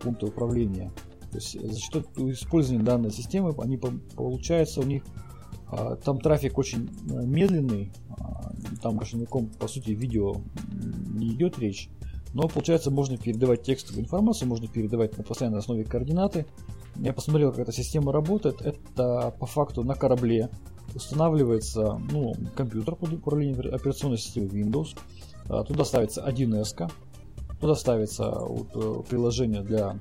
пункты 0.00 0.26
управления. 0.26 0.90
То 1.30 1.36
есть 1.36 1.60
за 1.60 1.78
счет 1.78 2.06
использования 2.16 2.84
данной 2.84 3.10
системы 3.10 3.54
они 3.58 3.76
по- 3.76 3.92
получается 4.16 4.80
у 4.80 4.84
них 4.84 5.04
а, 5.68 5.96
там 5.96 6.18
трафик 6.18 6.58
очень 6.58 6.90
э, 7.08 7.24
медленный, 7.24 7.92
а, 8.18 8.52
там 8.82 8.96
конечно 8.96 9.18
никаком 9.18 9.46
по 9.46 9.68
сути 9.68 9.90
видео 9.90 10.34
не 11.14 11.28
идет 11.28 11.58
речь, 11.58 11.88
но 12.34 12.48
получается 12.48 12.90
можно 12.90 13.16
передавать 13.16 13.62
текстовую 13.62 14.04
информацию, 14.04 14.48
можно 14.48 14.66
передавать 14.66 15.16
на 15.16 15.24
постоянной 15.24 15.60
основе 15.60 15.84
координаты. 15.84 16.46
Я 16.96 17.12
посмотрел, 17.12 17.50
как 17.50 17.60
эта 17.60 17.72
система 17.72 18.12
работает. 18.12 18.60
Это 18.60 19.34
по 19.38 19.46
факту 19.46 19.84
на 19.84 19.94
корабле 19.94 20.50
устанавливается 20.94 22.00
ну, 22.10 22.34
компьютер 22.54 22.96
под 22.96 23.12
управлением 23.12 23.60
операционной 23.74 24.18
системы 24.18 24.48
Windows. 24.48 24.96
А, 25.48 25.64
Туда 25.64 25.84
ставится 25.84 26.26
1С, 26.26 26.90
туда 27.60 27.74
ставится 27.74 28.30
вот, 28.30 28.68
э, 28.74 29.02
приложение 29.08 29.62
для 29.62 29.98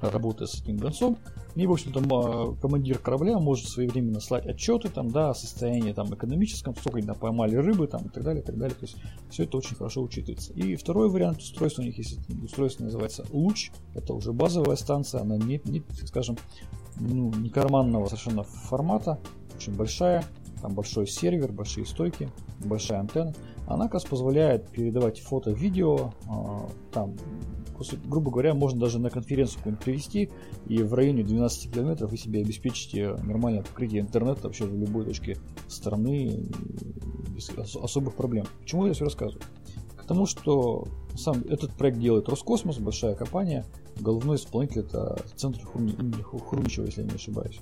работы 0.00 0.46
с 0.46 0.60
этим 0.60 0.76
гонцом. 0.76 1.18
И, 1.54 1.66
в 1.66 1.72
общем-то, 1.72 2.56
командир 2.62 2.98
корабля 2.98 3.38
может 3.38 3.68
своевременно 3.68 4.20
слать 4.20 4.46
отчеты 4.46 4.88
там, 4.88 5.10
да, 5.10 5.30
о 5.30 5.34
состоянии 5.34 5.92
там, 5.92 6.12
экономическом, 6.14 6.74
сколько 6.74 6.98
они 6.98 7.08
поймали 7.08 7.56
рыбы 7.56 7.86
там, 7.86 8.06
и 8.06 8.08
так 8.08 8.24
далее, 8.24 8.42
и 8.42 8.46
так 8.46 8.56
далее. 8.56 8.74
То 8.74 8.86
есть 8.86 8.96
все 9.28 9.44
это 9.44 9.58
очень 9.58 9.76
хорошо 9.76 10.02
учитывается. 10.02 10.52
И 10.54 10.76
второй 10.76 11.10
вариант 11.10 11.38
устройства 11.38 11.82
у 11.82 11.84
них 11.84 11.98
есть, 11.98 12.18
устройство 12.42 12.84
называется 12.84 13.26
Луч. 13.32 13.70
Это 13.94 14.14
уже 14.14 14.32
базовая 14.32 14.76
станция, 14.76 15.20
она 15.20 15.36
не, 15.36 15.60
не 15.66 15.82
скажем, 16.06 16.38
ну, 16.98 17.32
не 17.34 17.50
карманного 17.50 18.06
совершенно 18.06 18.44
формата, 18.44 19.18
очень 19.62 19.76
большая, 19.76 20.24
там 20.60 20.74
большой 20.74 21.06
сервер, 21.06 21.52
большие 21.52 21.86
стойки, 21.86 22.28
большая 22.64 23.00
антенна. 23.00 23.34
Она 23.66 23.84
как 23.84 23.94
раз 23.94 24.04
позволяет 24.04 24.68
передавать 24.70 25.20
фото, 25.20 25.50
видео, 25.52 26.12
а, 26.28 26.68
там, 26.92 27.16
грубо 28.04 28.30
говоря, 28.30 28.54
можно 28.54 28.80
даже 28.80 28.98
на 28.98 29.08
конференцию 29.08 29.58
какую-нибудь 29.58 29.84
привести, 29.84 30.30
и 30.66 30.82
в 30.82 30.94
районе 30.94 31.22
12 31.22 31.72
километров 31.72 32.10
вы 32.10 32.16
себе 32.16 32.40
обеспечите 32.40 33.14
нормальное 33.24 33.62
покрытие 33.62 34.02
интернета 34.02 34.42
вообще 34.44 34.64
в 34.64 34.76
любой 34.76 35.04
точке 35.04 35.36
страны 35.68 36.44
без 37.34 37.50
ос- 37.50 37.76
особых 37.76 38.14
проблем. 38.14 38.46
Почему 38.60 38.86
я 38.86 38.94
все 38.94 39.04
рассказываю? 39.04 39.42
К 39.96 40.04
тому, 40.04 40.26
что 40.26 40.86
сам 41.14 41.42
этот 41.48 41.72
проект 41.72 41.98
делает 41.98 42.28
Роскосмос, 42.28 42.78
большая 42.78 43.14
компания, 43.14 43.64
головной 44.00 44.36
исполнитель 44.36 44.80
это 44.80 45.24
центр 45.36 45.64
Хруничева, 45.64 46.86
если 46.86 47.02
я 47.02 47.08
не 47.08 47.14
ошибаюсь. 47.14 47.60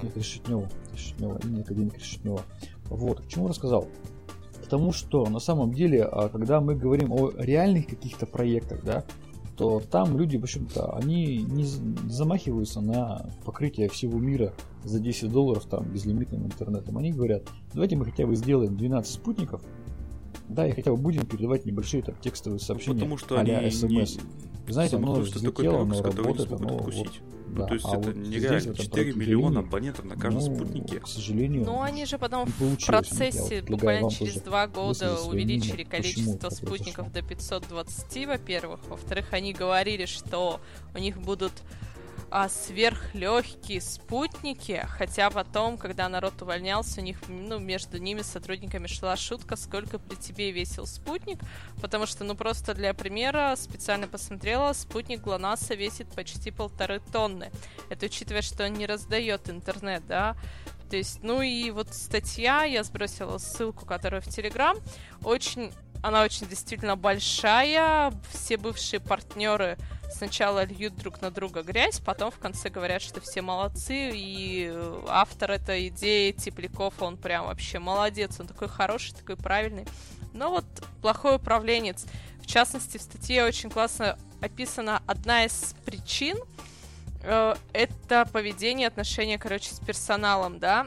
А, 0.00 0.04
Нет, 0.04 0.16
Решетнева, 0.16 0.68
Решетнева, 0.92 1.38
имя 1.44 1.60
академика 1.60 1.98
Решетнева. 1.98 2.42
Вот, 2.88 3.20
к 3.20 3.28
чему 3.28 3.48
рассказал? 3.48 3.88
К 4.64 4.66
тому, 4.66 4.92
что 4.92 5.26
на 5.26 5.40
самом 5.40 5.72
деле, 5.72 6.04
а, 6.04 6.28
когда 6.28 6.60
мы 6.60 6.74
говорим 6.74 7.12
о 7.12 7.30
реальных 7.36 7.86
каких-то 7.86 8.26
проектах, 8.26 8.84
да, 8.84 9.04
то 9.56 9.80
там 9.90 10.16
люди, 10.16 10.38
в 10.38 10.42
общем-то, 10.42 10.96
они 10.96 11.38
не 11.42 11.64
не 11.64 12.10
замахиваются 12.10 12.80
на 12.80 13.26
покрытие 13.44 13.90
всего 13.90 14.18
мира 14.18 14.54
за 14.84 15.00
10 15.00 15.30
долларов 15.30 15.66
там 15.66 15.84
безлимитным 15.84 16.46
интернетом. 16.46 16.96
Они 16.96 17.12
говорят, 17.12 17.42
давайте 17.74 17.96
мы 17.96 18.06
хотя 18.06 18.26
бы 18.26 18.34
сделаем 18.36 18.76
12 18.76 19.12
спутников, 19.12 19.60
да, 20.48 20.66
и 20.66 20.72
хотя 20.72 20.90
бы 20.92 20.96
будем 20.96 21.26
передавать 21.26 21.66
небольшие 21.66 22.02
там 22.02 22.14
текстовые 22.22 22.58
сообщения 22.58 22.94
Потому 22.94 23.18
что 23.18 23.38
а-ля 23.38 23.58
они 23.58 23.68
SMS. 23.68 24.20
Знаете, 24.66 24.92
Самое 24.92 25.04
оно 25.04 25.06
главное, 25.06 25.26
что 25.26 25.40
такой 25.40 25.50
взлетело, 25.50 25.82
оно 25.82 25.94
не 25.94 26.00
работает, 26.00 26.52
оно 26.52 26.76
откусить. 26.76 26.98
вот, 27.06 27.39
Ну, 27.50 27.62
да. 27.62 27.66
то 27.66 27.74
есть 27.74 27.86
А 27.86 27.96
это 27.96 27.98
вот 27.98 28.16
нереально. 28.16 28.58
в 28.60 28.62
этом 28.62 28.74
4 28.76 28.90
проекте 28.90 29.20
миллиона 29.20 29.60
абонентов 29.60 30.04
на 30.04 30.16
каждом 30.16 30.44
ну, 30.44 30.54
спутнике. 30.54 31.00
К 31.00 31.06
сожалению, 31.08 31.64
Ну, 31.64 31.82
они 31.82 32.06
же 32.06 32.18
потом 32.18 32.46
в 32.46 32.86
процессе 32.86 33.62
буквально 33.62 34.10
через 34.10 34.40
два 34.40 34.66
года 34.66 35.20
увеличили 35.22 35.84
почему 35.84 35.90
количество 35.90 36.50
спутников 36.50 37.12
до 37.12 37.22
520, 37.22 38.26
во-первых. 38.26 38.80
Во-вторых, 38.88 39.32
они 39.32 39.52
говорили, 39.52 40.06
что 40.06 40.60
у 40.94 40.98
них 40.98 41.18
будут 41.20 41.52
а, 42.30 42.48
сверхлегкие 42.48 43.80
спутники, 43.80 44.86
хотя 44.88 45.30
потом, 45.30 45.76
когда 45.76 46.08
народ 46.08 46.40
увольнялся, 46.42 47.00
у 47.00 47.04
них, 47.04 47.18
ну, 47.28 47.58
между 47.58 47.98
ними, 47.98 48.22
сотрудниками, 48.22 48.86
шла 48.86 49.16
шутка, 49.16 49.56
сколько 49.56 49.98
при 49.98 50.14
тебе 50.16 50.52
весил 50.52 50.86
спутник, 50.86 51.40
потому 51.80 52.06
что, 52.06 52.24
ну, 52.24 52.34
просто 52.36 52.74
для 52.74 52.94
примера, 52.94 53.54
специально 53.56 54.06
посмотрела, 54.06 54.72
спутник 54.72 55.22
ГЛОНАССа 55.22 55.74
весит 55.74 56.08
почти 56.14 56.50
полторы 56.50 57.00
тонны. 57.12 57.50
Это 57.88 58.06
учитывая, 58.06 58.42
что 58.42 58.64
он 58.64 58.74
не 58.74 58.86
раздает 58.86 59.50
интернет, 59.50 60.06
да, 60.06 60.36
то 60.90 60.96
есть, 60.96 61.22
ну 61.22 61.40
и 61.40 61.70
вот 61.70 61.94
статья, 61.94 62.64
я 62.64 62.82
сбросила 62.82 63.38
ссылку, 63.38 63.86
которая 63.86 64.20
в 64.20 64.26
Телеграм, 64.26 64.76
очень, 65.22 65.72
она 66.02 66.22
очень 66.22 66.46
действительно 66.46 66.96
большая, 66.96 68.12
все 68.32 68.56
бывшие 68.56 69.00
партнеры 69.00 69.76
сначала 70.10 70.64
льют 70.64 70.96
друг 70.96 71.20
на 71.20 71.30
друга 71.30 71.62
грязь, 71.62 72.00
потом 72.00 72.30
в 72.30 72.38
конце 72.38 72.68
говорят, 72.68 73.02
что 73.02 73.20
все 73.20 73.42
молодцы, 73.42 74.10
и 74.12 74.72
автор 75.08 75.52
этой 75.52 75.88
идеи 75.88 76.32
Тепляков, 76.32 77.00
он 77.00 77.16
прям 77.16 77.46
вообще 77.46 77.78
молодец, 77.78 78.38
он 78.40 78.46
такой 78.46 78.68
хороший, 78.68 79.14
такой 79.14 79.36
правильный. 79.36 79.86
Но 80.32 80.50
вот 80.50 80.64
плохой 81.00 81.36
управленец. 81.36 82.06
В 82.42 82.46
частности, 82.46 82.98
в 82.98 83.02
статье 83.02 83.44
очень 83.44 83.70
классно 83.70 84.18
описана 84.40 85.02
одна 85.06 85.44
из 85.44 85.74
причин, 85.84 86.36
э, 87.22 87.54
это 87.72 88.28
поведение, 88.32 88.88
отношения, 88.88 89.38
короче, 89.38 89.74
с 89.74 89.78
персоналом, 89.78 90.58
да, 90.58 90.86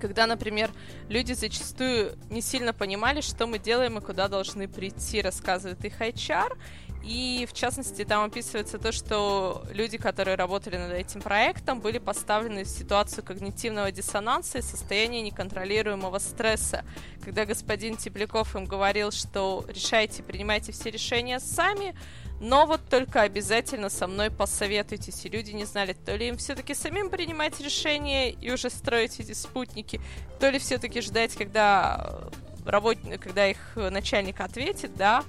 когда, 0.00 0.26
например, 0.26 0.70
люди 1.08 1.32
зачастую 1.32 2.16
не 2.30 2.40
сильно 2.40 2.72
понимали, 2.72 3.20
что 3.20 3.46
мы 3.46 3.58
делаем 3.58 3.98
и 3.98 4.00
куда 4.00 4.28
должны 4.28 4.66
прийти, 4.68 5.20
рассказывает 5.20 5.84
их 5.84 6.00
HR, 6.00 6.56
и, 7.02 7.46
в 7.48 7.54
частности, 7.54 8.04
там 8.04 8.24
описывается 8.24 8.78
то, 8.78 8.92
что 8.92 9.64
люди, 9.72 9.96
которые 9.96 10.36
работали 10.36 10.76
над 10.76 10.92
этим 10.92 11.22
проектом, 11.22 11.80
были 11.80 11.98
поставлены 11.98 12.64
в 12.64 12.68
ситуацию 12.68 13.24
когнитивного 13.24 13.90
диссонанса 13.90 14.58
и 14.58 14.62
состояния 14.62 15.22
неконтролируемого 15.22 16.18
стресса. 16.18 16.84
Когда 17.24 17.46
господин 17.46 17.96
Тепляков 17.96 18.54
им 18.54 18.66
говорил, 18.66 19.12
что 19.12 19.64
решайте, 19.68 20.22
принимайте 20.22 20.72
все 20.72 20.90
решения 20.90 21.40
сами, 21.40 21.94
но 22.40 22.66
вот 22.66 22.80
только 22.88 23.22
обязательно 23.22 23.88
со 23.88 24.06
мной 24.06 24.30
посоветуйтесь. 24.30 25.24
И 25.24 25.28
люди 25.28 25.52
не 25.52 25.64
знали, 25.64 25.94
то 25.94 26.14
ли 26.16 26.28
им 26.28 26.36
все-таки 26.36 26.74
самим 26.74 27.10
принимать 27.10 27.60
решения 27.60 28.30
и 28.30 28.50
уже 28.50 28.68
строить 28.70 29.20
эти 29.20 29.32
спутники, 29.32 30.00
то 30.38 30.50
ли 30.50 30.58
все-таки 30.58 31.00
ждать, 31.00 31.34
когда, 31.34 32.28
работ... 32.66 32.98
когда 33.20 33.46
их 33.46 33.58
начальник 33.74 34.40
ответит, 34.40 34.96
да, 34.96 35.24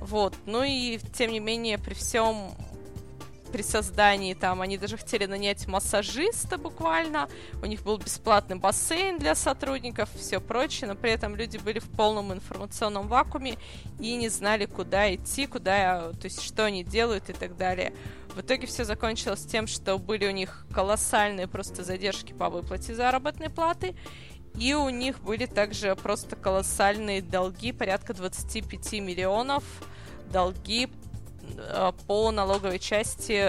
вот. 0.00 0.34
Ну 0.46 0.62
и, 0.62 0.98
тем 1.14 1.32
не 1.32 1.40
менее, 1.40 1.78
при 1.78 1.94
всем 1.94 2.52
при 3.52 3.62
создании 3.62 4.34
там 4.34 4.60
они 4.60 4.76
даже 4.76 4.96
хотели 4.96 5.26
нанять 5.26 5.66
массажиста 5.66 6.58
буквально, 6.58 7.28
у 7.62 7.66
них 7.66 7.82
был 7.84 7.96
бесплатный 7.96 8.56
бассейн 8.56 9.18
для 9.18 9.34
сотрудников, 9.34 10.10
все 10.14 10.40
прочее, 10.40 10.88
но 10.88 10.94
при 10.94 11.12
этом 11.12 11.36
люди 11.36 11.56
были 11.58 11.78
в 11.78 11.88
полном 11.88 12.32
информационном 12.32 13.08
вакууме 13.08 13.56
и 13.98 14.14
не 14.16 14.28
знали, 14.28 14.66
куда 14.66 15.14
идти, 15.14 15.46
куда, 15.46 16.12
то 16.12 16.24
есть 16.24 16.42
что 16.42 16.64
они 16.64 16.84
делают 16.84 17.30
и 17.30 17.32
так 17.32 17.56
далее. 17.56 17.92
В 18.34 18.40
итоге 18.40 18.66
все 18.66 18.84
закончилось 18.84 19.46
тем, 19.46 19.66
что 19.66 19.96
были 19.96 20.26
у 20.26 20.32
них 20.32 20.66
колоссальные 20.70 21.48
просто 21.48 21.82
задержки 21.82 22.34
по 22.34 22.50
выплате 22.50 22.94
заработной 22.94 23.48
платы, 23.48 23.96
и 24.58 24.74
у 24.74 24.88
них 24.88 25.20
были 25.20 25.46
также 25.46 25.94
просто 25.96 26.36
колоссальные 26.36 27.22
долги, 27.22 27.72
порядка 27.72 28.14
25 28.14 28.92
миллионов 28.94 29.64
долги 30.32 30.88
по 32.06 32.30
налоговой 32.30 32.78
части, 32.78 33.44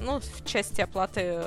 ну, 0.00 0.20
в 0.20 0.44
части 0.44 0.80
оплаты 0.80 1.40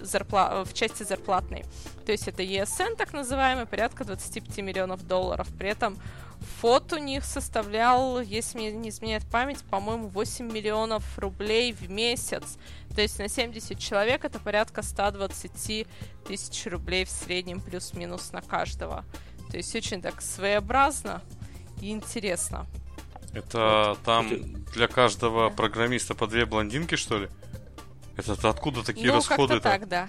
зарпла... 0.00 0.64
в 0.64 0.72
части 0.74 1.02
зарплатной. 1.02 1.64
То 2.04 2.12
есть 2.12 2.28
это 2.28 2.42
ESN, 2.42 2.96
так 2.96 3.12
называемый, 3.12 3.66
порядка 3.66 4.04
25 4.04 4.58
миллионов 4.58 5.06
долларов. 5.06 5.48
При 5.58 5.70
этом 5.70 5.98
фот 6.46 6.92
у 6.92 6.98
них 6.98 7.24
составлял, 7.24 8.20
если 8.20 8.58
мне 8.58 8.72
не 8.72 8.88
изменяет 8.88 9.24
память, 9.26 9.62
по-моему, 9.64 10.08
8 10.08 10.50
миллионов 10.50 11.18
рублей 11.18 11.72
в 11.72 11.90
месяц. 11.90 12.58
То 12.94 13.02
есть 13.02 13.18
на 13.18 13.28
70 13.28 13.78
человек 13.78 14.24
это 14.24 14.38
порядка 14.38 14.82
120 14.82 15.86
тысяч 16.26 16.66
рублей 16.66 17.04
в 17.04 17.10
среднем 17.10 17.60
плюс-минус 17.60 18.32
на 18.32 18.40
каждого. 18.40 19.04
То 19.50 19.56
есть 19.56 19.74
очень 19.74 20.00
так 20.00 20.22
своеобразно 20.22 21.22
и 21.80 21.90
интересно. 21.90 22.66
Это 23.32 23.96
там 24.04 24.28
для 24.72 24.88
каждого 24.88 25.50
программиста 25.50 26.14
по 26.14 26.26
две 26.26 26.46
блондинки, 26.46 26.94
что 26.94 27.18
ли? 27.18 27.28
Это 28.16 28.48
откуда 28.48 28.82
такие 28.82 29.08
ну, 29.08 29.14
расходы? 29.14 29.54
Ну, 29.54 29.60
так, 29.60 29.88
да. 29.88 30.08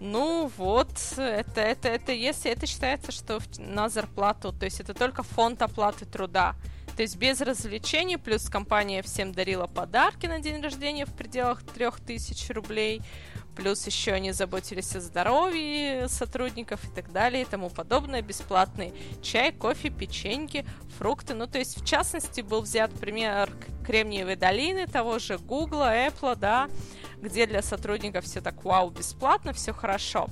Ну 0.00 0.50
вот, 0.56 0.88
это, 1.18 1.60
это, 1.60 1.88
это, 1.88 2.12
если 2.12 2.50
это 2.50 2.66
считается, 2.66 3.12
что 3.12 3.38
на 3.58 3.90
зарплату, 3.90 4.50
то 4.50 4.64
есть 4.64 4.80
это 4.80 4.94
только 4.94 5.22
фонд 5.22 5.60
оплаты 5.60 6.06
труда. 6.06 6.56
То 6.96 7.02
есть 7.02 7.16
без 7.16 7.40
развлечений, 7.40 8.16
плюс 8.16 8.48
компания 8.48 9.02
всем 9.02 9.32
дарила 9.32 9.66
подарки 9.66 10.26
на 10.26 10.40
день 10.40 10.62
рождения 10.62 11.04
в 11.04 11.12
пределах 11.12 11.62
3000 11.62 12.52
рублей, 12.52 13.02
плюс 13.56 13.86
еще 13.86 14.12
они 14.12 14.32
заботились 14.32 14.96
о 14.96 15.00
здоровье 15.00 16.08
сотрудников 16.08 16.82
и 16.84 16.88
так 16.88 17.12
далее 17.12 17.42
и 17.42 17.44
тому 17.44 17.68
подобное, 17.68 18.22
бесплатный 18.22 18.94
чай, 19.22 19.52
кофе, 19.52 19.90
печеньки, 19.90 20.64
фрукты. 20.98 21.34
Ну, 21.34 21.46
то 21.46 21.58
есть, 21.58 21.80
в 21.80 21.84
частности, 21.84 22.40
был 22.40 22.62
взят 22.62 22.90
пример 22.92 23.50
Кремниевой 23.86 24.36
долины, 24.36 24.86
того 24.86 25.18
же 25.18 25.38
Гугла, 25.38 25.94
Apple, 26.06 26.36
да, 26.36 26.68
где 27.20 27.46
для 27.46 27.62
сотрудников 27.62 28.24
все 28.24 28.40
так 28.40 28.64
вау, 28.64 28.90
бесплатно, 28.90 29.52
все 29.52 29.72
хорошо. 29.72 30.28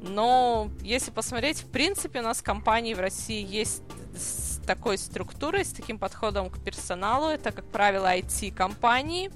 Но 0.00 0.70
если 0.82 1.10
посмотреть, 1.10 1.62
в 1.62 1.70
принципе, 1.70 2.20
у 2.20 2.22
нас 2.22 2.40
компании 2.40 2.94
в 2.94 3.00
России 3.00 3.44
есть 3.44 3.82
с 4.14 4.60
такой 4.66 4.98
структурой, 4.98 5.64
с 5.64 5.72
таким 5.72 5.98
подходом 5.98 6.50
к 6.50 6.62
персоналу. 6.62 7.28
Это, 7.28 7.52
как 7.52 7.64
правило, 7.66 8.14
IT-компании. 8.14 9.30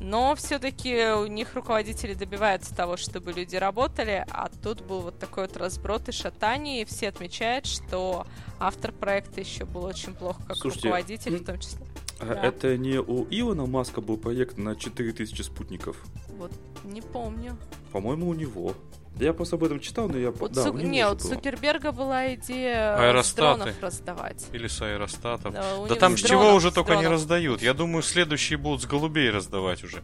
Но 0.00 0.34
все-таки 0.34 1.12
у 1.12 1.26
них 1.26 1.54
руководители 1.54 2.14
добиваются 2.14 2.74
того, 2.74 2.96
чтобы 2.96 3.32
люди 3.32 3.56
работали, 3.56 4.24
а 4.30 4.48
тут 4.62 4.80
был 4.80 5.02
вот 5.02 5.18
такой 5.18 5.46
вот 5.46 5.58
разброд 5.58 6.08
и 6.08 6.12
шатание, 6.12 6.82
и 6.82 6.84
все 6.86 7.10
отмечают, 7.10 7.66
что 7.66 8.26
автор 8.58 8.92
проекта 8.92 9.40
еще 9.40 9.66
был 9.66 9.84
очень 9.84 10.14
плохо 10.14 10.42
как 10.48 10.56
Слушайте, 10.56 10.88
руководитель 10.88 11.36
в 11.36 11.44
том 11.44 11.58
числе. 11.58 11.86
А 12.20 12.26
да. 12.26 12.42
Это 12.42 12.76
не 12.76 12.98
у 12.98 13.26
Илона 13.30 13.66
Маска 13.66 14.00
был 14.00 14.16
проект 14.16 14.58
на 14.58 14.76
4000 14.76 15.42
спутников? 15.42 15.96
Вот, 16.38 16.52
не 16.84 17.00
помню. 17.00 17.56
По-моему, 17.92 18.28
у 18.28 18.34
него. 18.34 18.74
Я 19.18 19.32
просто 19.32 19.56
об 19.56 19.64
этом 19.64 19.80
читал, 19.80 20.08
но 20.08 20.16
я... 20.16 20.30
Вот 20.30 20.52
да, 20.52 20.64
Цу... 20.64 20.72
Не, 20.72 21.06
у 21.06 21.14
Цукерберга 21.14 21.92
была 21.92 22.34
идея 22.34 22.96
Аэростаты. 22.96 23.58
дронов 23.58 23.82
раздавать. 23.82 24.46
Или 24.52 24.66
с 24.66 24.80
аэростатом. 24.80 25.52
Да, 25.52 25.86
да 25.88 25.94
там 25.96 26.16
с 26.16 26.22
чего 26.22 26.54
уже 26.54 26.70
только 26.70 26.96
не 26.96 27.06
раздают. 27.06 27.60
Я 27.60 27.74
думаю, 27.74 28.02
следующие 28.02 28.58
будут 28.58 28.82
с 28.82 28.86
голубей 28.86 29.30
раздавать 29.30 29.82
уже. 29.84 30.02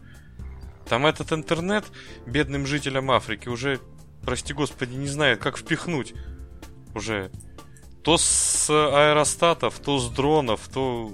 Там 0.87 1.05
этот 1.05 1.33
интернет 1.33 1.85
бедным 2.25 2.65
жителям 2.65 3.11
Африки 3.11 3.49
уже, 3.49 3.79
прости 4.23 4.53
господи, 4.53 4.95
не 4.95 5.07
знает, 5.07 5.39
как 5.39 5.57
впихнуть. 5.57 6.13
Уже 6.93 7.31
то 8.03 8.17
с 8.17 8.69
аэростатов, 8.69 9.79
то 9.79 9.99
с 9.99 10.09
дронов, 10.09 10.67
то 10.73 11.11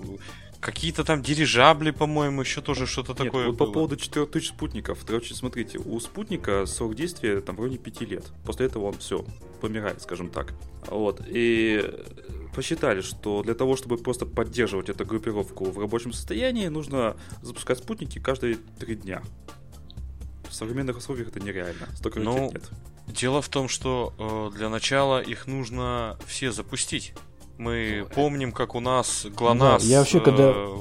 какие-то 0.63 1.03
там 1.03 1.21
дирижабли, 1.21 1.91
по-моему, 1.91 2.41
еще 2.41 2.61
тоже 2.61 2.87
что-то 2.87 3.11
Нет, 3.11 3.25
такое 3.25 3.47
вот 3.47 3.57
было. 3.57 3.67
по 3.67 3.73
поводу 3.73 3.97
4000 3.97 4.47
спутников. 4.47 5.03
Короче, 5.05 5.35
смотрите, 5.35 5.77
у 5.77 5.99
спутника 5.99 6.65
срок 6.65 6.95
действия 6.95 7.41
там 7.41 7.55
вроде 7.55 7.77
5 7.77 8.01
лет. 8.01 8.25
После 8.45 8.67
этого 8.67 8.85
он 8.85 8.97
все, 8.97 9.25
помирает, 9.61 10.01
скажем 10.01 10.29
так. 10.29 10.53
Вот, 10.87 11.21
и 11.27 11.83
посчитали, 12.55 13.01
что 13.01 13.43
для 13.43 13.53
того, 13.53 13.75
чтобы 13.75 13.97
просто 13.97 14.25
поддерживать 14.25 14.89
эту 14.89 15.05
группировку 15.05 15.65
в 15.65 15.77
рабочем 15.79 16.13
состоянии, 16.13 16.67
нужно 16.67 17.17
запускать 17.41 17.79
спутники 17.79 18.19
каждые 18.19 18.57
3 18.79 18.95
дня. 18.95 19.21
В 20.49 20.55
современных 20.55 20.97
условиях 20.97 21.29
это 21.29 21.39
нереально. 21.39 21.87
Столько 21.95 22.19
ну, 22.19 22.45
ракет 22.47 22.53
нет. 22.53 22.71
Дело 23.07 23.41
в 23.41 23.49
том, 23.49 23.67
что 23.67 24.13
э, 24.17 24.57
для 24.57 24.69
начала 24.69 25.21
их 25.21 25.47
нужно 25.47 26.17
все 26.25 26.51
запустить. 26.51 27.13
Мы 27.63 28.05
помним, 28.13 28.51
как 28.51 28.75
у 28.75 28.81
нас 28.81 29.25
ГЛОНАСС, 29.25 29.83
да, 29.83 29.89
я 29.89 29.99
вообще, 29.99 30.19
когда, 30.19 30.51
э, 30.53 30.77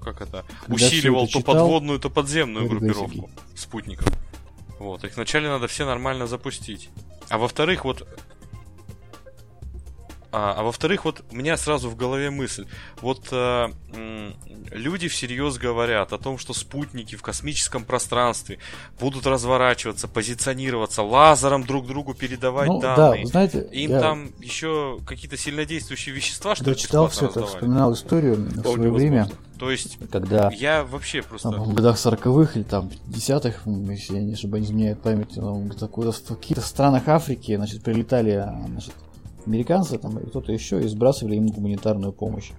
как 0.00 0.22
это, 0.22 0.44
когда 0.60 0.74
усиливал 0.74 1.24
это 1.24 1.32
то 1.34 1.38
читал, 1.40 1.54
подводную, 1.54 2.00
то 2.00 2.08
подземную 2.08 2.66
группировку 2.68 3.30
спутников. 3.54 4.08
Вот, 4.78 5.04
их 5.04 5.14
вначале 5.16 5.48
надо 5.48 5.68
все 5.68 5.84
нормально 5.84 6.26
запустить. 6.26 6.88
А 7.28 7.36
во-вторых, 7.36 7.84
вот 7.84 8.08
А, 10.38 10.52
а 10.58 10.62
во-вторых, 10.64 11.06
вот 11.06 11.24
у 11.30 11.34
меня 11.34 11.56
сразу 11.56 11.88
в 11.88 11.96
голове 11.96 12.28
мысль. 12.28 12.66
Вот 13.00 13.28
э, 13.32 13.68
люди 14.70 15.08
всерьез 15.08 15.56
говорят 15.56 16.12
о 16.12 16.18
том, 16.18 16.36
что 16.36 16.52
спутники 16.52 17.14
в 17.14 17.22
космическом 17.22 17.86
пространстве 17.86 18.58
будут 19.00 19.26
разворачиваться, 19.26 20.08
позиционироваться, 20.08 21.02
лазером 21.02 21.64
друг 21.64 21.86
другу 21.86 22.12
передавать 22.12 22.68
Ну, 22.68 22.80
данные. 22.82 23.24
да, 23.24 23.30
знаете, 23.30 23.66
Им 23.72 23.92
я 23.92 24.00
там 24.00 24.30
еще 24.38 24.98
какие-то 25.06 25.38
сильнодействующие 25.38 26.14
вещества, 26.14 26.54
что 26.54 26.64
ли, 26.68 26.72
бесплатно 26.72 27.08
все 27.08 27.26
это, 27.28 27.46
вспоминал 27.46 27.94
историю 27.94 28.36
в 28.36 28.60
свое 28.60 28.92
время. 28.92 29.30
То 29.58 29.70
есть 29.70 29.96
когда 30.12 30.50
я 30.50 30.84
вообще 30.84 31.22
просто... 31.22 31.50
там, 31.50 31.62
в 31.62 31.72
годах 31.72 31.96
40-х 31.96 32.52
или 32.56 32.62
там 32.62 32.90
50-х, 33.08 33.60
если 33.90 34.16
я 34.16 34.22
не 34.22 34.34
ошибаюсь, 34.34 34.68
не 34.68 34.72
изменяет 34.72 35.00
память, 35.00 35.34
в 35.34 36.28
каких-то 36.28 36.60
странах 36.60 37.08
Африки, 37.08 37.56
значит, 37.56 37.82
прилетали 37.82 38.46
значит, 38.68 38.92
американцы 39.46 39.98
там, 39.98 40.18
и 40.18 40.26
кто-то 40.26 40.52
еще 40.52 40.82
и 40.82 40.88
сбрасывали 40.88 41.36
им 41.36 41.46
гуманитарную 41.46 42.12
помощь. 42.12 42.52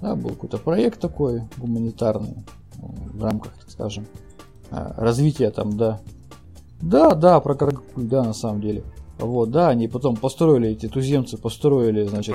Да, 0.00 0.16
был 0.16 0.30
какой-то 0.30 0.58
проект 0.58 1.00
такой 1.00 1.42
гуманитарный 1.56 2.44
в 2.76 3.22
рамках, 3.22 3.52
скажем, 3.68 4.06
а, 4.70 4.94
развития 4.96 5.50
там, 5.50 5.76
да. 5.76 6.00
Да, 6.80 7.14
да, 7.14 7.38
про 7.40 7.54
Каргакуль, 7.54 8.06
да, 8.06 8.24
на 8.24 8.32
самом 8.32 8.60
деле. 8.60 8.82
Вот, 9.18 9.50
да, 9.50 9.68
они 9.68 9.88
потом 9.88 10.16
построили, 10.16 10.70
эти 10.70 10.88
туземцы 10.88 11.36
построили, 11.36 12.04
значит, 12.04 12.34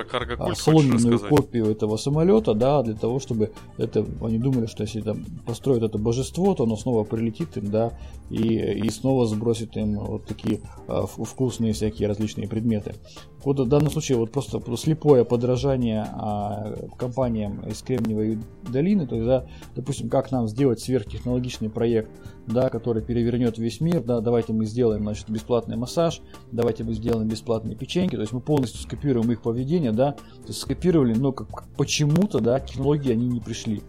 рассказать? 0.94 1.30
копию 1.30 1.66
этого 1.72 1.98
самолета, 1.98 2.54
да, 2.54 2.82
для 2.84 2.94
того, 2.94 3.20
чтобы 3.20 3.52
это, 3.78 4.06
они 4.22 4.38
думали, 4.38 4.68
что 4.68 4.84
если 4.84 5.02
там 5.02 5.26
построят 5.46 5.84
это 5.84 5.98
божество, 5.98 6.54
то 6.54 6.64
оно 6.64 6.78
снова 6.78 7.04
прилетит 7.04 7.58
им, 7.58 7.72
да, 7.72 7.94
и, 8.30 8.58
и 8.58 8.90
снова 8.90 9.26
сбросит 9.26 9.76
им 9.76 10.00
вот 10.00 10.26
такие 10.26 10.62
а, 10.88 11.06
вкусные 11.08 11.74
всякие 11.74 12.08
различные 12.08 12.48
предметы. 12.48 12.96
Вот 13.44 13.60
в 13.60 13.68
данном 13.68 13.90
случае 13.92 14.18
вот 14.18 14.32
просто 14.32 14.62
слепое 14.78 15.26
подражание 15.26 16.08
а, 16.14 16.74
компаниям 16.98 17.68
из 17.68 17.82
Кремниевой 17.82 18.40
долины, 18.64 19.08
то 19.08 19.16
есть, 19.16 19.28
да, 19.28 19.46
допустим, 19.76 20.10
как 20.10 20.32
нам 20.32 20.48
сделать 20.48 20.80
сверхтехнологичный 20.80 21.70
проект, 21.70 22.12
да, 22.48 22.70
который 22.70 23.04
перевернет 23.04 23.58
весь 23.58 23.82
мир, 23.82 24.02
да, 24.02 24.22
давайте 24.22 24.54
мы 24.54 24.66
сделаем, 24.66 25.04
значит, 25.04 25.30
бесплатный 25.30 25.76
массаж, 25.76 26.22
давайте 26.52 26.84
мы 26.84 26.94
сделаем 26.94 27.28
бесплатные 27.28 27.76
печеньки, 27.76 28.16
то 28.16 28.22
есть 28.22 28.34
мы 28.34 28.40
полностью 28.40 28.82
скопируем 28.82 29.32
их 29.32 29.42
поведение, 29.42 29.92
да, 29.92 30.14
то 30.14 30.48
есть 30.48 30.62
скопировали, 30.62 31.14
но 31.14 31.34
как, 31.34 31.68
почему-то, 31.76 32.40
да, 32.40 32.60
технологии 32.60 33.12
они 33.12 33.28
не 33.28 33.40
пришли. 33.40 33.82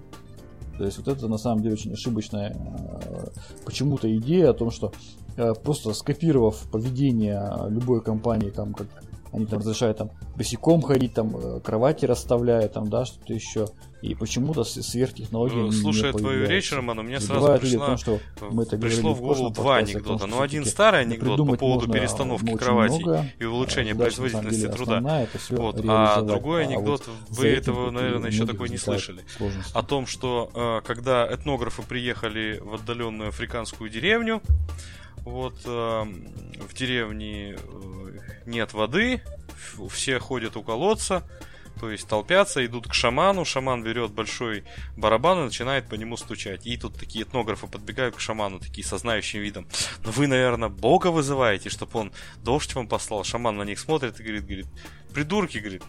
То 0.77 0.85
есть 0.85 0.99
вот 0.99 1.09
это 1.09 1.27
на 1.27 1.39
самом 1.39 1.63
деле 1.63 1.75
очень 1.75 1.93
ошибочная 1.93 2.55
э, 2.55 3.27
почему-то 3.65 4.15
идея 4.17 4.51
о 4.51 4.55
том, 4.55 4.71
что 4.71 4.93
э, 5.37 5.55
просто 5.55 5.93
скопировав 5.93 6.69
поведение 6.71 7.53
любой 7.69 8.01
компании, 8.01 8.51
там 8.51 8.75
как 8.75 8.87
они 9.33 9.47
там 9.47 9.61
разрешают 9.61 9.99
там 9.99 10.11
босиком 10.37 10.83
ходить, 10.83 11.15
там 11.15 11.37
э, 11.37 11.61
кровати 11.61 12.05
расставляют, 12.05 12.73
там, 12.73 12.89
да, 12.89 13.05
что-то 13.05 13.33
еще. 13.33 13.67
И 14.01 14.15
почему-то 14.15 14.63
сверхтехнологии 14.63 15.57
не 15.57 15.69
Э, 15.71 15.73
Слушая 15.73 16.13
твою 16.13 16.47
речь, 16.47 16.73
Роман, 16.73 16.99
у 17.01 17.03
меня 17.03 17.21
сразу 17.21 17.53
о 17.53 17.59
пришла 17.59 17.87
том, 17.87 17.99
что 17.99 18.21
мы 18.51 18.63
это 18.63 18.77
пришло 18.79 19.13
в 19.13 19.21
голову 19.21 19.51
два 19.51 19.81
том, 19.81 19.89
анекдота. 19.89 20.19
что 20.19 20.27
Ну, 20.27 20.41
один 20.41 20.65
старый 20.65 21.01
анекдот 21.01 21.39
по 21.47 21.57
поводу 21.57 21.93
перестановки 21.93 22.55
кровати 22.55 23.03
много, 23.03 23.27
и 23.39 23.45
улучшения 23.45 23.93
а 23.93 23.95
самом 23.95 24.03
производительности 24.03 24.61
деле, 24.61 24.73
труда. 24.73 25.27
Вот. 25.51 25.85
А 25.89 26.23
другой 26.23 26.65
А 26.65 26.69
анекдот, 26.69 27.07
вот 27.07 27.39
вы 27.39 27.49
этого, 27.49 27.91
наверное, 27.91 28.31
еще 28.31 28.47
такой 28.47 28.69
не 28.69 28.79
слышали. 28.79 29.23
сложности. 29.37 29.73
О 29.75 29.83
том, 29.83 30.07
что 30.07 30.51
э, 30.55 30.87
когда 30.87 31.27
этнографы 31.27 31.83
приехали 31.83 32.61
в 32.63 32.75
отдаленную 32.75 33.31
африканскую 33.31 33.91
деревню, 33.91 34.43
вот 35.29 35.61
э, 35.65 35.69
в 35.69 36.75
деревне 36.75 37.57
э, 37.57 38.19
нет 38.47 38.73
воды, 38.73 39.23
все 39.91 40.19
ходят 40.19 40.57
у 40.57 40.63
колодца, 40.63 41.25
то 41.79 41.91
есть 41.91 42.09
толпятся, 42.09 42.65
идут 42.65 42.89
к 42.89 42.95
шаману, 42.95 43.45
шаман 43.45 43.83
берет 43.83 44.11
большой 44.11 44.65
барабан 44.97 45.41
и 45.41 45.45
начинает 45.45 45.89
по 45.89 45.95
нему 45.95 46.17
стучать. 46.17 46.67
И 46.67 46.77
тут 46.77 46.99
такие 46.99 47.25
этнографы 47.25 47.67
подбегают 47.67 48.17
к 48.17 48.21
шаману, 48.21 48.59
такие 48.59 48.87
со 48.87 48.99
знающим 48.99 49.41
видом. 49.41 49.69
Но 50.05 50.11
вы, 50.11 50.27
наверное, 50.27 50.69
Бога 50.69 51.09
вызываете, 51.09 51.71
чтобы 51.71 52.01
он 52.01 52.13
дождь 52.43 52.75
вам 52.75 52.89
послал. 52.89 53.23
Шаман 53.23 53.57
на 53.57 53.63
них 53.63 53.79
смотрит 53.79 54.19
и 54.19 54.23
говорит, 54.23 54.45
говорит, 54.45 54.67
придурки, 55.13 55.59
говорит, 55.59 55.83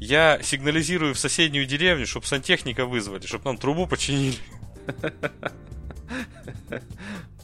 я 0.00 0.40
сигнализирую 0.42 1.14
в 1.14 1.18
соседнюю 1.18 1.66
деревню, 1.66 2.06
чтобы 2.06 2.26
сантехника 2.26 2.86
вызвали, 2.86 3.26
чтобы 3.26 3.44
нам 3.44 3.58
трубу 3.58 3.86
починили. 3.86 4.38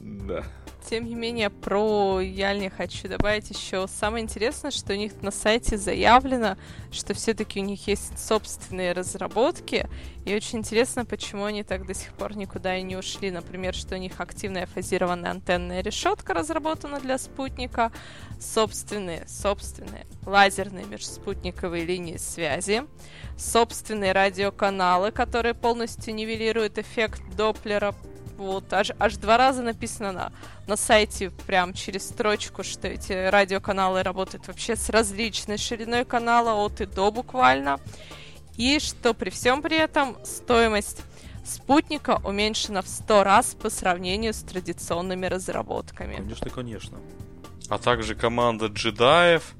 Да. 0.01 0.45
Тем 0.91 1.05
не 1.05 1.15
менее, 1.15 1.51
про 1.51 2.21
Яльни 2.21 2.69
хочу 2.69 3.07
добавить 3.07 3.49
еще 3.49 3.87
самое 3.87 4.25
интересное, 4.25 4.73
что 4.73 4.93
у 4.93 4.97
них 4.97 5.23
на 5.23 5.31
сайте 5.31 5.79
заявлено, 5.79 6.57
что 6.91 7.15
все-таки 7.15 7.61
у 7.61 7.65
них 7.65 7.87
есть 7.87 8.19
собственные 8.19 8.93
разработки, 8.93 9.89
и 10.25 10.35
очень 10.35 10.59
интересно, 10.59 11.05
почему 11.05 11.45
они 11.45 11.63
так 11.63 11.87
до 11.87 11.95
сих 11.95 12.13
пор 12.15 12.37
никуда 12.37 12.77
и 12.77 12.83
не 12.83 12.97
ушли. 12.97 13.31
Например, 13.31 13.73
что 13.73 13.95
у 13.95 13.99
них 13.99 14.15
активная 14.19 14.67
фазированная 14.67 15.31
антенная 15.31 15.81
решетка 15.81 16.35
разработана 16.35 16.99
для 16.99 17.19
спутника, 17.19 17.93
собственные, 18.41 19.29
собственные 19.29 20.09
лазерные 20.27 20.87
межспутниковые 20.87 21.85
линии 21.85 22.17
связи, 22.17 22.83
собственные 23.39 24.11
радиоканалы, 24.11 25.13
которые 25.13 25.55
полностью 25.55 26.17
нивелируют 26.17 26.79
эффект 26.79 27.23
Доплера. 27.37 27.95
Вот, 28.41 28.73
аж, 28.73 28.93
аж 28.99 29.19
два 29.19 29.37
раза 29.37 29.63
написано 29.63 30.13
на, 30.13 30.33
на 30.67 30.77
сайте, 30.77 31.29
прям 31.47 31.75
через 31.75 32.09
строчку, 32.09 32.63
что 32.63 32.89
эти 32.89 33.13
радиоканалы 33.29 34.03
работают 34.03 34.49
вообще 34.49 34.77
с 34.77 34.89
различной 34.89 35.59
шириной 35.59 36.07
канала, 36.07 36.55
от 36.65 36.81
и 36.81 36.87
до 36.87 37.11
буквально. 37.11 37.79
И 38.57 38.79
что 38.79 39.13
при 39.13 39.29
всем 39.29 39.61
при 39.61 39.77
этом 39.77 40.17
стоимость 40.25 41.03
спутника 41.45 42.19
уменьшена 42.25 42.81
в 42.81 42.89
100 42.89 43.25
раз 43.25 43.55
по 43.55 43.69
сравнению 43.69 44.33
с 44.33 44.39
традиционными 44.39 45.27
разработками. 45.27 46.17
Конечно, 46.17 46.49
конечно. 46.49 46.99
А 47.69 47.77
также 47.77 48.15
команда 48.15 48.69
джедаев 48.69 49.53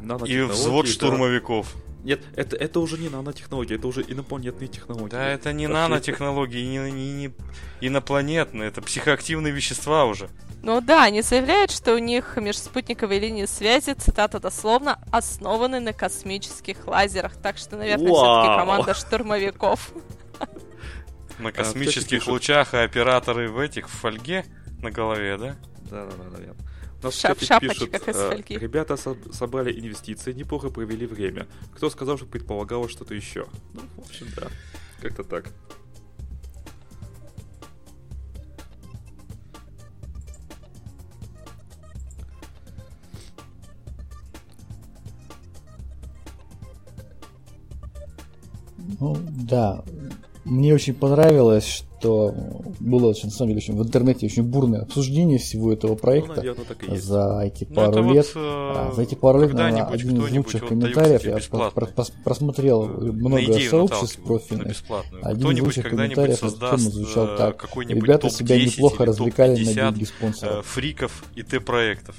и 0.00 0.04
Нанотехнологии, 0.04 0.52
взвод 0.52 0.86
да. 0.86 1.85
Нет, 2.06 2.20
это, 2.36 2.54
это 2.54 2.78
уже 2.78 2.98
не 2.98 3.08
нанотехнологии, 3.08 3.74
это 3.74 3.88
уже 3.88 4.00
инопланетные 4.02 4.68
технологии. 4.68 5.10
Да, 5.10 5.26
это 5.26 5.52
не 5.52 5.66
Вообще, 5.66 5.88
нанотехнологии, 5.88 6.64
не, 6.64 6.92
не- 6.92 7.12
не 7.14 7.32
инопланетные, 7.80 8.68
это 8.68 8.80
психоактивные 8.80 9.52
вещества 9.52 10.04
уже. 10.04 10.28
Ну 10.62 10.80
да, 10.80 11.02
они 11.02 11.22
заявляют, 11.22 11.72
что 11.72 11.94
у 11.94 11.98
них 11.98 12.36
межспутниковые 12.36 13.18
линии 13.18 13.44
связи, 13.46 13.92
цитата 13.94 14.38
дословно, 14.38 15.00
основаны 15.10 15.80
на 15.80 15.92
космических 15.92 16.86
лазерах. 16.86 17.36
Так 17.42 17.58
что, 17.58 17.76
наверное, 17.76 18.06
все-таки 18.06 18.56
команда 18.56 18.94
штурмовиков. 18.94 19.92
На 21.40 21.48
А, 21.48 21.52
космических 21.52 22.24
лучах, 22.28 22.72
и 22.72 22.76
операторы 22.76 23.50
в 23.50 23.58
этих, 23.58 23.88
в 23.88 23.92
фольге 23.92 24.46
на 24.80 24.92
голове, 24.92 25.36
да? 25.38 25.56
Да, 25.90 26.06
да, 26.06 26.12
да, 26.30 26.38
да. 26.38 26.65
Нас 27.06 27.14
в 27.14 27.24
Шап- 27.24 27.44
чате 27.44 27.68
пишут, 27.68 27.94
э. 28.06 28.42
Ребята 28.58 28.96
со- 28.96 29.16
собрали 29.32 29.72
инвестиции, 29.78 30.32
неплохо 30.32 30.70
провели 30.70 31.06
время. 31.06 31.46
Кто 31.74 31.90
сказал, 31.90 32.16
что 32.16 32.26
предполагалось 32.26 32.92
что-то 32.92 33.14
еще? 33.14 33.46
Ну, 33.74 33.80
в 33.96 34.08
общем, 34.08 34.26
да. 34.36 34.48
Как-то 35.00 35.24
так. 35.24 35.46
Ну, 49.00 49.16
да. 49.28 49.82
Мне 50.44 50.74
очень 50.74 50.94
понравилось, 50.94 51.84
что 51.98 52.34
было 52.80 53.08
очень, 53.08 53.26
на 53.26 53.30
самом 53.30 53.48
деле, 53.50 53.58
очень, 53.58 53.76
в 53.76 53.82
интернете 53.82 54.26
очень 54.26 54.42
бурное 54.42 54.82
обсуждение 54.82 55.38
всего 55.38 55.72
этого 55.72 55.92
Ну, 55.92 55.96
проекта 55.96 56.36
наверное, 56.36 56.64
так 56.64 56.82
и 56.86 56.90
есть. 56.92 57.04
за 57.04 57.40
эти 57.44 57.66
Ну, 57.68 57.74
пару 57.74 58.02
вот, 58.02 58.14
лет. 58.14 58.26
э, 58.34 58.38
А, 58.38 58.92
за 58.94 59.02
эти 59.02 59.14
пару 59.14 59.40
лет, 59.40 59.52
наверное, 59.54 59.84
один 59.86 60.16
из 60.22 60.32
лучших 60.36 60.60
вот 60.62 60.68
комментариев. 60.68 61.24
Я 61.24 61.38
про- 61.50 61.70
просмотрел 62.24 62.84
э, 62.84 63.12
много 63.12 63.58
сообществ 63.60 64.22
профильных. 64.22 64.76
Один 65.22 65.50
из 65.52 65.60
лучших 65.60 65.88
комментариев 65.88 66.42
на 66.42 66.50
тему 66.50 66.78
звучал 66.90 67.26
э, 67.26 67.36
так. 67.36 67.68
Ребята 67.88 68.30
себя 68.30 68.56
топ-10 68.56 68.66
неплохо 68.66 69.04
развлекали 69.04 69.50
на 69.52 69.56
топ-50 69.64 69.74
деньги 69.74 70.04
спонсоров. 70.04 70.66
фриков 70.66 71.24
и 71.34 71.42
Т-проектов. 71.42 72.16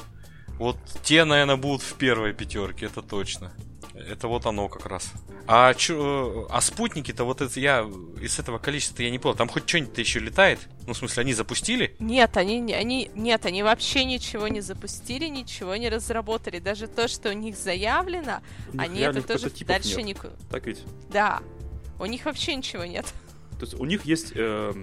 Вот 0.60 0.78
те, 1.04 1.24
наверное, 1.24 1.56
будут 1.58 1.82
в 1.84 1.94
первой 1.96 2.34
пятерке, 2.34 2.88
это 2.88 3.04
точно. 3.04 3.52
Это 3.94 4.28
вот 4.28 4.46
оно 4.46 4.68
как 4.70 4.86
раз. 4.86 5.12
А, 5.48 5.74
чё, 5.74 6.46
э, 6.46 6.48
а 6.52 6.62
спутники-то 6.62 7.24
вот 7.24 7.42
это 7.42 7.60
я 7.60 7.82
из 8.22 8.38
этого 8.38 8.58
количества 8.60 9.02
я 9.02 9.10
не 9.10 9.18
понял. 9.20 9.36
Там 9.36 9.48
хоть 9.48 9.68
что-нибудь 9.68 9.98
еще 9.98 10.20
летает? 10.20 10.60
Ну, 10.86 10.94
в 10.94 10.98
смысле, 10.98 11.22
они 11.22 11.34
запустили? 11.34 11.96
Нет, 12.00 12.38
они, 12.38 12.60
не- 12.60 12.74
они, 12.74 13.10
нет, 13.16 13.46
они 13.46 13.64
вообще 13.64 14.04
ничего 14.06 14.48
не 14.48 14.62
запустили, 14.62 15.28
ничего 15.28 15.76
не 15.76 15.90
разработали. 15.90 16.60
Даже 16.60 16.88
то, 16.88 17.08
что 17.08 17.30
у 17.30 17.34
них 17.34 17.58
заявлено, 17.58 18.42
У 18.70 18.78
них 18.78 18.82
они 18.82 19.00
это 19.02 19.22
тоже 19.22 19.50
дальше 19.66 20.04
нет. 20.04 20.24
не... 20.24 20.30
Так 20.50 20.66
ведь? 20.68 20.84
Да, 21.10 21.42
у 22.00 22.06
них 22.06 22.26
вообще 22.26 22.56
ничего 22.56 22.86
нет. 22.86 23.06
То 23.60 23.66
есть 23.66 23.74
у 23.80 23.86
них 23.86 24.06
есть 24.06 24.34
э, 24.36 24.74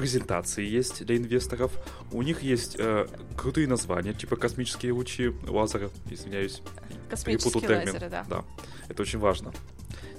презентации 0.00 0.64
есть 0.66 1.04
для 1.04 1.18
инвесторов, 1.18 1.72
у 2.10 2.22
них 2.22 2.42
есть 2.42 2.76
э, 2.78 3.06
крутые 3.36 3.68
названия, 3.68 4.14
типа 4.14 4.36
космические 4.36 4.92
лучи 4.92 5.30
лазера, 5.46 5.90
извиняюсь. 6.08 6.62
Космические 7.10 7.60
термин. 7.60 7.92
лазеры, 7.92 8.08
да. 8.08 8.24
Да, 8.26 8.44
это 8.88 9.02
очень 9.02 9.18
важно. 9.18 9.52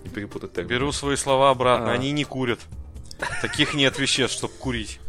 Не 0.04 0.12
перепутать 0.12 0.54
термин. 0.54 0.70
Беру 0.70 0.92
свои 0.92 1.16
слова 1.16 1.50
обратно, 1.50 1.90
А. 1.90 1.94
они 1.96 2.12
не 2.12 2.26
курят. 2.26 2.60
Таких 3.42 3.74
нет 3.74 3.98
веществ, 3.98 4.38
чтобы 4.38 4.54
курить. 4.54 5.00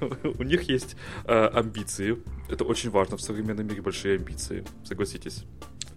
У 0.00 0.42
них 0.42 0.62
есть 0.62 0.96
э, 1.26 1.46
амбиции. 1.46 2.18
Это 2.48 2.64
очень 2.64 2.90
важно 2.90 3.16
в 3.16 3.22
современном 3.22 3.68
мире 3.68 3.82
большие 3.82 4.16
амбиции. 4.16 4.64
Согласитесь. 4.84 5.44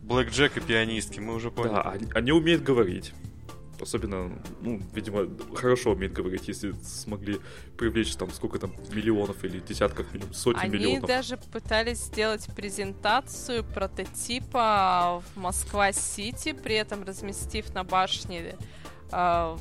Блэк 0.04 0.30
Джек 0.30 0.58
и 0.58 0.60
пианистки, 0.60 1.20
мы 1.20 1.34
уже 1.34 1.50
поняли. 1.50 1.74
Да, 1.74 1.82
они, 1.82 2.08
они 2.14 2.32
умеют 2.32 2.62
говорить. 2.62 3.14
Особенно, 3.82 4.32
ну, 4.62 4.82
видимо, 4.94 5.28
хорошо 5.56 5.92
умеют 5.92 6.14
говорить, 6.14 6.48
если 6.48 6.74
смогли 6.84 7.40
привлечь 7.78 8.16
там 8.16 8.32
сколько 8.32 8.60
там 8.60 8.74
миллионов 8.92 9.44
или 9.44 9.60
десятков 9.60 10.14
миллионов, 10.14 10.36
сотен 10.36 10.60
Они 10.60 10.74
миллионов. 10.74 11.08
даже 11.08 11.38
пытались 11.38 12.00
сделать 12.00 12.48
презентацию 12.56 13.64
прототипа 13.64 15.24
в 15.34 15.40
Москва-Сити, 15.40 16.54
при 16.54 16.76
этом 16.76 17.04
разместив 17.04 17.74
на 17.74 17.84
башне 17.84 18.56
э, 19.12 19.58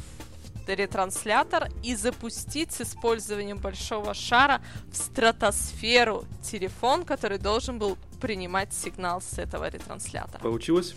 ретранслятор 0.66 1.68
и 1.82 1.94
запустить 1.94 2.72
с 2.72 2.80
использованием 2.80 3.58
большого 3.58 4.14
шара 4.14 4.60
в 4.90 4.96
стратосферу 4.96 6.24
телефон, 6.42 7.04
который 7.04 7.38
должен 7.38 7.78
был 7.78 7.96
принимать 8.20 8.72
сигнал 8.72 9.20
с 9.20 9.38
этого 9.38 9.68
ретранслятора. 9.68 10.40
Получилось? 10.42 10.94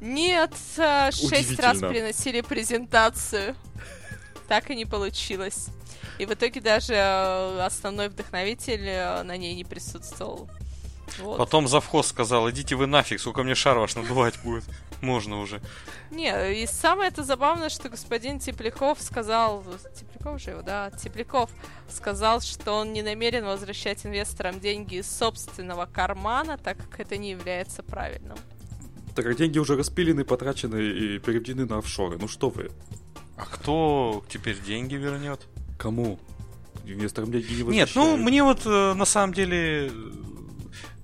Нет, 0.00 0.52
э, 0.78 1.10
шесть 1.12 1.58
раз 1.58 1.78
приносили 1.78 2.40
презентацию. 2.40 3.54
Так 4.48 4.70
и 4.70 4.74
не 4.74 4.86
получилось. 4.86 5.68
И 6.18 6.26
в 6.26 6.32
итоге 6.32 6.60
даже 6.60 6.94
э, 6.94 7.60
основной 7.64 8.08
вдохновитель 8.08 8.86
э, 8.86 9.22
на 9.22 9.36
ней 9.36 9.54
не 9.54 9.64
присутствовал. 9.64 10.48
Вот. 11.18 11.38
Потом 11.38 11.68
завхоз 11.68 12.08
сказал, 12.08 12.48
идите 12.50 12.76
вы 12.76 12.86
нафиг, 12.86 13.20
сколько 13.20 13.42
мне 13.42 13.54
шар 13.54 13.78
ваш 13.78 13.94
надувать 13.94 14.38
будет. 14.42 14.64
Можно 15.00 15.40
уже. 15.40 15.60
Не, 16.10 16.62
и 16.62 16.66
самое 16.66 17.08
это 17.08 17.22
забавное, 17.22 17.68
что 17.68 17.88
господин 17.88 18.38
Тепляков 18.38 19.00
сказал, 19.00 19.64
Тепляков 19.94 20.40
же 20.40 20.50
его, 20.50 20.62
да, 20.62 20.90
Тепляков 20.90 21.50
сказал, 21.88 22.40
что 22.40 22.72
он 22.72 22.92
не 22.92 23.02
намерен 23.02 23.44
возвращать 23.44 24.04
инвесторам 24.04 24.60
деньги 24.60 24.96
из 24.96 25.10
собственного 25.10 25.86
кармана, 25.86 26.58
так 26.58 26.76
как 26.76 27.00
это 27.00 27.16
не 27.16 27.30
является 27.30 27.82
правильным. 27.82 28.36
Так 29.20 29.26
как 29.26 29.36
деньги 29.36 29.58
уже 29.58 29.76
распилены, 29.76 30.24
потрачены 30.24 30.76
и 30.80 31.18
переведены 31.18 31.66
на 31.66 31.76
офшоры. 31.76 32.16
Ну 32.18 32.26
что 32.26 32.48
вы? 32.48 32.70
А 33.36 33.44
кто 33.44 34.24
теперь 34.30 34.58
деньги 34.58 34.94
вернет? 34.94 35.42
Кому? 35.78 36.18
Инвесторам 36.86 37.30
деньги 37.30 37.52
не 37.52 37.62
Нет, 37.64 37.90
ну 37.94 38.00
возвращают. 38.00 38.20
мне 38.30 38.42
вот 38.42 38.62
э, 38.64 38.94
на 38.94 39.04
самом 39.04 39.34
деле 39.34 39.92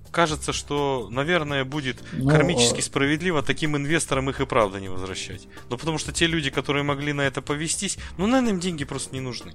кажется, 0.09 0.51
что, 0.51 1.09
наверное, 1.11 1.63
будет 1.63 2.01
Ну, 2.13 2.27
кармически 2.27 2.79
э, 2.79 2.81
справедливо 2.81 3.43
таким 3.43 3.77
инвесторам 3.77 4.31
их 4.31 4.41
и 4.41 4.47
правда 4.47 4.79
не 4.79 4.89
возвращать. 4.89 5.47
Ну, 5.69 5.77
потому 5.77 5.99
что 5.99 6.11
те 6.11 6.25
люди, 6.25 6.49
которые 6.49 6.81
могли 6.81 7.13
на 7.13 7.21
это 7.21 7.43
повестись, 7.43 7.99
ну, 8.17 8.25
наверное, 8.25 8.53
им 8.53 8.59
деньги 8.59 8.83
просто 8.83 9.13
не 9.13 9.21
нужны. 9.21 9.53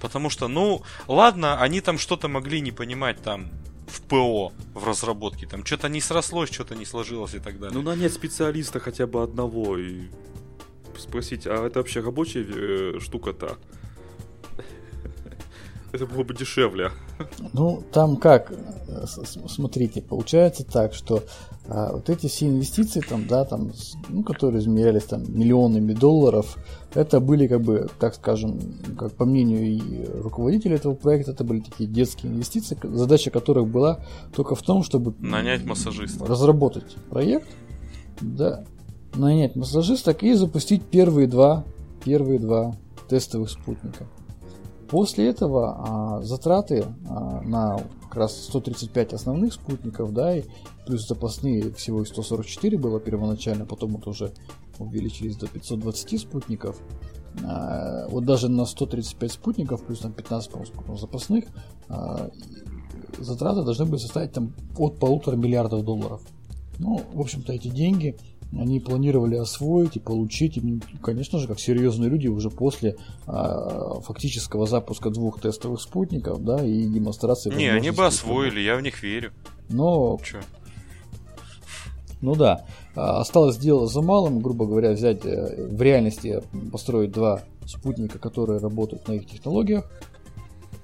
Потому 0.00 0.30
что, 0.30 0.48
ну, 0.48 0.82
ладно, 1.06 1.60
они 1.60 1.82
там 1.82 1.98
что-то 1.98 2.28
могли 2.28 2.62
не 2.62 2.72
понимать 2.72 3.20
там 3.22 3.50
в 3.86 4.02
ПО, 4.02 4.52
в 4.74 4.86
разработке, 4.86 5.46
там 5.46 5.64
что-то 5.64 5.88
не 5.88 6.00
срослось, 6.00 6.50
что-то 6.50 6.74
не 6.74 6.84
сложилось 6.84 7.34
и 7.34 7.38
так 7.38 7.58
далее. 7.58 7.76
Ну 7.76 7.82
нанять 7.82 8.12
специалиста 8.12 8.80
хотя 8.80 9.06
бы 9.06 9.22
одного 9.22 9.78
и 9.78 10.08
спросить, 10.98 11.46
а 11.46 11.66
это 11.66 11.80
вообще 11.80 12.00
рабочая 12.00 12.46
э, 12.48 13.00
штука-то? 13.00 13.58
Это 15.94 16.06
было 16.06 16.24
бы 16.24 16.34
дешевле. 16.34 16.90
Ну, 17.52 17.80
там 17.92 18.16
как, 18.16 18.50
э, 18.50 19.04
смотрите, 19.46 20.02
получается 20.02 20.64
так, 20.64 20.92
что 20.92 21.22
а, 21.68 21.92
вот 21.92 22.10
эти 22.10 22.26
все 22.26 22.48
инвестиции, 22.48 22.98
там, 23.00 23.28
да, 23.28 23.44
там, 23.44 23.70
ну, 24.08 24.24
которые 24.24 24.60
измерялись 24.60 25.04
там 25.04 25.22
миллионами 25.28 25.92
долларов, 25.92 26.56
это 26.94 27.20
были, 27.20 27.46
как 27.46 27.60
бы, 27.60 27.88
так 28.00 28.16
скажем, 28.16 28.58
как 28.98 29.12
по 29.12 29.24
мнению 29.24 29.62
и 29.62 30.04
руководителя 30.20 30.74
этого 30.74 30.94
проекта, 30.96 31.30
это 31.30 31.44
были 31.44 31.60
такие 31.60 31.88
детские 31.88 32.32
инвестиции, 32.32 32.76
задача 32.82 33.30
которых 33.30 33.68
была 33.68 34.00
только 34.34 34.56
в 34.56 34.62
том, 34.62 34.82
чтобы 34.82 35.14
Нанять 35.20 35.64
массажиста. 35.64 36.26
разработать 36.26 36.96
проект, 37.08 37.48
да, 38.20 38.64
нанять 39.14 39.54
массажисток 39.54 40.24
и 40.24 40.32
запустить 40.32 40.82
первые 40.82 41.28
два, 41.28 41.64
первые 42.04 42.40
два 42.40 42.74
тестовых 43.08 43.48
спутника. 43.48 44.08
После 44.94 45.26
этого 45.26 45.74
а, 45.76 46.22
затраты 46.22 46.84
а, 47.08 47.40
на 47.40 47.78
как 48.04 48.14
раз 48.14 48.44
135 48.44 49.14
основных 49.14 49.54
спутников, 49.54 50.14
да, 50.14 50.38
и 50.38 50.44
плюс 50.86 51.08
запасные 51.08 51.72
всего 51.72 52.02
и 52.02 52.06
144 52.06 52.78
было 52.78 53.00
первоначально, 53.00 53.66
потом 53.66 53.96
это 53.96 54.10
уже 54.10 54.32
увеличились 54.78 55.34
до 55.34 55.48
520 55.48 56.20
спутников. 56.20 56.80
А, 57.44 58.06
вот 58.08 58.24
даже 58.24 58.48
на 58.48 58.66
135 58.66 59.32
спутников, 59.32 59.84
плюс 59.84 59.98
там 59.98 60.12
15 60.12 60.48
по-моему, 60.48 60.72
спутников 60.72 61.00
запасных, 61.00 61.44
а, 61.88 62.30
затраты 63.18 63.64
должны 63.64 63.86
были 63.86 63.98
составить 63.98 64.30
там 64.30 64.54
от 64.78 65.00
полутора 65.00 65.34
миллиардов 65.34 65.84
долларов. 65.84 66.22
Ну, 66.78 67.00
в 67.12 67.20
общем-то, 67.20 67.52
эти 67.52 67.66
деньги 67.66 68.16
они 68.58 68.80
планировали 68.80 69.36
освоить 69.36 69.96
и 69.96 70.00
получить, 70.00 70.56
и, 70.56 70.80
конечно 71.02 71.38
же, 71.38 71.48
как 71.48 71.58
серьезные 71.58 72.10
люди 72.10 72.28
уже 72.28 72.50
после 72.50 72.96
а, 73.26 74.00
фактического 74.00 74.66
запуска 74.66 75.10
двух 75.10 75.40
тестовых 75.40 75.80
спутников, 75.80 76.42
да, 76.44 76.64
и 76.64 76.84
демонстрации. 76.84 77.54
не, 77.54 77.68
они 77.68 77.90
бы 77.90 78.06
освоили, 78.06 78.60
я 78.60 78.76
в 78.76 78.82
них 78.82 79.02
верю. 79.02 79.32
Но, 79.68 80.18
Чё? 80.22 80.40
ну 82.20 82.34
да, 82.34 82.64
а, 82.94 83.20
осталось 83.20 83.56
дело 83.56 83.86
за 83.86 84.02
малым, 84.02 84.40
грубо 84.40 84.66
говоря, 84.66 84.92
взять 84.92 85.24
э, 85.24 85.66
в 85.68 85.80
реальности 85.82 86.42
построить 86.70 87.10
два 87.10 87.42
спутника, 87.66 88.18
которые 88.18 88.60
работают 88.60 89.08
на 89.08 89.12
их 89.12 89.26
технологиях, 89.26 89.90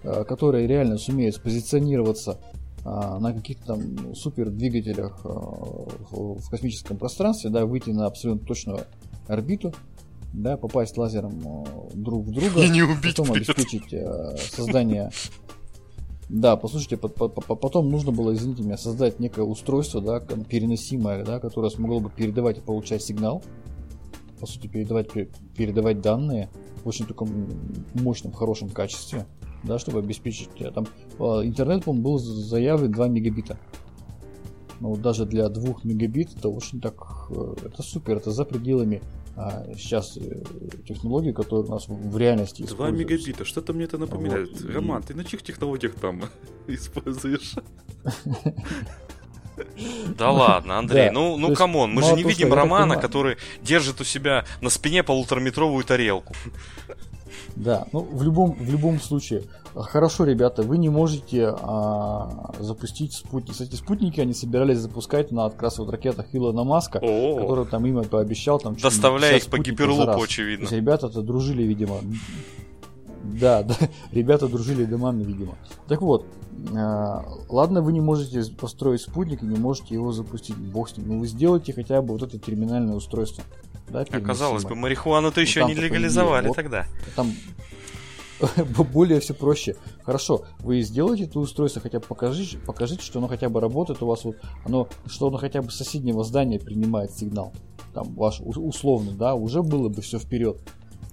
а, 0.03 0.25
которые 0.25 0.67
реально 0.67 0.99
сумеют 0.99 1.37
спозиционироваться 1.37 2.41
на 2.85 3.33
каких-то 3.33 3.75
там 3.75 4.15
супер 4.15 4.51
двигателях 4.51 5.21
а, 5.25 5.29
в 5.31 6.49
космическом 6.51 6.97
пространстве, 6.97 7.51
да, 7.51 7.67
выйти 7.67 7.91
на 7.91 8.07
абсолютно 8.07 8.47
точную 8.47 8.81
орбиту, 9.29 9.75
да, 10.33 10.57
попасть 10.57 10.97
лазером 10.97 11.41
а, 11.45 11.65
друг 11.95 12.27
в 12.27 12.33
друга, 12.33 12.61
И 12.65 12.69
не 12.69 12.83
убить 12.83 13.17
потом 13.17 13.33
этом. 13.33 13.37
обеспечить 13.37 13.93
а, 13.95 14.37
создание 14.37 15.11
да, 16.31 16.57
послушайте, 16.57 16.97
по- 16.97 17.09
по- 17.09 17.29
по- 17.29 17.57
потом 17.57 17.91
нужно 17.91 18.13
было, 18.13 18.33
извините 18.33 18.63
меня, 18.63 18.79
создать 18.79 19.19
некое 19.19 19.43
устройство, 19.43 20.01
да, 20.01 20.21
переносимое, 20.21 21.25
да, 21.25 21.41
которое 21.41 21.71
смогло 21.71 21.99
бы 21.99 22.09
передавать 22.09 22.59
и 22.59 22.61
получать 22.61 23.03
сигнал. 23.03 23.43
По 24.39 24.47
сути, 24.47 24.69
передавать, 24.69 25.11
пе- 25.11 25.29
передавать 25.57 26.01
данные 26.01 26.49
в 26.85 26.89
очень 26.89 27.05
таком 27.05 27.49
мощном, 27.95 28.33
хорошем 28.33 28.69
качестве, 28.69 29.27
да, 29.63 29.79
чтобы 29.79 29.99
обеспечить. 30.01 30.49
э, 30.59 30.71
Там 30.71 30.87
э, 31.19 31.23
интернет, 31.45 31.85
по-моему, 31.85 32.05
был 32.05 32.19
заявлен 32.19 32.93
2 32.93 33.09
мегабита. 33.09 33.59
Но 34.81 34.91
вот 34.91 35.03
даже 35.03 35.27
для 35.27 35.49
2 35.49 35.77
мегабит 35.85 36.31
это 36.37 36.49
очень 36.49 36.81
так, 36.81 36.95
э, 37.31 37.55
это 37.67 37.83
супер, 37.83 38.17
это 38.17 38.31
за 38.31 38.45
пределами 38.45 39.03
а, 39.37 39.65
сейчас 39.77 40.19
технологий, 40.87 41.33
которые 41.33 41.65
у 41.67 41.71
нас 41.71 41.87
в 41.89 42.17
реальности 42.19 42.63
2 42.63 42.71
используются. 42.71 43.15
мегабита, 43.15 43.45
что-то 43.45 43.73
мне 43.73 43.85
это 43.85 43.97
напоминает. 43.99 44.51
Вот, 44.53 44.75
Роман, 44.75 45.03
ты 45.03 45.15
на 45.15 45.25
чьих 45.25 45.43
технологиях 45.43 45.95
там 45.95 46.25
используешь? 46.67 47.55
Да 50.17 50.31
ладно, 50.31 50.79
Андрей, 50.79 51.07
Да, 51.07 51.13
ну, 51.13 51.37
ну 51.37 51.49
есть 51.49 51.59
come 51.59 51.78
on, 51.78 51.93
мы 51.93 52.03
же 52.03 52.15
не 52.15 52.23
видим 52.23 52.53
Романа, 52.53 52.97
который 52.97 53.37
держит 53.63 54.01
у 54.01 54.05
себя 54.05 54.45
на 54.61 54.71
спине 54.71 55.03
полутораметровую 55.03 55.85
тарелку. 55.85 56.35
Да, 57.57 57.87
ну 57.93 58.01
в 58.01 58.23
любом, 58.23 58.53
в 58.53 58.71
любом 58.71 59.01
случае, 59.01 59.43
хорошо, 59.75 60.25
ребята, 60.25 60.63
вы 60.63 60.79
не 60.79 60.89
можете 60.89 61.55
а, 61.61 62.53
запустить 62.59 63.13
спутник. 63.13 63.53
Кстати, 63.53 63.75
спутники 63.75 64.21
они 64.21 64.35
собирались 64.35 64.79
запускать 64.79 65.31
на 65.31 65.51
как 65.51 65.63
раз 65.63 65.79
вот 65.79 65.91
ракетах 65.91 66.27
Илона 66.33 66.65
Маска, 66.65 67.01
который 67.01 67.67
там 67.67 67.87
им 67.87 68.05
пообещал 68.05 68.59
там 68.59 68.75
Доставляя 68.77 69.35
50 69.35 69.47
их 69.47 69.51
по 69.51 69.63
Hyperloop 69.63 70.12
у, 70.12 70.23
очевидно. 70.23 70.67
То 70.67 70.75
есть 70.75 70.83
ребята-то 70.83 71.23
дружили, 71.23 71.63
видимо. 71.63 71.97
Да, 73.23 73.63
да, 73.63 73.77
ребята 74.13 74.49
дружили 74.49 74.85
домами, 74.85 75.23
видимо. 75.23 75.57
Так 75.89 76.01
вот, 76.01 76.27
а, 76.75 77.25
ладно, 77.49 77.83
вы 77.83 77.93
не 77.93 78.01
можете 78.01 78.43
построить 78.55 79.01
спутник 79.03 79.43
и 79.43 79.47
не 79.47 79.59
можете 79.59 79.95
его 79.95 80.13
запустить, 80.13 80.57
бог 80.57 80.89
с 80.89 80.97
ним. 80.97 81.09
Но 81.09 81.19
вы 81.19 81.27
сделайте 81.27 81.73
хотя 81.73 82.01
бы 82.03 82.15
вот 82.15 82.23
это 82.23 82.39
терминальное 82.39 82.95
устройство. 82.95 83.45
Да, 83.91 84.01
Оказалось 84.01 84.63
бы, 84.63 84.69
переносимое. 84.71 84.83
марихуану-то 84.83 85.41
еще 85.41 85.61
там 85.61 85.71
не 85.71 85.75
легализовали 85.75 86.49
вот. 86.49 86.57
тогда. 86.57 86.87
Там 87.17 87.33
более 88.93 89.21
все 89.21 89.35
проще. 89.35 89.77
Хорошо, 90.05 90.45
вы 90.61 90.81
сделаете 90.83 91.25
это 91.25 91.39
устройство, 91.39 91.83
хотя 91.83 92.01
бы 92.01 92.07
покажите, 92.07 92.59
покажите, 92.59 93.03
что 93.03 93.19
оно 93.19 93.29
хотя 93.29 93.49
бы 93.49 93.61
работает 93.61 94.03
у 94.03 94.07
вас, 94.07 94.25
вот, 94.25 94.37
оно, 94.65 94.89
что 95.07 95.29
оно 95.29 95.39
хотя 95.39 95.63
бы 95.63 95.71
с 95.71 95.77
соседнего 95.77 96.25
здания 96.25 96.59
принимает 96.59 97.13
сигнал. 97.13 97.53
Там 97.93 98.15
ваш 98.15 98.41
у- 98.41 98.69
условный, 98.69 99.15
да, 99.15 99.35
уже 99.35 99.63
было 99.63 99.89
бы 99.89 100.01
все 100.03 100.19
вперед. 100.19 100.61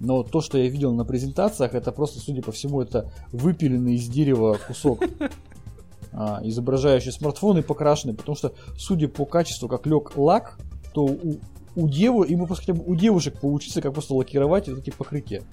Но 0.00 0.22
то, 0.22 0.40
что 0.40 0.58
я 0.58 0.68
видел 0.68 0.94
на 0.94 1.04
презентациях, 1.04 1.74
это 1.74 1.90
просто, 1.90 2.20
судя 2.20 2.42
по 2.42 2.52
всему, 2.52 2.80
это 2.80 3.12
выпиленный 3.32 3.94
из 3.94 4.06
дерева 4.06 4.58
кусок. 4.66 5.02
а, 6.12 6.40
изображающие 6.42 7.12
смартфоны 7.12 7.62
покрашены, 7.62 8.14
потому 8.14 8.36
что, 8.36 8.52
судя 8.76 9.08
по 9.08 9.24
качеству, 9.24 9.68
как 9.68 9.86
лег 9.86 10.16
лак, 10.16 10.58
то 10.94 11.04
у, 11.04 11.38
у 11.78 11.88
деву, 11.88 12.24
ему 12.24 12.46
просто 12.46 12.66
хотя 12.66 12.78
бы 12.78 12.84
у 12.84 12.96
девушек 12.96 13.40
поучиться, 13.40 13.80
как 13.80 13.92
просто 13.92 14.14
лакировать 14.14 14.68
вот 14.68 14.78
эти 14.78 14.90
покрытия. 14.90 15.44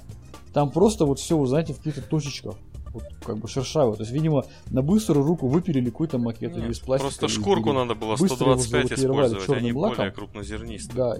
Там 0.54 0.72
просто 0.72 1.06
вот 1.06 1.20
все, 1.20 1.38
вы 1.38 1.46
знаете, 1.46 1.74
в 1.74 1.78
каких-то 1.78 2.02
точечках. 2.02 2.56
Вот 2.92 3.04
как 3.24 3.38
бы 3.38 3.48
шершавое. 3.48 3.96
То 3.96 4.04
есть, 4.04 4.12
видимо, 4.12 4.46
на 4.68 4.82
быструю 4.82 5.26
руку 5.26 5.48
выпилили 5.48 5.90
какой-то 5.90 6.18
макет 6.18 6.56
Нет, 6.56 6.64
или 6.64 6.72
из 6.72 6.80
пластика. 6.80 7.10
Просто 7.10 7.28
шкурку 7.28 7.70
или 7.70 7.76
надо 7.76 7.94
было 7.94 8.16
быстро 8.16 8.48
его 8.48 8.58
125 8.58 8.88
залакировали 8.88 9.28
использовать, 9.28 9.62
они 9.62 9.72
более 9.74 9.98
лаком. 9.98 10.12
крупнозернистые. 10.14 10.96
Да. 10.96 11.18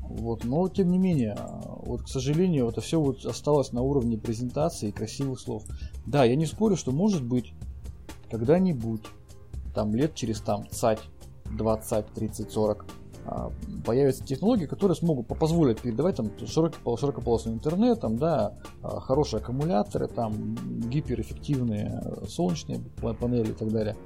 Вот, 0.00 0.44
но 0.44 0.68
тем 0.68 0.90
не 0.90 0.98
менее, 0.98 1.36
вот, 1.84 2.04
к 2.04 2.08
сожалению, 2.08 2.68
это 2.68 2.80
все 2.80 3.00
вот 3.00 3.24
осталось 3.26 3.72
на 3.72 3.82
уровне 3.82 4.16
презентации 4.16 4.90
и 4.90 4.92
красивых 4.92 5.40
слов. 5.40 5.64
Да, 6.06 6.24
я 6.24 6.36
не 6.36 6.46
спорю, 6.46 6.76
что 6.76 6.92
может 6.92 7.24
быть 7.24 7.52
когда-нибудь, 8.30 9.02
там 9.74 9.94
лет 9.94 10.14
через 10.14 10.40
там 10.40 10.68
цать, 10.70 11.00
20, 11.46 12.06
30, 12.14 12.50
40, 12.50 12.86
а, 12.88 13.03
появятся 13.84 14.24
технологии, 14.24 14.66
которые 14.66 14.96
смогут 14.96 15.26
по- 15.26 15.34
позволить 15.34 15.80
передавать 15.80 16.16
там 16.16 16.30
широкий, 16.46 16.78
пол- 16.82 16.96
широкополосный 16.98 17.52
интернет, 17.52 18.00
там, 18.00 18.16
да, 18.16 18.54
а, 18.82 19.00
хорошие 19.00 19.40
аккумуляторы, 19.40 20.08
там, 20.08 20.56
гиперэффективные 20.90 22.00
э, 22.04 22.26
солнечные 22.28 22.80
па- 23.00 23.14
панели 23.14 23.50
и 23.50 23.54
так 23.54 23.70
далее. 23.70 23.96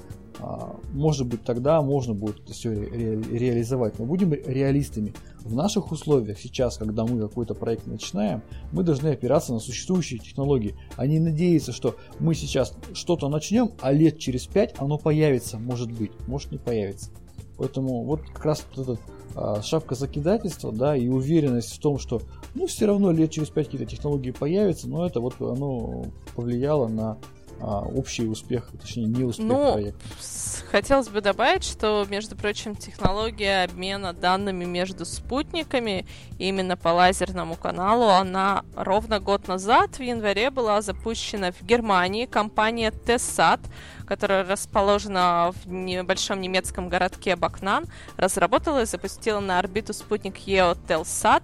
А, 0.41 0.77
Может 0.93 1.27
быть, 1.27 1.43
тогда 1.43 1.83
можно 1.83 2.15
будет 2.15 2.41
это 2.41 2.53
все 2.53 2.73
реализовать. 2.73 3.99
Но 3.99 4.05
будем 4.05 4.33
реалистами. 4.33 5.13
В 5.41 5.55
наших 5.55 5.91
условиях 5.91 6.39
сейчас, 6.39 6.77
когда 6.77 7.05
мы 7.05 7.21
какой-то 7.21 7.55
проект 7.55 7.87
начинаем, 7.87 8.43
мы 8.73 8.83
должны 8.85 9.09
опираться 9.09 9.53
на 9.53 9.59
существующие 9.61 10.21
технологии, 10.21 10.77
а 10.97 11.07
не 11.07 11.19
надеяться, 11.19 11.73
что 11.73 11.97
мы 12.21 12.35
сейчас 12.35 12.75
что-то 12.93 13.29
начнем, 13.29 13.73
а 13.81 13.93
лет 13.93 14.19
через 14.19 14.47
пять 14.47 14.75
оно 14.79 14.99
появится, 14.99 15.59
может 15.59 15.91
быть, 15.91 16.13
может 16.29 16.53
не 16.53 16.59
появится. 16.59 17.11
Поэтому 17.59 18.05
вот 18.05 18.23
как 18.33 18.45
раз 18.45 18.65
вот 18.75 18.89
эта 18.89 19.01
а, 19.35 19.63
шапка 19.63 19.95
закидательства, 19.95 20.73
да, 20.73 20.97
и 20.97 21.09
уверенность 21.09 21.77
в 21.77 21.81
том, 21.81 21.99
что 21.99 22.23
ну 22.55 22.67
все 22.67 22.87
равно 22.87 23.11
лет 23.11 23.31
через 23.31 23.51
пять 23.51 23.67
какие-то 23.67 23.91
технологии 23.91 24.31
появятся, 24.31 24.89
но 24.89 25.07
это 25.07 25.21
вот 25.21 25.35
оно 25.41 26.07
повлияло 26.35 26.89
на 26.89 27.19
а, 27.61 27.81
общий 27.81 28.27
успех, 28.27 28.71
точнее 28.81 29.07
не 29.07 29.25
успех 29.25 29.47
Ну, 29.47 29.73
проекта. 29.73 30.05
Хотелось 30.71 31.09
бы 31.09 31.21
добавить, 31.21 31.65
что, 31.65 32.07
между 32.09 32.37
прочим, 32.37 32.77
технология 32.77 33.65
обмена 33.65 34.13
данными 34.13 34.65
между 34.65 35.05
спутниками 35.05 36.07
именно 36.39 36.77
по 36.77 36.89
лазерному 36.89 37.57
каналу, 37.57 38.09
она 38.09 38.65
ровно 38.77 39.19
год 39.19 39.49
назад, 39.49 39.99
в 39.99 40.03
январе, 40.03 40.51
была 40.51 40.81
запущена 40.83 41.53
в 41.53 41.63
Германии. 41.63 42.27
Компания 42.27 42.91
TESSAT, 42.91 43.61
которая 44.07 44.45
расположена 44.45 45.53
в 45.65 45.69
небольшом 45.69 46.41
немецком 46.41 46.89
городке 46.89 47.35
Бакнан, 47.37 47.87
разработала 48.17 48.83
и 48.83 48.87
запустила 48.87 49.41
на 49.41 49.59
орбиту 49.59 49.93
спутник 49.93 50.37
EOTELSAT, 50.47 51.43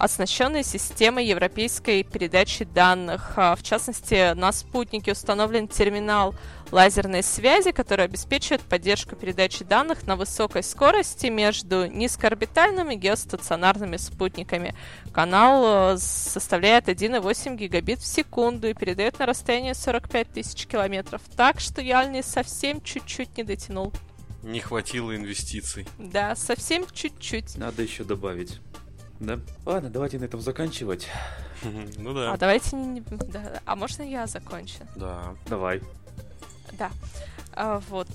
оснащенный 0.00 0.64
системой 0.64 1.26
европейской 1.26 2.02
передачи 2.02 2.64
данных. 2.64 3.34
А, 3.36 3.54
В 3.54 3.62
частности, 3.62 4.32
на 4.32 4.50
спутнике 4.50 5.12
установлен 5.12 5.68
терминал 5.68 6.34
лазерной 6.72 7.22
связи, 7.22 7.72
который 7.72 8.06
обеспечивает 8.06 8.62
поддержку 8.62 9.14
передачи 9.14 9.62
данных 9.62 10.06
на 10.06 10.16
высокой 10.16 10.62
скорости 10.62 11.26
между 11.26 11.86
низкоорбитальными 11.86 12.94
и 12.94 12.96
геостационарными 12.96 13.98
спутниками. 13.98 14.74
Канал 15.12 15.94
э, 15.94 15.98
составляет 15.98 16.88
1,8 16.88 17.56
гигабит 17.56 17.98
в 17.98 18.06
секунду 18.06 18.68
и 18.68 18.74
передает 18.74 19.18
на 19.18 19.26
расстояние 19.26 19.74
45 19.74 20.32
тысяч 20.32 20.66
километров. 20.66 21.20
Так 21.36 21.60
что 21.60 21.82
Яльни 21.82 22.22
совсем 22.22 22.80
чуть-чуть 22.80 23.36
не 23.36 23.44
дотянул. 23.44 23.92
Не 24.42 24.60
хватило 24.60 25.14
инвестиций. 25.14 25.86
Да, 25.98 26.34
совсем 26.36 26.86
чуть-чуть. 26.90 27.58
Надо 27.58 27.82
еще 27.82 28.04
добавить. 28.04 28.60
Да? 29.20 29.38
Ладно, 29.66 29.90
давайте 29.90 30.18
на 30.18 30.24
этом 30.24 30.40
заканчивать. 30.40 31.06
Ну 31.98 32.12
А 32.12 32.14
да. 32.32 32.36
давайте 32.38 32.74
не... 32.74 33.02
да, 33.02 33.60
а 33.66 33.76
можно 33.76 34.02
я 34.02 34.26
закончу? 34.26 34.78
Да. 34.96 35.34
Давай. 35.46 35.82
Да. 36.72 36.90
А, 37.52 37.80
вот. 37.90 38.08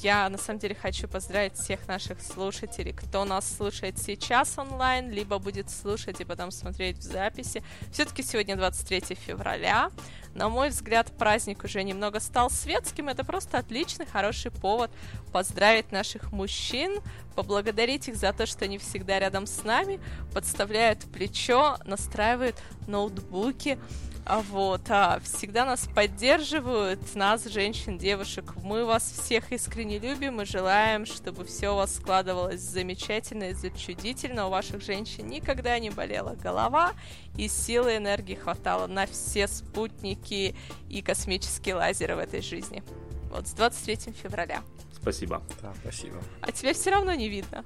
Я 0.00 0.28
на 0.30 0.38
самом 0.38 0.58
деле 0.58 0.74
хочу 0.74 1.06
поздравить 1.06 1.54
всех 1.54 1.86
наших 1.86 2.22
слушателей, 2.22 2.92
кто 2.92 3.24
нас 3.24 3.56
слушает 3.56 3.98
сейчас 3.98 4.56
онлайн, 4.56 5.10
либо 5.10 5.38
будет 5.38 5.68
слушать 5.70 6.20
и 6.20 6.24
потом 6.24 6.50
смотреть 6.50 6.98
в 6.98 7.02
записи. 7.02 7.62
Все-таки 7.92 8.22
сегодня 8.22 8.56
23 8.56 9.14
февраля. 9.14 9.90
На 10.34 10.48
мой 10.48 10.70
взгляд, 10.70 11.12
праздник 11.18 11.62
уже 11.64 11.82
немного 11.82 12.20
стал 12.20 12.48
светским. 12.48 13.08
Это 13.08 13.22
просто 13.22 13.58
отличный, 13.58 14.06
хороший 14.06 14.50
повод 14.50 14.90
поздравить 15.30 15.92
наших 15.92 16.32
мужчин, 16.32 17.00
поблагодарить 17.34 18.08
их 18.08 18.16
за 18.16 18.32
то, 18.32 18.46
что 18.46 18.64
они 18.64 18.78
всегда 18.78 19.18
рядом 19.18 19.46
с 19.46 19.62
нами, 19.62 20.00
подставляют 20.32 21.00
плечо, 21.12 21.76
настраивают 21.84 22.56
ноутбуки, 22.86 23.78
вот, 24.26 24.82
а, 24.88 25.18
всегда 25.20 25.64
нас 25.64 25.88
поддерживают, 25.92 27.14
нас, 27.16 27.44
женщин, 27.44 27.98
девушек. 27.98 28.54
Мы 28.62 28.84
вас 28.84 29.02
всех 29.02 29.52
искренне 29.52 29.98
любим 29.98 30.40
и 30.40 30.44
желаем, 30.44 31.06
чтобы 31.06 31.44
все 31.44 31.70
у 31.70 31.76
вас 31.76 31.96
складывалось 31.96 32.60
замечательно 32.60 33.50
и 33.50 33.52
зачудительно. 33.52 34.46
У 34.46 34.50
ваших 34.50 34.80
женщин 34.80 35.26
никогда 35.26 35.76
не 35.80 35.90
болела 35.90 36.36
голова, 36.36 36.92
и 37.36 37.48
силы 37.48 37.94
и 37.94 37.96
энергии 37.96 38.34
хватало 38.34 38.86
на 38.86 39.06
все 39.06 39.48
спутники 39.48 40.54
и 40.88 41.02
космические 41.02 41.74
лазеры 41.74 42.14
в 42.14 42.20
этой 42.20 42.42
жизни. 42.42 42.84
Вот 43.32 43.48
с 43.48 43.52
23 43.52 44.12
февраля. 44.12 44.62
Спасибо. 45.02 45.42
Да, 45.60 45.74
спасибо. 45.82 46.16
А 46.40 46.52
тебя 46.52 46.72
все 46.72 46.90
равно 46.90 47.14
не 47.14 47.28
видно. 47.28 47.64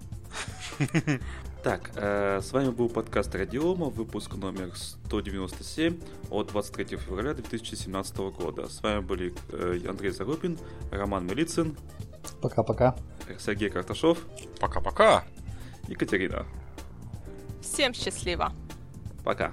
Так, 1.62 1.90
э, 1.96 2.40
с 2.42 2.52
вами 2.52 2.70
был 2.70 2.88
подкаст 2.88 3.34
Радиома, 3.34 3.86
выпуск 3.86 4.36
номер 4.36 4.70
197 4.76 6.00
от 6.30 6.46
23 6.52 6.96
февраля 6.96 7.34
2017 7.34 8.16
года. 8.18 8.68
С 8.68 8.80
вами 8.82 9.00
были 9.00 9.34
э, 9.50 9.80
Андрей 9.88 10.12
Зарубин, 10.12 10.60
Роман 10.92 11.26
Милицын, 11.26 11.76
Пока-пока. 12.40 12.94
Сергей 13.40 13.68
Карташов, 13.68 14.18
Пока-пока. 14.60 15.24
Екатерина. 15.88 16.46
Всем 17.60 17.92
счастливо! 17.94 18.52
Пока. 19.24 19.52